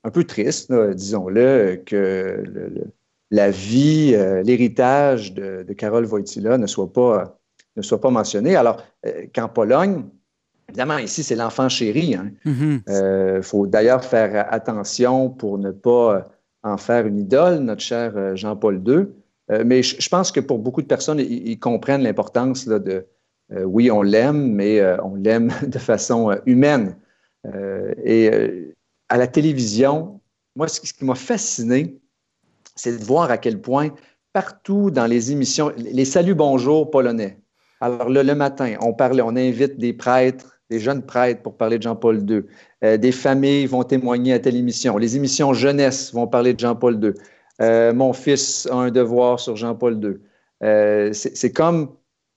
un 0.05 0.11
peu 0.11 0.24
triste, 0.24 0.72
disons-le, 0.72 1.83
que 1.87 2.43
le- 2.45 2.68
le- 2.68 2.87
la 3.30 3.51
vie, 3.51 4.12
euh, 4.14 4.43
l'héritage 4.43 5.33
de, 5.33 5.62
de 5.62 5.72
Carole 5.72 6.05
Wojtyla 6.05 6.59
ne 6.59 6.66
soit 6.66 6.93
pas, 6.93 7.39
ne 7.76 7.83
soit 7.83 8.01
pas 8.01 8.11
mentionné. 8.11 8.57
Alors, 8.57 8.83
qu'en 9.35 9.49
Pologne, 9.49 10.05
évidemment, 10.68 10.99
ici, 10.99 11.22
c'est 11.22 11.37
l'enfant 11.37 11.68
chéri. 11.68 12.14
hein. 12.14 12.33
Mhm. 12.45 12.83
Il 12.89 13.43
faut 13.43 13.66
d'ailleurs 13.66 14.05
faire 14.05 14.53
attention 14.53 15.30
pour 15.30 15.57
ne 15.59 15.70
pas 15.70 16.28
en 16.62 16.76
faire 16.76 17.07
une 17.07 17.18
idole, 17.18 17.61
notre 17.61 17.80
cher 17.80 18.37
Jean-Paul 18.37 18.83
II. 18.87 19.07
mais 19.64 19.83
je, 19.83 20.09
pense 20.11 20.30
que 20.30 20.41
pour 20.41 20.59
beaucoup 20.59 20.83
de 20.83 20.87
personnes, 20.87 21.18
ils, 21.20 21.59
comprennent 21.59 22.03
l'importance 22.03 22.68
de, 22.68 23.07
oui, 23.64 23.90
on 23.90 24.03
l'aime, 24.03 24.53
mais 24.53 24.82
on 25.03 25.14
l'aime 25.14 25.53
de 25.66 25.78
façon 25.78 26.36
humaine. 26.46 26.96
et 28.05 28.74
à 29.09 29.16
la 29.16 29.26
télévision, 29.26 30.20
moi, 30.57 30.68
ce 30.68 30.80
qui 30.80 31.05
m'a 31.05 31.14
fasciné, 31.14 32.00
c'est 32.76 32.98
de 32.98 33.05
voir 33.05 33.30
à 33.30 33.38
quel 33.38 33.61
point 33.61 33.90
partout 34.32 34.90
dans 34.90 35.07
les 35.07 35.32
émissions, 35.32 35.72
les 35.76 36.05
saluts 36.05 36.34
bonjour 36.34 36.90
polonais. 36.90 37.38
Alors 37.80 38.09
le, 38.09 38.22
le 38.22 38.34
matin, 38.34 38.76
on 38.80 38.92
parlait, 38.94 39.22
on 39.22 39.36
invite 39.36 39.78
des 39.78 39.92
prêtres, 39.92 40.61
des 40.70 40.78
jeunes 40.78 41.03
prêtres 41.03 41.42
pour 41.42 41.57
parler 41.57 41.78
de 41.78 41.82
Jean-Paul 41.82 42.18
II. 42.28 42.42
Euh, 42.84 42.96
des 42.96 43.12
familles 43.12 43.66
vont 43.66 43.82
témoigner 43.82 44.32
à 44.32 44.38
telle 44.38 44.57
émission. 44.57 44.96
Les 44.96 45.16
émissions 45.16 45.53
jeunesse 45.53 46.14
vont 46.14 46.26
parler 46.26 46.55
de 46.55 46.61
Jean-Paul 46.61 47.03
II. 47.03 47.12
Euh, 47.61 47.92
mon 47.92 48.12
fils 48.12 48.66
a 48.70 48.76
un 48.76 48.90
devoir 48.90 49.38
sur 49.38 49.57
Jean-Paul 49.57 50.03
II. 50.03 50.14
Euh, 50.62 51.12
c'est 51.12 51.53
comme, 51.53 51.90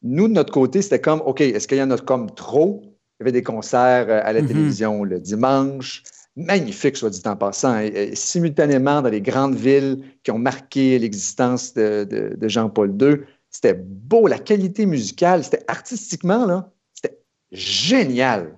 nous, 0.06 0.28
de 0.28 0.34
notre 0.34 0.54
côté, 0.54 0.82
c'était 0.82 1.02
comme, 1.02 1.22
OK, 1.26 1.42
est-ce 1.42 1.68
qu'il 1.68 1.78
y 1.78 1.84
en 1.84 1.92
a 1.92 1.98
comme 1.98 2.34
trop? 2.34 2.82
Il 2.84 2.88
y 2.88 3.24
avait 3.24 3.32
des 3.32 3.44
concerts 3.44 4.10
à 4.10 4.32
la 4.32 4.42
mm-hmm. 4.42 4.48
télévision 4.48 5.04
le 5.04 5.20
dimanche 5.20 6.04
magnifique, 6.36 6.98
soit 6.98 7.10
dit 7.10 7.22
en 7.26 7.36
passant, 7.36 7.82
simultanément 8.14 9.02
dans 9.02 9.10
les 9.10 9.22
grandes 9.22 9.56
villes 9.56 10.04
qui 10.24 10.32
ont 10.32 10.38
marqué 10.38 11.00
l'existence 11.00 11.74
de, 11.74 12.38
Jean-Paul 12.42 12.96
II. 13.02 13.22
C'était 13.50 13.74
beau, 13.74 14.28
la 14.28 14.38
qualité 14.38 14.86
musicale, 14.86 15.44
c'était 15.44 15.64
artistiquement, 15.68 16.46
là, 16.46 16.70
c'était 16.94 17.18
génial. 17.52 18.58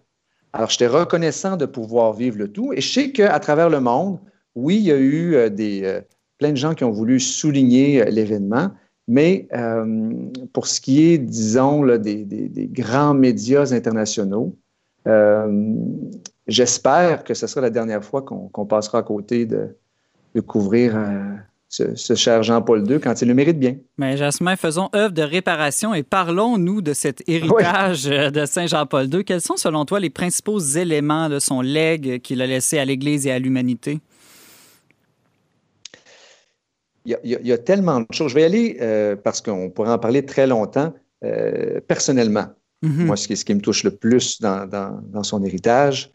Alors, 0.54 0.70
j'étais 0.70 0.88
reconnaissant 0.88 1.56
de 1.56 1.66
pouvoir 1.66 2.14
vivre 2.14 2.38
le 2.38 2.52
tout. 2.52 2.74
Et 2.74 2.82
je 2.82 2.92
sais 2.92 3.12
qu'à 3.12 3.40
travers 3.40 3.70
le 3.70 3.80
monde, 3.80 4.20
oui, 4.56 4.78
il 4.78 4.84
y 4.84 4.92
a 4.92 4.98
eu 4.98 5.36
euh, 5.36 5.50
des, 5.50 5.84
euh, 5.84 6.02
plein 6.40 6.52
de 6.52 6.58
gens 6.58 6.74
qui 6.74 6.84
ont 6.84 6.92
voulu 6.92 7.20
souligner 7.20 8.02
euh, 8.02 8.06
l'événement, 8.06 8.72
mais 9.08 9.48
pour 10.54 10.68
ce 10.68 10.82
qui 10.82 11.12
est, 11.12 11.18
disons, 11.18 11.86
des, 11.98 12.26
des, 12.26 12.68
grands 12.68 13.14
médias 13.14 13.74
internationaux, 13.74 14.56
j'espère 16.48 17.24
que 17.24 17.34
ce 17.34 17.48
sera 17.48 17.62
la 17.62 17.70
dernière 17.70 18.04
fois 18.04 18.22
qu'on 18.22 18.66
passera 18.66 19.00
à 19.00 19.04
côté 19.04 19.46
de, 19.46 19.76
couvrir 20.46 20.96
euh, 20.96 21.34
ce, 21.68 22.14
cher 22.14 22.44
Jean-Paul 22.44 22.90
II 22.90 23.00
quand 23.00 23.22
il 23.22 23.28
le 23.28 23.34
mérite 23.34 23.58
bien. 23.58 23.76
Mais 23.98 24.18
Jasmin, 24.18 24.56
faisons 24.56 24.90
œuvre 24.96 25.14
de 25.14 25.24
réparation 25.24 25.96
et 25.96 26.04
parlons-nous 26.04 26.82
de 26.82 26.94
cet 26.94 27.28
héritage 27.28 28.04
de 28.04 28.46
Saint 28.46 28.68
Jean-Paul 28.68 29.12
II. 29.12 29.24
Quels 29.26 29.42
sont, 29.42 29.58
selon 29.58 29.86
toi, 29.86 30.00
les 30.00 30.12
principaux 30.12 30.60
éléments 30.60 31.28
de 31.28 31.40
son 31.40 31.62
legs 31.62 32.22
qu'il 32.22 32.42
a 32.44 32.48
laissé 32.48 32.78
à 32.78 32.86
l'Église 32.86 33.26
et 33.26 33.32
à 33.32 33.40
l'humanité? 33.40 34.00
Il 37.10 37.18
y, 37.24 37.52
a, 37.54 37.58
tellement 37.58 38.02
de 38.02 38.06
choses. 38.12 38.32
Je 38.32 38.36
vais 38.36 38.42
y 38.42 38.46
aller 38.46 38.78
euh, 38.82 39.16
parce 39.16 39.42
qu'on 39.42 39.70
pourrait 39.70 39.92
en 39.92 39.98
parler 39.98 40.26
très 40.26 40.46
longtemps. 40.46 40.94
Euh, 41.24 41.80
personnellement, 41.88 42.48
mm-hmm. 42.84 43.06
moi, 43.06 43.16
ce 43.16 43.30
qui, 43.30 43.38
ce 43.38 43.46
qui, 43.46 43.56
me 43.56 43.62
touche 43.62 43.86
le 43.86 43.92
plus 43.92 44.42
dans, 44.42 44.68
dans 44.68 45.24
son 45.24 45.44
héritage, 45.44 46.12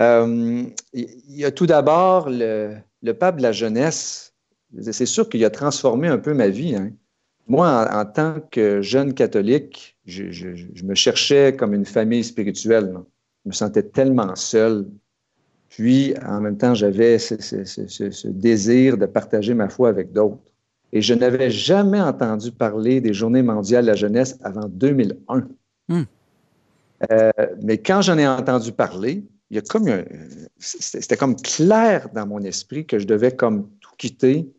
euh, 0.00 0.64
il 0.92 1.36
y 1.36 1.44
a 1.44 1.50
tout 1.50 1.66
d'abord 1.66 2.28
le, 2.30 2.78
pape 3.18 3.38
de 3.38 3.42
la 3.42 3.52
jeunesse. 3.52 4.34
C'est 4.80 5.06
sûr 5.06 5.28
qu'il 5.28 5.44
a 5.44 5.50
transformé 5.50 6.08
un 6.08 6.18
peu 6.18 6.34
ma 6.34 6.48
vie. 6.48 6.74
Hein. 6.74 6.92
Moi, 7.46 7.88
en, 7.90 8.04
tant 8.04 8.36
que 8.50 8.82
jeune 8.82 9.14
catholique, 9.14 9.96
je, 10.06 10.84
me 10.84 10.94
cherchais 10.94 11.56
comme 11.56 11.74
une 11.74 11.86
famille 11.86 12.22
spirituelle. 12.22 12.92
Je 13.44 13.48
me 13.48 13.54
sentais 13.54 13.82
tellement 13.82 14.36
seul. 14.36 14.86
Puis, 15.68 16.14
en 16.26 16.40
même 16.40 16.56
temps, 16.56 16.74
j'avais 16.74 17.18
ce, 17.18 18.28
désir 18.28 18.96
de 18.96 19.06
partager 19.06 19.54
ma 19.54 19.68
foi 19.68 19.88
avec 19.88 20.12
d'autres. 20.12 20.38
Et 20.92 21.02
je 21.02 21.12
n'avais 21.12 21.50
jamais 21.50 22.00
entendu 22.00 22.50
parler 22.50 23.00
des 23.00 23.12
Journées 23.12 23.42
mondiales 23.42 23.84
de 23.84 23.90
la 23.90 23.96
jeunesse 23.96 24.38
avant 24.42 24.68
2001. 24.68 25.46
Hmm. 25.88 26.02
Euh, 27.10 27.30
mais 27.62 27.78
quand 27.78 28.02
j'en 28.02 28.16
ai 28.18 28.26
entendu 28.26 28.72
parler, 28.72 29.22
il 29.50 29.56
y 29.56 29.58
a 29.58 29.62
comme 29.62 29.88
c'était 30.58 31.16
comme 31.16 31.36
clair 31.36 32.08
dans 32.14 32.26
mon 32.26 32.40
esprit 32.40 32.86
que 32.86 32.98
je 32.98 33.06
devais 33.06 33.30
comme 33.30 33.68
tout 33.80 33.92
quitter 33.96 34.50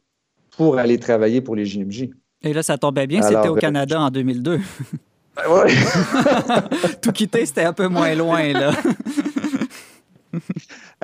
pour 0.56 0.78
aller 0.78 0.98
travailler 0.98 1.42
pour 1.42 1.56
les 1.56 1.66
JMJ. 1.66 2.10
Et 2.42 2.54
là, 2.54 2.64
ça 2.64 2.78
tombait 2.78 3.08
bien, 3.08 3.22
c'était 3.22 3.50
au 3.50 3.58
euh, 3.58 3.60
Canada 3.60 4.00
en 4.00 4.10
2002. 4.10 4.60
Ouais. 5.50 5.74
tout 7.02 7.12
quitter, 7.12 7.46
c'était 7.46 7.64
un 7.64 7.74
peu 7.74 7.88
moins 7.88 8.16
loin, 8.16 8.54
là. 8.54 8.72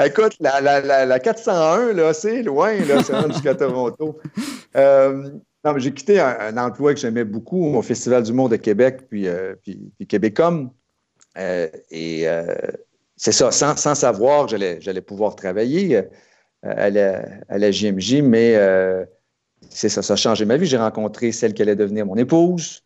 Écoute, 0.03 0.35
la, 0.39 0.59
la, 0.59 1.05
la, 1.05 1.19
401, 1.19 1.93
là, 1.93 2.13
c'est 2.13 2.43
loin, 2.43 2.73
là, 2.85 3.01
c'est 3.03 3.31
jusqu'à 3.31 3.55
Toronto. 3.55 4.19
Euh, 4.75 5.29
non, 5.63 5.73
mais 5.73 5.79
j'ai 5.79 5.93
quitté 5.93 6.19
un, 6.19 6.57
emploi 6.57 6.93
que 6.93 6.99
j'aimais 6.99 7.23
beaucoup 7.23 7.77
au 7.77 7.81
Festival 7.81 8.23
du 8.23 8.33
Monde 8.33 8.51
de 8.51 8.57
Québec, 8.57 9.07
puis, 9.09 9.25
euh, 9.25 9.55
puis, 9.63 9.89
puis 9.97 10.05
Québecom. 10.05 10.69
et 11.37 12.27
c'est 13.17 13.31
ça, 13.31 13.51
sans, 13.51 13.95
savoir 13.95 14.47
que 14.47 14.57
j'allais 14.57 15.01
pouvoir 15.01 15.35
travailler 15.35 15.95
euh, 15.95 16.03
à 16.63 16.89
la, 16.89 17.25
à 17.47 17.57
la 17.57 17.71
JMJ, 17.71 18.21
mais 18.21 18.55
euh, 18.55 19.05
c'est 19.69 19.89
ça, 19.89 20.01
ça 20.01 20.13
a 20.13 20.15
changé 20.15 20.45
ma 20.45 20.57
vie. 20.57 20.65
J'ai 20.65 20.77
rencontré 20.77 21.31
celle 21.31 21.53
qui 21.53 21.61
allait 21.61 21.75
devenir 21.75 22.05
mon 22.05 22.15
épouse. 22.17 22.83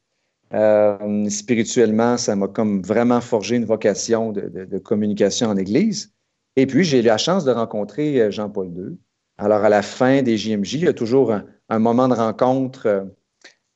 Euh, 0.53 1.30
spirituellement, 1.30 2.18
ça 2.18 2.36
m'a 2.36 2.47
comme 2.47 2.82
vraiment 2.82 3.22
forgé 3.22 3.55
une 3.55 3.66
vocation 3.66 4.32
de, 4.32 4.78
communication 4.80 5.49
en 5.49 5.57
Église. 5.57 6.12
Et 6.60 6.68
puis, 6.68 6.84
j'ai 6.84 6.99
eu 6.99 7.03
la 7.03 7.18
chance 7.18 7.45
de 7.45 7.51
rencontrer 7.51 8.32
Jean-Paul 8.32 8.68
II. 8.68 8.97
Alors, 9.38 9.64
à 9.64 9.70
la 9.70 9.82
fin 9.82 10.22
des 10.22 10.38
JMJ, 10.38 10.74
il 10.74 10.84
y 10.86 10.88
a 10.88 10.93
toujours 10.93 11.34
un, 11.70 11.80
moment 11.80 12.07
de 12.07 12.14
rencontre 12.14 13.07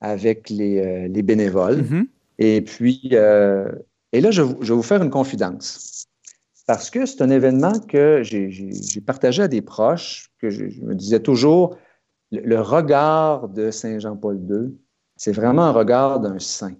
avec 0.01 0.49
les, 0.49 1.07
bénévoles. 1.23 1.81
Mm-hmm. 1.81 2.05
Et 2.39 2.61
puis, 2.61 3.01
et 3.05 4.21
là, 4.21 4.31
je, 4.31 4.43
je 4.61 4.73
vais 4.73 4.75
vous 4.75 4.83
faire 4.83 5.01
une 5.01 5.09
confidence 5.09 5.93
parce 6.65 6.89
que 6.89 7.05
c'est 7.05 7.21
un 7.21 7.29
événement 7.29 7.79
que 7.79 8.21
j'ai 8.23 9.01
partagé 9.05 9.43
à 9.43 9.47
des 9.47 9.61
proches, 9.61 10.31
que 10.39 10.49
je, 10.49 10.63
me 10.81 10.95
disais 10.95 11.19
toujours, 11.19 11.77
le, 12.31 12.59
regard 12.61 13.49
de 13.49 13.69
Saint 13.69 13.99
Jean-Paul 13.99 14.39
II, 14.49 14.77
c'est 15.17 15.33
vraiment 15.33 15.63
un 15.63 15.71
regard 15.71 16.19
d'un 16.19 16.39
saint. 16.39 16.75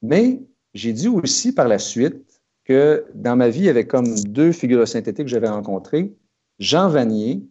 Mais 0.00 0.42
j'ai 0.74 0.92
dit 0.92 1.08
aussi 1.08 1.52
par 1.52 1.68
la 1.68 1.78
suite 1.78 2.31
que 2.64 3.04
dans 3.14 3.36
ma 3.36 3.48
vie, 3.48 3.60
il 3.60 3.64
y 3.64 3.68
avait 3.68 3.86
comme 3.86 4.14
deux 4.20 4.52
figures 4.52 4.86
synthétiques 4.86 5.26
que 5.26 5.30
j'avais 5.30 5.48
rencontrées, 5.48 6.12
Jean 6.58 6.88
Vanier 6.88 7.42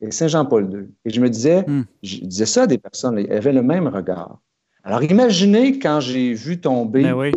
et 0.00 0.10
Saint 0.10 0.28
Jean-Paul 0.28 0.70
II. 0.72 0.88
Et 1.04 1.10
je 1.10 1.20
me 1.20 1.28
disais, 1.28 1.62
hmm. 1.66 1.84
je 2.02 2.18
disais 2.20 2.46
ça 2.46 2.62
à 2.62 2.66
des 2.66 2.78
personnes, 2.78 3.18
elles 3.18 3.32
avaient 3.32 3.52
le 3.52 3.62
même 3.62 3.88
regard. 3.88 4.40
Alors 4.82 5.02
imaginez 5.02 5.78
quand 5.78 6.00
j'ai 6.00 6.34
vu 6.34 6.60
tomber 6.60 7.02
ben 7.02 7.14
oui. 7.14 7.32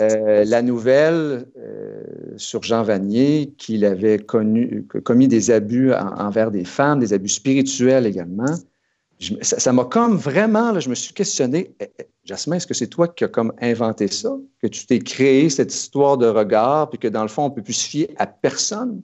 Euh, 0.00 0.44
la 0.44 0.62
nouvelle 0.62 1.46
euh, 1.58 2.02
sur 2.38 2.62
Jean 2.62 2.82
Vanier, 2.82 3.52
qu'il 3.58 3.84
avait 3.84 4.18
commis 4.18 5.28
des 5.28 5.50
abus 5.50 5.92
envers 5.92 6.50
des 6.50 6.64
femmes, 6.64 7.00
des 7.00 7.12
abus 7.12 7.28
spirituels 7.28 8.06
également, 8.06 8.54
ça 9.42 9.72
m'a 9.72 9.84
comme 9.84 10.16
vraiment, 10.16 10.78
je 10.80 10.88
me 10.88 10.94
suis 10.94 11.12
questionné, 11.12 11.74
eh, 11.78 11.90
eh, 11.98 12.06
Jasmin, 12.24 12.56
est-ce 12.56 12.66
que 12.66 12.74
c'est 12.74 12.86
toi 12.86 13.08
qui 13.08 13.24
as 13.24 13.28
comme 13.28 13.52
inventé 13.60 14.06
ça, 14.08 14.36
que 14.60 14.68
tu 14.68 14.86
t'es 14.86 15.00
créé 15.00 15.50
cette 15.50 15.74
histoire 15.74 16.16
de 16.18 16.26
regard, 16.26 16.88
puis 16.88 16.98
que 16.98 17.08
dans 17.08 17.22
le 17.22 17.28
fond, 17.28 17.44
on 17.44 17.50
peut 17.50 17.62
plus 17.62 17.72
se 17.72 17.88
fier 17.88 18.10
à 18.16 18.26
personne? 18.26 19.02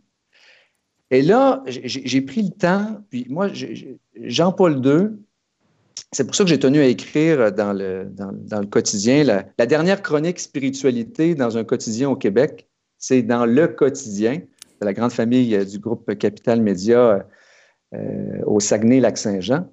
Et 1.11 1.23
là, 1.23 1.63
j'ai 1.67 2.21
pris 2.21 2.43
le 2.43 2.51
temps, 2.51 3.03
puis 3.11 3.27
moi, 3.29 3.49
Jean-Paul 4.15 4.85
II, 4.85 5.09
c'est 6.13 6.25
pour 6.25 6.35
ça 6.35 6.45
que 6.45 6.51
j'ai 6.51 6.59
tenu 6.59 6.81
à 6.81 6.87
écrire 6.87 7.53
dans 7.53 7.73
le, 7.73 8.07
dans, 8.11 8.61
le 8.61 8.67
quotidien. 8.67 9.25
La, 9.25 9.67
dernière 9.67 10.03
chronique 10.03 10.39
spiritualité 10.39 11.35
dans 11.35 11.57
un 11.57 11.65
quotidien 11.65 12.11
au 12.11 12.17
Québec, 12.17 12.69
c'est 12.99 13.23
dans 13.23 13.47
le 13.47 13.69
quotidien 13.69 14.41
de 14.81 14.85
la 14.85 14.93
grande 14.93 15.13
famille 15.13 15.67
du 15.67 15.79
groupe 15.79 16.15
Capital 16.19 16.61
Média 16.61 17.27
euh, 17.95 18.43
au 18.47 18.61
Saguenay-Lac-Saint-Jean. 18.61 19.67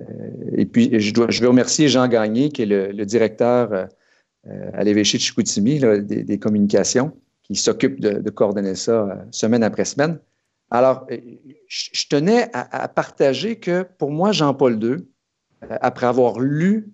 Euh, 0.00 0.04
et 0.56 0.66
puis, 0.66 0.98
je, 0.98 1.12
dois, 1.12 1.30
je 1.30 1.40
veux 1.40 1.48
remercier 1.48 1.88
Jean 1.88 2.08
Gagné, 2.08 2.50
qui 2.50 2.62
est 2.62 2.66
le, 2.66 3.04
directeur 3.04 3.88
à 4.74 4.84
l'évêché 4.84 5.18
de 5.18 5.22
Chicoutimi 5.22 5.80
des, 5.80 6.38
communications, 6.38 7.12
qui 7.42 7.56
s'occupe 7.56 8.00
de, 8.00 8.30
coordonner 8.30 8.74
ça 8.74 9.24
semaine 9.30 9.62
après 9.62 9.84
semaine. 9.84 10.18
Alors, 10.70 11.06
je, 11.66 12.06
tenais 12.08 12.48
à 12.52 12.88
partager 12.88 13.56
que 13.56 13.84
pour 13.98 14.10
moi, 14.10 14.32
Jean-Paul 14.32 14.82
II, 14.82 15.06
euh, 15.64 15.76
après 15.80 16.06
avoir 16.06 16.38
lu 16.40 16.92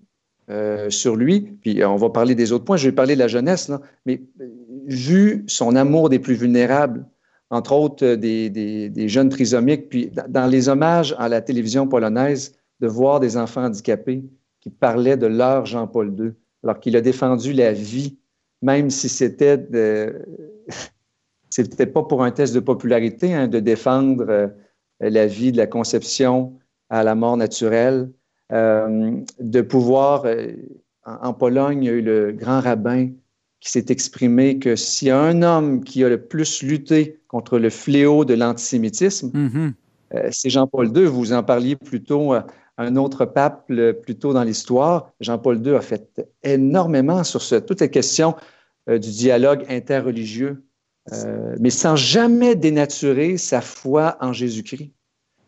euh, 0.51 0.91
sur 0.91 1.17
lui, 1.17 1.41
puis 1.41 1.85
on 1.85 1.97
va 1.97 2.11
parler 2.11 2.35
des 2.35 2.53
autres 2.53 2.65
points, 2.65 2.77
je 2.77 2.89
vais 2.89 2.95
parler 2.95 3.15
de 3.15 3.19
la 3.19 3.29
jeunesse, 3.29 3.71
mais 4.07 4.23
euh, 4.41 4.47
vu 4.87 5.45
son 5.47 5.75
amour 5.77 6.09
des 6.09 6.19
plus 6.19 6.35
vulnérables, 6.35 7.05
entre 7.51 7.73
autres 7.73 8.15
des, 8.15 9.09
jeunes 9.09 9.29
trisomiques, 9.29 9.89
puis 9.89 10.11
dans 10.29 10.47
les 10.47 10.69
hommages 10.69 11.15
à 11.19 11.29
la 11.29 11.41
télévision 11.41 11.87
polonaise, 11.87 12.55
de 12.83 12.89
voir 12.89 13.21
des 13.21 13.37
enfants 13.37 13.65
handicapés 13.65 14.25
qui 14.61 14.69
parlaient 14.69 15.17
de 15.17 15.27
leur 15.27 15.65
Jean-Paul 15.65 16.15
II, 16.19 16.33
alors 16.63 16.81
qu'il 16.81 16.97
a 16.97 17.01
défendu 17.01 17.53
la 17.53 17.73
vie, 17.73 18.19
même 18.61 18.91
si 18.91 19.09
c'était 19.09 19.57
de... 19.57 20.21
c'était 21.51 21.87
pas 21.87 22.03
pour 22.03 22.25
un 22.25 22.33
test 22.33 22.55
de 22.55 22.61
popularité 22.61 23.35
hein, 23.35 23.47
de 23.47 23.61
défendre 23.61 24.53
la 25.01 25.27
vie 25.27 25.53
de 25.53 25.59
la 25.59 25.67
conception 25.67 26.59
à 26.91 27.03
la 27.03 27.15
mort 27.15 27.37
naturelle, 27.37 28.11
de 28.51 29.61
pouvoir, 29.61 30.25
en, 31.05 31.33
Pologne, 31.35 31.83
il 31.83 31.87
y 31.87 31.91
a 31.91 31.93
eu 31.93 32.03
le 32.03 32.33
grand 32.33 32.61
rabbin 32.61 33.09
qui 33.61 33.71
s'est 33.71 33.87
exprimé 33.89 34.59
que 34.59 34.77
s'il 34.77 35.09
y 35.09 35.11
a 35.11 35.21
un 35.21 35.43
homme 35.43 35.85
qui 35.85 36.05
a 36.05 36.09
le 36.09 36.23
plus 36.23 36.63
lutté 36.63 37.21
contre 37.29 37.59
le 37.59 37.71
fléau 37.71 38.25
de 38.25 38.35
l'antisémitisme, 38.35 39.31
mm-hmm. 39.31 40.31
c'est 40.31 40.51
Jean-Paul 40.51 40.97
II. 40.97 41.05
Vous 41.05 41.33
en 41.33 41.43
parliez 41.43 41.77
plutôt 41.77 42.35
un 42.79 42.97
autre 42.97 43.25
pape 43.25 43.67
plus 43.67 44.17
tôt 44.17 44.33
dans 44.33 44.45
l'histoire. 44.45 45.11
Jean-Paul 45.21 45.65
II 45.67 45.75
a 45.75 45.81
fait 45.81 46.27
énormément 46.43 47.25
sur 47.25 47.43
ce, 47.43 47.57
toutes 47.57 47.81
les 47.81 47.91
questions 47.91 48.35
du 48.89 48.99
dialogue 48.99 49.65
interreligieux 49.69 50.65
euh, 51.11 51.57
mais 51.59 51.71
sans 51.71 51.97
jamais 51.97 52.55
dénaturer 52.55 53.37
sa 53.37 53.61
foi 53.61 54.17
en 54.21 54.33
Jésus-Christ. 54.33 54.93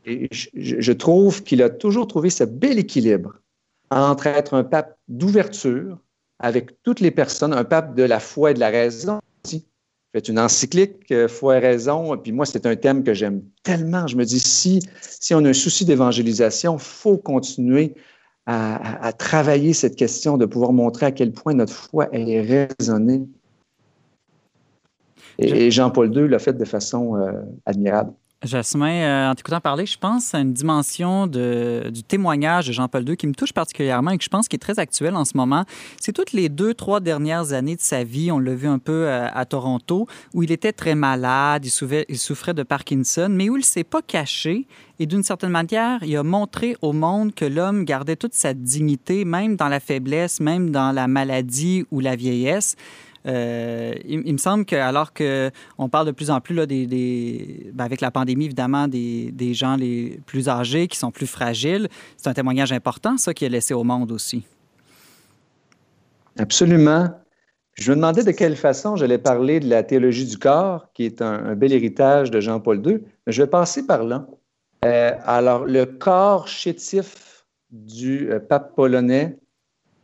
Et 0.04 0.28
je, 0.32 0.92
trouve 0.92 1.44
qu'il 1.44 1.62
a 1.62 1.70
toujours 1.70 2.06
trouvé 2.06 2.28
ce 2.28 2.44
bel 2.44 2.78
équilibre 2.78 3.38
entre 3.90 4.26
être 4.26 4.54
un 4.54 4.64
pape 4.64 4.98
d'ouverture 5.08 5.98
avec 6.40 6.82
toutes 6.82 7.00
les 7.00 7.12
personnes, 7.12 7.54
un 7.54 7.64
pape 7.64 7.94
de 7.94 8.02
la 8.02 8.20
foi 8.20 8.50
et 8.50 8.54
de 8.54 8.60
la 8.60 8.68
raison 8.68 9.20
fait 10.14 10.28
une 10.28 10.38
encyclique, 10.38 11.10
euh, 11.10 11.26
Foi 11.26 11.56
et 11.56 11.58
raison, 11.58 12.16
puis 12.16 12.30
moi, 12.30 12.46
c'est 12.46 12.66
un 12.66 12.76
thème 12.76 13.02
que 13.02 13.14
j'aime 13.14 13.42
tellement. 13.64 14.06
Je 14.06 14.16
me 14.16 14.24
dis, 14.24 14.38
si, 14.38 14.80
si 15.00 15.34
on 15.34 15.44
a 15.44 15.48
un 15.48 15.52
souci 15.52 15.84
d'évangélisation, 15.84 16.76
il 16.76 16.80
faut 16.80 17.18
continuer 17.18 17.94
à, 18.46 19.04
à, 19.04 19.12
travailler 19.12 19.72
cette 19.72 19.96
question 19.96 20.36
de 20.36 20.46
pouvoir 20.46 20.72
montrer 20.72 21.06
à 21.06 21.10
quel 21.10 21.32
point 21.32 21.54
notre 21.54 21.72
foi 21.72 22.08
elle 22.12 22.28
est 22.28 22.68
raisonnée 22.78 23.22
et, 25.38 25.70
Jean-Paul 25.70 26.14
II 26.14 26.28
l'a 26.28 26.38
fait 26.38 26.52
de 26.52 26.64
façon 26.64 27.16
euh, 27.16 27.32
admirable. 27.66 28.12
Jasmin, 28.44 28.92
euh, 28.92 29.30
en 29.30 29.34
t'écoutant 29.34 29.60
parler, 29.60 29.86
je 29.86 29.98
pense 29.98 30.34
à 30.34 30.40
une 30.40 30.52
dimension 30.52 31.26
du 31.26 32.02
témoignage 32.06 32.66
de 32.66 32.72
Jean-Paul 32.72 33.08
II 33.08 33.16
qui 33.16 33.26
me 33.26 33.34
touche 33.34 33.52
particulièrement 33.52 34.10
et 34.10 34.18
que 34.18 34.24
je 34.24 34.28
pense 34.28 34.48
qui 34.48 34.56
est 34.56 34.58
très 34.58 34.78
actuel 34.78 35.16
en 35.16 35.24
ce 35.24 35.36
moment. 35.36 35.64
C'est 36.00 36.12
toutes 36.12 36.32
les 36.32 36.48
deux, 36.48 36.74
trois 36.74 37.00
dernières 37.00 37.52
années 37.52 37.76
de 37.76 37.80
sa 37.80 38.04
vie, 38.04 38.30
on 38.30 38.38
l'a 38.38 38.54
vu 38.54 38.68
un 38.68 38.78
peu 38.78 39.08
à, 39.08 39.10
euh, 39.10 39.28
à, 39.32 39.44
Toronto, 39.46 40.06
où 40.34 40.42
il 40.42 40.52
était 40.52 40.72
très 40.72 40.94
malade, 40.94 41.64
il 41.64 41.70
souffrait, 41.70 42.04
il 42.08 42.18
souffrait 42.18 42.54
de 42.54 42.62
Parkinson, 42.62 43.28
mais 43.30 43.48
où 43.48 43.56
il 43.56 43.60
ne 43.60 43.64
s'est 43.64 43.84
pas 43.84 44.02
caché 44.02 44.66
et 45.00 45.06
d'une 45.06 45.24
certaine 45.24 45.50
manière, 45.50 46.02
il 46.02 46.16
a 46.16 46.22
montré 46.22 46.76
au 46.80 46.92
monde 46.92 47.34
que 47.34 47.44
l'homme 47.44 47.84
gardait 47.84 48.16
toute 48.16 48.34
sa 48.34 48.54
dignité, 48.54 49.24
même 49.24 49.56
dans 49.56 49.68
la 49.68 49.80
faiblesse, 49.80 50.40
même 50.40 50.70
dans 50.70 50.92
la 50.92 51.08
maladie 51.08 51.84
ou 51.90 51.98
la 51.98 52.14
vieillesse. 52.14 52.76
Euh, 53.26 53.94
il, 54.04 54.32
me 54.32 54.38
semble 54.38 54.66
que 54.66 54.76
alors 54.76 55.14
qu'on 55.14 55.88
parle 55.88 56.06
de 56.06 56.12
plus 56.12 56.30
en 56.30 56.40
plus 56.42 56.54
là, 56.54 56.66
ben, 56.66 57.72
avec 57.78 58.02
la 58.02 58.10
pandémie 58.10 58.44
évidemment 58.44 58.86
des, 58.86 59.54
gens 59.54 59.76
les 59.76 60.20
plus 60.26 60.48
âgés 60.48 60.88
qui 60.88 60.98
sont 60.98 61.10
plus 61.10 61.26
fragiles, 61.26 61.88
c'est 62.16 62.28
un 62.28 62.34
témoignage 62.34 62.72
important 62.72 63.16
ça 63.16 63.32
qu'il 63.32 63.46
a 63.46 63.50
laissé 63.50 63.72
au 63.72 63.84
monde 63.84 64.12
aussi. 64.12 64.44
Absolument. 66.38 67.08
Je 67.74 67.90
me 67.90 67.96
demandais 67.96 68.24
de 68.24 68.30
quelle 68.30 68.56
façon 68.56 68.96
j'allais 68.96 69.18
parler 69.18 69.58
de 69.58 69.68
la 69.68 69.82
théologie 69.82 70.26
du 70.26 70.38
corps, 70.38 70.92
qui 70.92 71.04
est 71.04 71.22
un, 71.22 71.54
bel 71.54 71.72
héritage 71.72 72.30
de 72.30 72.40
Jean-Paul 72.40 72.86
II, 72.86 73.00
mais 73.26 73.32
je 73.32 73.42
vais 73.42 73.48
passer 73.48 73.86
par 73.86 74.04
là. 74.04 74.26
Euh, 74.84 75.12
alors, 75.24 75.64
le 75.64 75.86
corps 75.86 76.46
chétif 76.46 77.44
du 77.70 78.30
euh, 78.30 78.38
pape 78.38 78.76
polonais, 78.76 79.38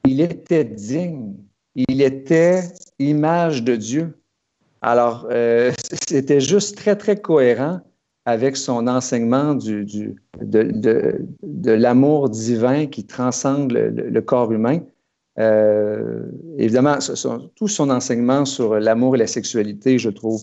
il 0.05 0.21
était 0.21 0.64
digne 0.64 1.35
il 1.75 2.03
était 2.03 2.62
image 2.99 3.62
de 3.62 3.77
Dieu. 3.77 4.14
Alors, 4.83 5.29
euh, 5.31 5.73
c'était 6.09 6.41
juste 6.41 6.77
très, 6.77 6.97
très 6.97 7.16
cohérent 7.16 7.81
avec 8.27 8.57
son 8.57 8.87
enseignement 8.87 9.55
de, 9.55 10.14
l'amour 11.73 12.29
divin 12.29 12.87
qui 12.87 13.07
transcende 13.07 13.73
le, 13.73 14.21
corps 14.21 14.53
humain. 14.53 14.81
Euh, 15.39 16.27
évidemment, 16.59 16.99
tout 17.55 17.68
son 17.68 17.89
enseignement 17.89 18.45
sur 18.45 18.79
l'amour 18.79 19.14
et 19.14 19.18
la 19.18 19.27
sexualité, 19.27 19.99
je 19.99 20.11
trouve 20.11 20.43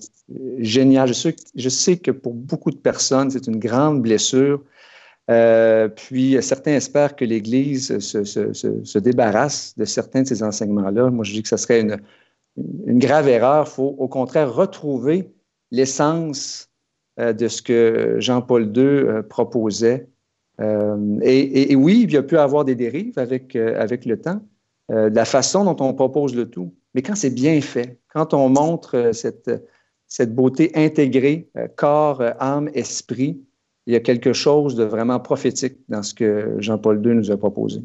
génial. 0.57 1.11
je 1.13 1.69
sais 1.69 1.97
que 1.97 2.11
pour 2.11 2.33
beaucoup 2.33 2.71
de 2.71 2.77
personnes, 2.77 3.29
c'est 3.29 3.47
une 3.47 3.59
grande 3.59 4.01
blessure. 4.01 4.61
Euh, 5.29 5.89
puis 5.89 6.37
certains 6.41 6.75
espèrent 6.75 7.15
que 7.15 7.25
l'Église 7.25 7.99
se, 7.99 8.23
se, 8.23 8.53
se, 8.53 8.99
débarrasse 8.99 9.77
de 9.77 9.83
certains 9.83 10.21
de 10.21 10.27
ces 10.27 10.41
enseignements-là. 10.41 11.09
Moi, 11.09 11.25
je 11.25 11.33
dis 11.33 11.43
que 11.43 11.49
ce 11.49 11.57
serait 11.57 11.81
une, 11.81 11.97
grave 12.99 13.27
erreur. 13.27 13.65
Il 13.67 13.71
faut 13.71 13.95
au 13.97 14.07
contraire 14.07 14.53
retrouver 14.53 15.29
l'essence 15.71 16.69
euh, 17.19 17.33
de 17.33 17.49
ce 17.49 17.61
que 17.61 18.15
Jean-Paul 18.19 18.71
II 18.75 18.83
euh, 18.83 19.21
proposait. 19.21 20.07
Et, 20.59 21.75
oui, 21.75 22.01
il 22.03 22.11
y 22.11 22.17
a 22.17 22.23
pu 22.23 22.37
avoir 22.37 22.65
des 22.65 22.73
dérives 22.73 23.19
avec, 23.19 23.55
avec 23.55 24.05
le 24.05 24.19
temps, 24.19 24.41
la 24.89 25.23
façon 25.23 25.63
dont 25.63 25.85
on 25.85 25.93
propose 25.93 26.35
le 26.35 26.49
tout. 26.49 26.73
Mais 26.95 27.03
quand 27.03 27.13
c'est 27.13 27.29
bien 27.29 27.61
fait, 27.61 27.99
quand 28.11 28.33
on 28.33 28.49
montre 28.49 29.11
cette, 29.13 29.51
cette 30.07 30.33
beauté 30.33 30.71
intégrée, 30.73 31.47
corps, 31.75 32.23
âme, 32.39 32.71
esprit, 32.73 33.39
il 33.87 33.93
y 33.93 33.95
a 33.95 34.01
quelque 34.01 34.33
chose 34.33 34.75
de 34.75 34.83
vraiment 34.83 35.19
prophétique 35.19 35.77
dans 35.87 36.03
ce 36.03 36.13
que 36.13 36.55
Jean-Paul 36.59 37.01
II 37.03 37.15
nous 37.15 37.31
a 37.31 37.37
proposé. 37.37 37.81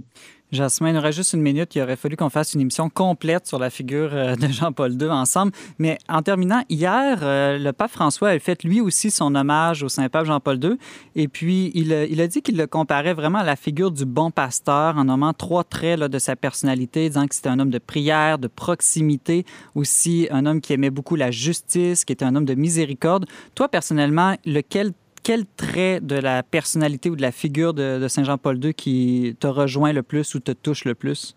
Jasmin, 0.53 0.91
il 0.91 0.95
nous 0.95 1.13
juste 1.13 1.33
une 1.33 1.41
minute. 1.41 1.75
Il 1.75 1.81
aurait 1.81 1.97
fallu 1.97 2.15
qu'on 2.15 2.29
fasse 2.29 2.53
une 2.53 2.61
émission 2.61 2.91
complète 2.91 3.47
sur 3.47 3.59
la 3.59 3.71
figure 3.71 4.11
euh, 4.13 4.37
de 4.37 4.49
Jean-Paul 4.49 5.01
II 5.01 5.09
ensemble. 5.09 5.53
Mais 5.79 5.97
en 6.11 6.21
terminant, 6.21 6.63
hier, 6.69 7.21
euh, 7.23 7.57
le 7.57 7.73
pape 7.73 7.91
François 7.91 8.29
a 8.29 8.39
fait 8.39 8.63
lui 8.63 8.83
aussi 8.83 9.11
son 9.11 9.35
hommage 9.35 9.83
au 9.83 9.89
Saint-Pape 9.89 10.27
Jean-Paul 10.27 10.63
II. 10.63 10.77
Et 11.17 11.27
puis, 11.27 11.71
il, 11.75 11.93
il 12.11 12.21
a 12.21 12.27
dit 12.27 12.43
qu'il 12.43 12.59
le 12.59 12.67
comparait 12.67 13.15
vraiment 13.15 13.39
à 13.39 13.45
la 13.45 13.57
figure 13.57 13.91
du 13.91 14.05
bon 14.05 14.31
pasteur 14.31 14.99
en 14.99 15.05
nommant 15.05 15.33
trois 15.33 15.65
traits 15.65 16.01
de 16.01 16.19
sa 16.19 16.37
personnalité, 16.37 17.09
disant 17.09 17.27
que 17.27 17.35
c'était 17.35 17.49
un 17.49 17.59
homme 17.59 17.71
de 17.71 17.79
prière, 17.79 18.39
de 18.39 18.49
proximité, 18.49 19.47
aussi 19.75 20.29
un 20.31 20.45
homme 20.45 20.61
qui 20.61 20.75
aimait 20.75 20.91
beaucoup 20.91 21.17
la 21.17 21.31
justice, 21.31 22.05
qui 22.05 22.13
était 22.13 22.27
un 22.27 22.37
homme 22.37 22.45
de 22.45 22.55
miséricorde. 22.55 23.25
Toi, 23.55 23.69
personnellement, 23.69 24.37
lequel 24.45 24.93
quel 25.23 25.47
trait 25.47 26.01
de 26.01 26.17
la 26.17 26.43
personnalité 26.43 27.11
ou 27.11 27.17
de 27.17 27.23
la 27.23 27.33
figure 27.33 27.75
de, 27.75 28.07
Saint 28.09 28.25
Jean-Paul 28.25 28.63
II 28.65 28.75
qui 28.75 29.37
te 29.39 29.47
rejoint 29.47 29.93
le 29.93 30.03
plus 30.03 30.35
ou 30.35 30.41
te 30.41 30.53
touche 30.53 30.85
le 30.85 30.95
plus? 30.95 31.37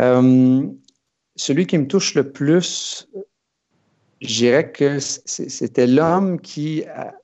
Euh, 0.00 0.66
celui 1.36 1.66
qui 1.66 1.78
me 1.78 1.86
touche 1.86 2.14
le 2.14 2.30
plus, 2.30 3.08
je 4.20 4.26
dirais 4.26 4.72
que 4.72 4.98
c'était 4.98 5.86
l'homme 5.86 6.40
qui 6.40 6.84
a 6.84 7.14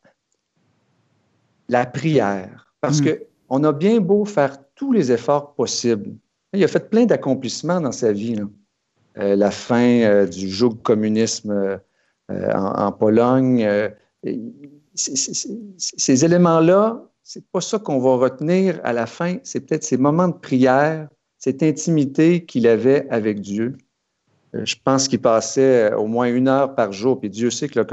la 1.69 1.87
prière. 1.87 2.73
Parce 2.81 3.01
qu'on 3.01 3.09
hmm. 3.09 3.15
que 3.15 3.27
on 3.49 3.65
a 3.65 3.73
bien 3.73 4.01
beau 4.01 4.25
faire 4.25 4.59
tous 4.75 4.93
les 4.93 5.13
efforts 5.13 5.55
possibles. 5.55 6.15
Il 6.53 6.63
a 6.65 6.69
fait 6.69 6.91
plein 6.91 7.07
d'accomplissements 7.07 7.81
dans 7.81 7.93
sa 7.93 8.13
vie. 8.13 8.41
Euh, 9.19 9.37
la 9.37 9.51
fin 9.51 10.01
euh, 10.03 10.27
du 10.27 10.49
joug 10.49 10.75
communisme 10.83 11.81
euh, 12.33 12.53
en, 12.55 12.91
Pologne. 12.91 13.65
Euh, 13.65 13.89
ces 14.95 16.25
éléments-là, 16.25 17.05
c'est 17.23 17.47
pas 17.53 17.61
ça 17.61 17.79
qu'on 17.79 18.01
va 18.01 18.17
retenir 18.17 18.81
à 18.83 18.93
la 18.93 19.07
fin, 19.07 19.37
c'est 19.45 19.61
peut-être 19.61 19.85
ces 19.85 19.97
moments 19.97 20.27
de 20.27 20.35
prière, 20.35 21.09
cette 21.39 21.63
intimité 21.63 22.45
qu'il 22.45 22.67
avait 22.67 23.07
avec 23.11 23.41
Dieu. 23.41 23.77
Euh, 24.57 24.65
je 24.65 24.75
pense 24.83 25.07
qu'il 25.07 25.21
passait 25.21 25.93
au 25.95 26.09
moins 26.09 26.27
une 26.27 26.49
heure 26.49 26.75
par 26.75 26.91
jour, 26.91 27.21
puis 27.21 27.31
Dieu 27.31 27.51
sait 27.51 27.69
que 27.69 27.79
là, 27.79 27.87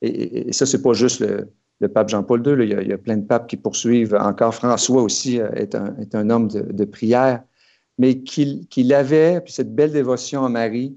et, 0.00 0.48
et, 0.48 0.52
ça, 0.54 0.64
c'est 0.64 0.80
pas 0.80 0.94
juste 0.94 1.20
le, 1.20 1.88
pape 1.88 2.08
Jean-Paul 2.08 2.46
II, 2.46 2.64
il, 2.64 2.88
y 2.88 2.92
a, 2.92 2.98
plein 2.98 3.18
de 3.18 3.26
papes 3.26 3.48
qui 3.48 3.58
poursuivent. 3.58 4.14
Encore 4.14 4.54
François 4.54 5.02
aussi 5.02 5.36
est 5.36 5.74
un, 5.74 6.30
homme 6.30 6.48
de, 6.48 6.84
prière, 6.86 7.42
mais 7.98 8.20
qu'il 8.22 8.94
avait, 8.94 9.42
puis 9.42 9.52
cette 9.52 9.74
belle 9.74 9.92
dévotion 9.92 10.44
à 10.46 10.48
Marie, 10.48 10.96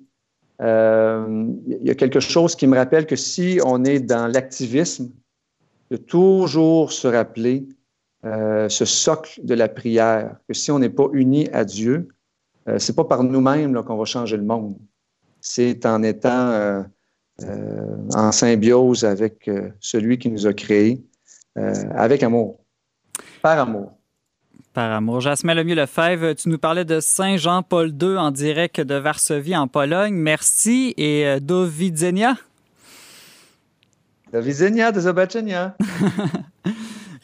il 0.61 1.79
y 1.81 1.89
a 1.89 1.95
quelque 1.95 2.19
chose 2.19 2.55
qui 2.55 2.67
me 2.67 2.77
rappelle 2.77 3.07
que 3.07 3.15
si 3.15 3.59
on 3.65 3.83
est 3.83 3.99
dans 3.99 4.27
l'activisme, 4.27 5.11
de 5.89 5.97
toujours 5.97 6.91
se 6.91 7.07
rappeler 7.07 7.67
euh, 8.23 8.69
ce 8.69 8.85
socle 8.85 9.41
de 9.43 9.53
la 9.55 9.67
prière, 9.67 10.37
que 10.47 10.53
si 10.53 10.71
on 10.71 10.79
n'est 10.79 10.89
pas 10.89 11.07
uni 11.11 11.49
à 11.51 11.65
Dieu, 11.65 12.07
euh, 12.69 12.79
c'est 12.79 12.95
pas 12.95 13.03
par 13.03 13.23
nous-mêmes 13.23 13.83
qu'on 13.83 13.97
va 13.97 14.05
changer 14.05 14.37
le 14.37 14.43
monde. 14.43 14.77
C'est 15.41 15.85
en 15.85 16.03
étant 16.03 16.85
en 18.13 18.31
symbiose 18.31 19.03
avec 19.03 19.49
celui 19.79 20.19
qui 20.19 20.29
nous 20.29 20.45
a 20.45 20.53
créés, 20.53 21.03
avec 21.55 22.21
amour, 22.21 22.59
par 23.41 23.57
amour. 23.57 24.00
Par 24.73 24.91
amour. 24.93 25.19
Jasmin 25.19 25.53
Lemieux-Lefebvre, 25.53 26.33
tu 26.33 26.47
nous 26.47 26.57
parlais 26.57 26.85
de 26.85 27.01
Saint-Jean-Paul 27.01 27.89
II 28.01 28.17
en 28.17 28.31
direct 28.31 28.79
de 28.79 28.95
Varsovie, 28.95 29.57
en 29.57 29.67
Pologne. 29.67 30.13
Merci 30.13 30.93
et 30.95 31.25
euh, 31.25 31.39
do 31.41 31.65
widzenia. 31.65 32.37
Do 34.31 34.41
zobaczenia. 35.01 35.75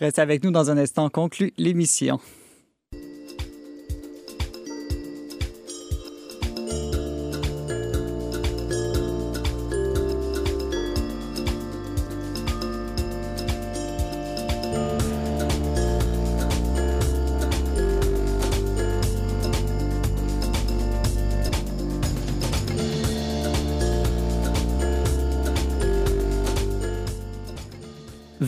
Reste 0.02 0.20
avec 0.20 0.44
nous 0.44 0.52
dans 0.52 0.70
un 0.70 0.78
instant, 0.78 1.06
on 1.06 1.10
conclut 1.10 1.54
l'émission. 1.58 2.20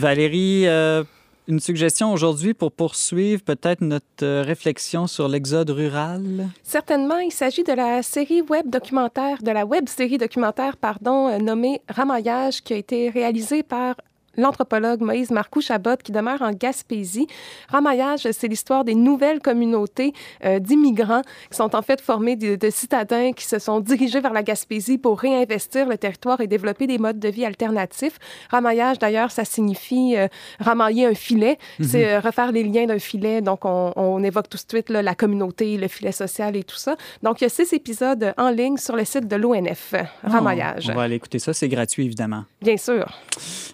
Valérie, 0.00 0.66
euh, 0.66 1.04
une 1.46 1.60
suggestion 1.60 2.10
aujourd'hui 2.10 2.54
pour 2.54 2.72
poursuivre 2.72 3.42
peut-être 3.42 3.82
notre 3.82 4.06
euh, 4.22 4.42
réflexion 4.42 5.06
sur 5.06 5.28
l'exode 5.28 5.68
rural? 5.68 6.48
Certainement, 6.62 7.18
il 7.18 7.30
s'agit 7.30 7.64
de 7.64 7.72
la 7.74 8.02
série 8.02 8.40
web 8.40 8.70
documentaire, 8.70 9.42
de 9.42 9.50
la 9.50 9.66
web 9.66 9.88
série 9.90 10.16
documentaire, 10.16 10.78
pardon, 10.78 11.28
euh, 11.28 11.36
nommée 11.36 11.82
Ramaillage, 11.86 12.62
qui 12.62 12.72
a 12.72 12.76
été 12.76 13.10
réalisée 13.10 13.62
par 13.62 13.96
l'anthropologue 14.40 15.00
Moïse 15.00 15.30
Marcoux-Chabot 15.30 15.96
qui 16.02 16.12
demeure 16.12 16.42
en 16.42 16.52
Gaspésie. 16.52 17.26
Ramaillage, 17.68 18.28
c'est 18.32 18.48
l'histoire 18.48 18.84
des 18.84 18.94
nouvelles 18.94 19.40
communautés 19.40 20.12
euh, 20.44 20.58
d'immigrants 20.58 21.22
qui 21.50 21.56
sont 21.56 21.74
en 21.74 21.82
fait 21.82 22.00
formés 22.00 22.36
de, 22.36 22.56
de, 22.56 22.70
citadins 22.70 23.32
qui 23.32 23.44
se 23.44 23.58
sont 23.58 23.80
dirigés 23.80 24.20
vers 24.20 24.32
la 24.32 24.42
Gaspésie 24.42 24.98
pour 24.98 25.20
réinvestir 25.20 25.86
le 25.88 25.98
territoire 25.98 26.40
et 26.40 26.46
développer 26.46 26.86
des 26.86 26.98
modes 26.98 27.18
de 27.18 27.28
vie 27.28 27.44
alternatifs. 27.44 28.18
Ramaillage, 28.50 28.98
d'ailleurs, 28.98 29.30
ça 29.30 29.44
signifie 29.44 30.16
euh, 30.16 30.28
ramailler 30.58 31.06
un 31.06 31.14
filet, 31.14 31.58
mm 31.78 31.82
-hmm. 31.84 31.88
c'est 31.88 32.06
euh, 32.06 32.20
refaire 32.20 32.52
les 32.52 32.64
liens 32.64 32.86
d'un 32.86 32.98
filet. 32.98 33.40
Donc, 33.42 33.64
on, 33.64 33.92
on, 33.96 34.22
évoque 34.30 34.48
tout 34.48 34.58
de 34.58 34.70
suite 34.74 34.88
là, 34.90 35.02
la 35.02 35.14
communauté, 35.14 35.76
le 35.76 35.88
filet 35.88 36.12
social 36.12 36.56
et 36.56 36.64
tout 36.64 36.80
ça. 36.86 36.96
Donc, 37.22 37.40
il 37.40 37.44
y 37.44 37.46
a 37.46 37.50
six 37.50 37.72
épisodes 37.72 38.24
en 38.36 38.50
ligne 38.50 38.78
sur 38.86 38.96
le 38.96 39.04
site 39.04 39.26
de 39.32 39.36
l'ONF, 39.36 39.94
Ramaillage. 40.22 40.86
Oh, 40.88 40.92
on 40.92 40.96
va 40.96 41.02
aller 41.02 41.16
écouter 41.16 41.38
ça, 41.38 41.52
c'est 41.52 41.68
gratuit, 41.68 42.04
évidemment. 42.04 42.44
Bien 42.62 42.76
sûr. 42.76 43.04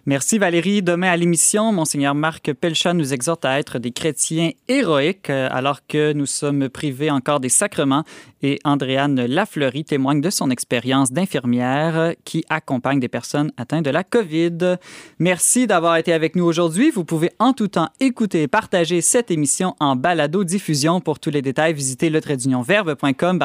Merci, 0.07 0.39
Valérie. 0.39 0.56
Demain 0.57 1.11
à 1.11 1.17
l'émission, 1.19 1.71
Monseigneur 1.71 2.15
Marc 2.15 2.51
Pelchat 2.55 2.95
nous 2.95 3.13
exhorte 3.13 3.45
à 3.45 3.59
être 3.59 3.79
des 3.79 3.91
chrétiens 3.91 4.53
héroïques 4.69 5.29
euh, 5.29 5.49
alors 5.51 5.87
que 5.87 6.15
nous 6.15 6.25
sommes 6.25 6.71
privés 6.71 7.11
encore 7.11 7.41
des 7.41 7.51
sacrements 7.51 8.05
et 8.43 8.59
Andréane 8.65 9.27
Lafleury 9.27 9.85
témoigne 9.85 10.21
de 10.21 10.31
son 10.31 10.51
expérience 10.51 11.13
d'infirmière 11.13 12.15
qui 12.25 12.45
accompagne 12.49 13.01
des 13.01 13.09
personnes 13.09 13.53
atteintes 13.57 13.85
de 13.85 13.91
la 13.91 14.05
COVID. 14.05 14.77
Merci 15.19 15.67
d'avoir 15.67 15.97
été 15.97 16.13
avec 16.13 16.37
nous 16.37 16.45
aujourd'hui. 16.45 16.91
Vous 16.91 17.05
pouvez 17.05 17.31
en 17.39 17.53
tout 17.53 17.69
temps 17.69 17.89
écouter 18.01 18.43
et 18.43 18.49
partager 18.49 19.01
cette 19.01 19.31
émission 19.31 19.75
en 19.81 19.97
balado-diffusion. 19.97 21.01
Pour 21.01 21.19
tous 21.19 21.31
les 21.31 21.43
détails, 21.43 21.75
visitez 21.75 22.11
le 22.11 22.21
verbe.com 22.67 23.39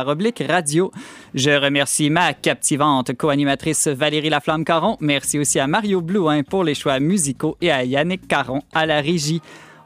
radio. 0.48 0.92
Je 1.34 1.52
remercie 1.52 2.10
ma 2.10 2.34
captivante 2.34 3.16
co-animatrice 3.16 3.88
Valérie 3.88 4.30
Laflamme-Caron. 4.30 4.98
Merci 5.00 5.39
aussi 5.39 5.60
à 5.60 5.68
Mario 5.68 6.02
Blouin 6.02 6.44
pour 6.44 6.64
les 6.64 6.76
choix 6.76 7.00
musicaux 7.00 7.58
et 7.62 7.72
à 7.72 7.84
Yannick 7.84 8.28
Caron 8.28 8.62
à 8.74 8.86
la 8.86 9.02
régie. 9.02 9.42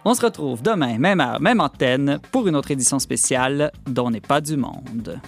On 0.08 0.14
se 0.14 0.24
retrouve 0.24 0.62
demain, 0.62 0.99
même 0.99 1.20
heure, 1.20 1.41
même 1.41 1.60
antenne, 1.60 2.20
pour 2.32 2.47
une 2.47 2.56
autre 2.56 2.70
édition 2.70 2.99
spéciale 2.99 3.72
dont 3.88 4.12
n'est 4.12 4.22
pas 4.22 4.39
du 4.39 4.56
monde. 4.56 5.20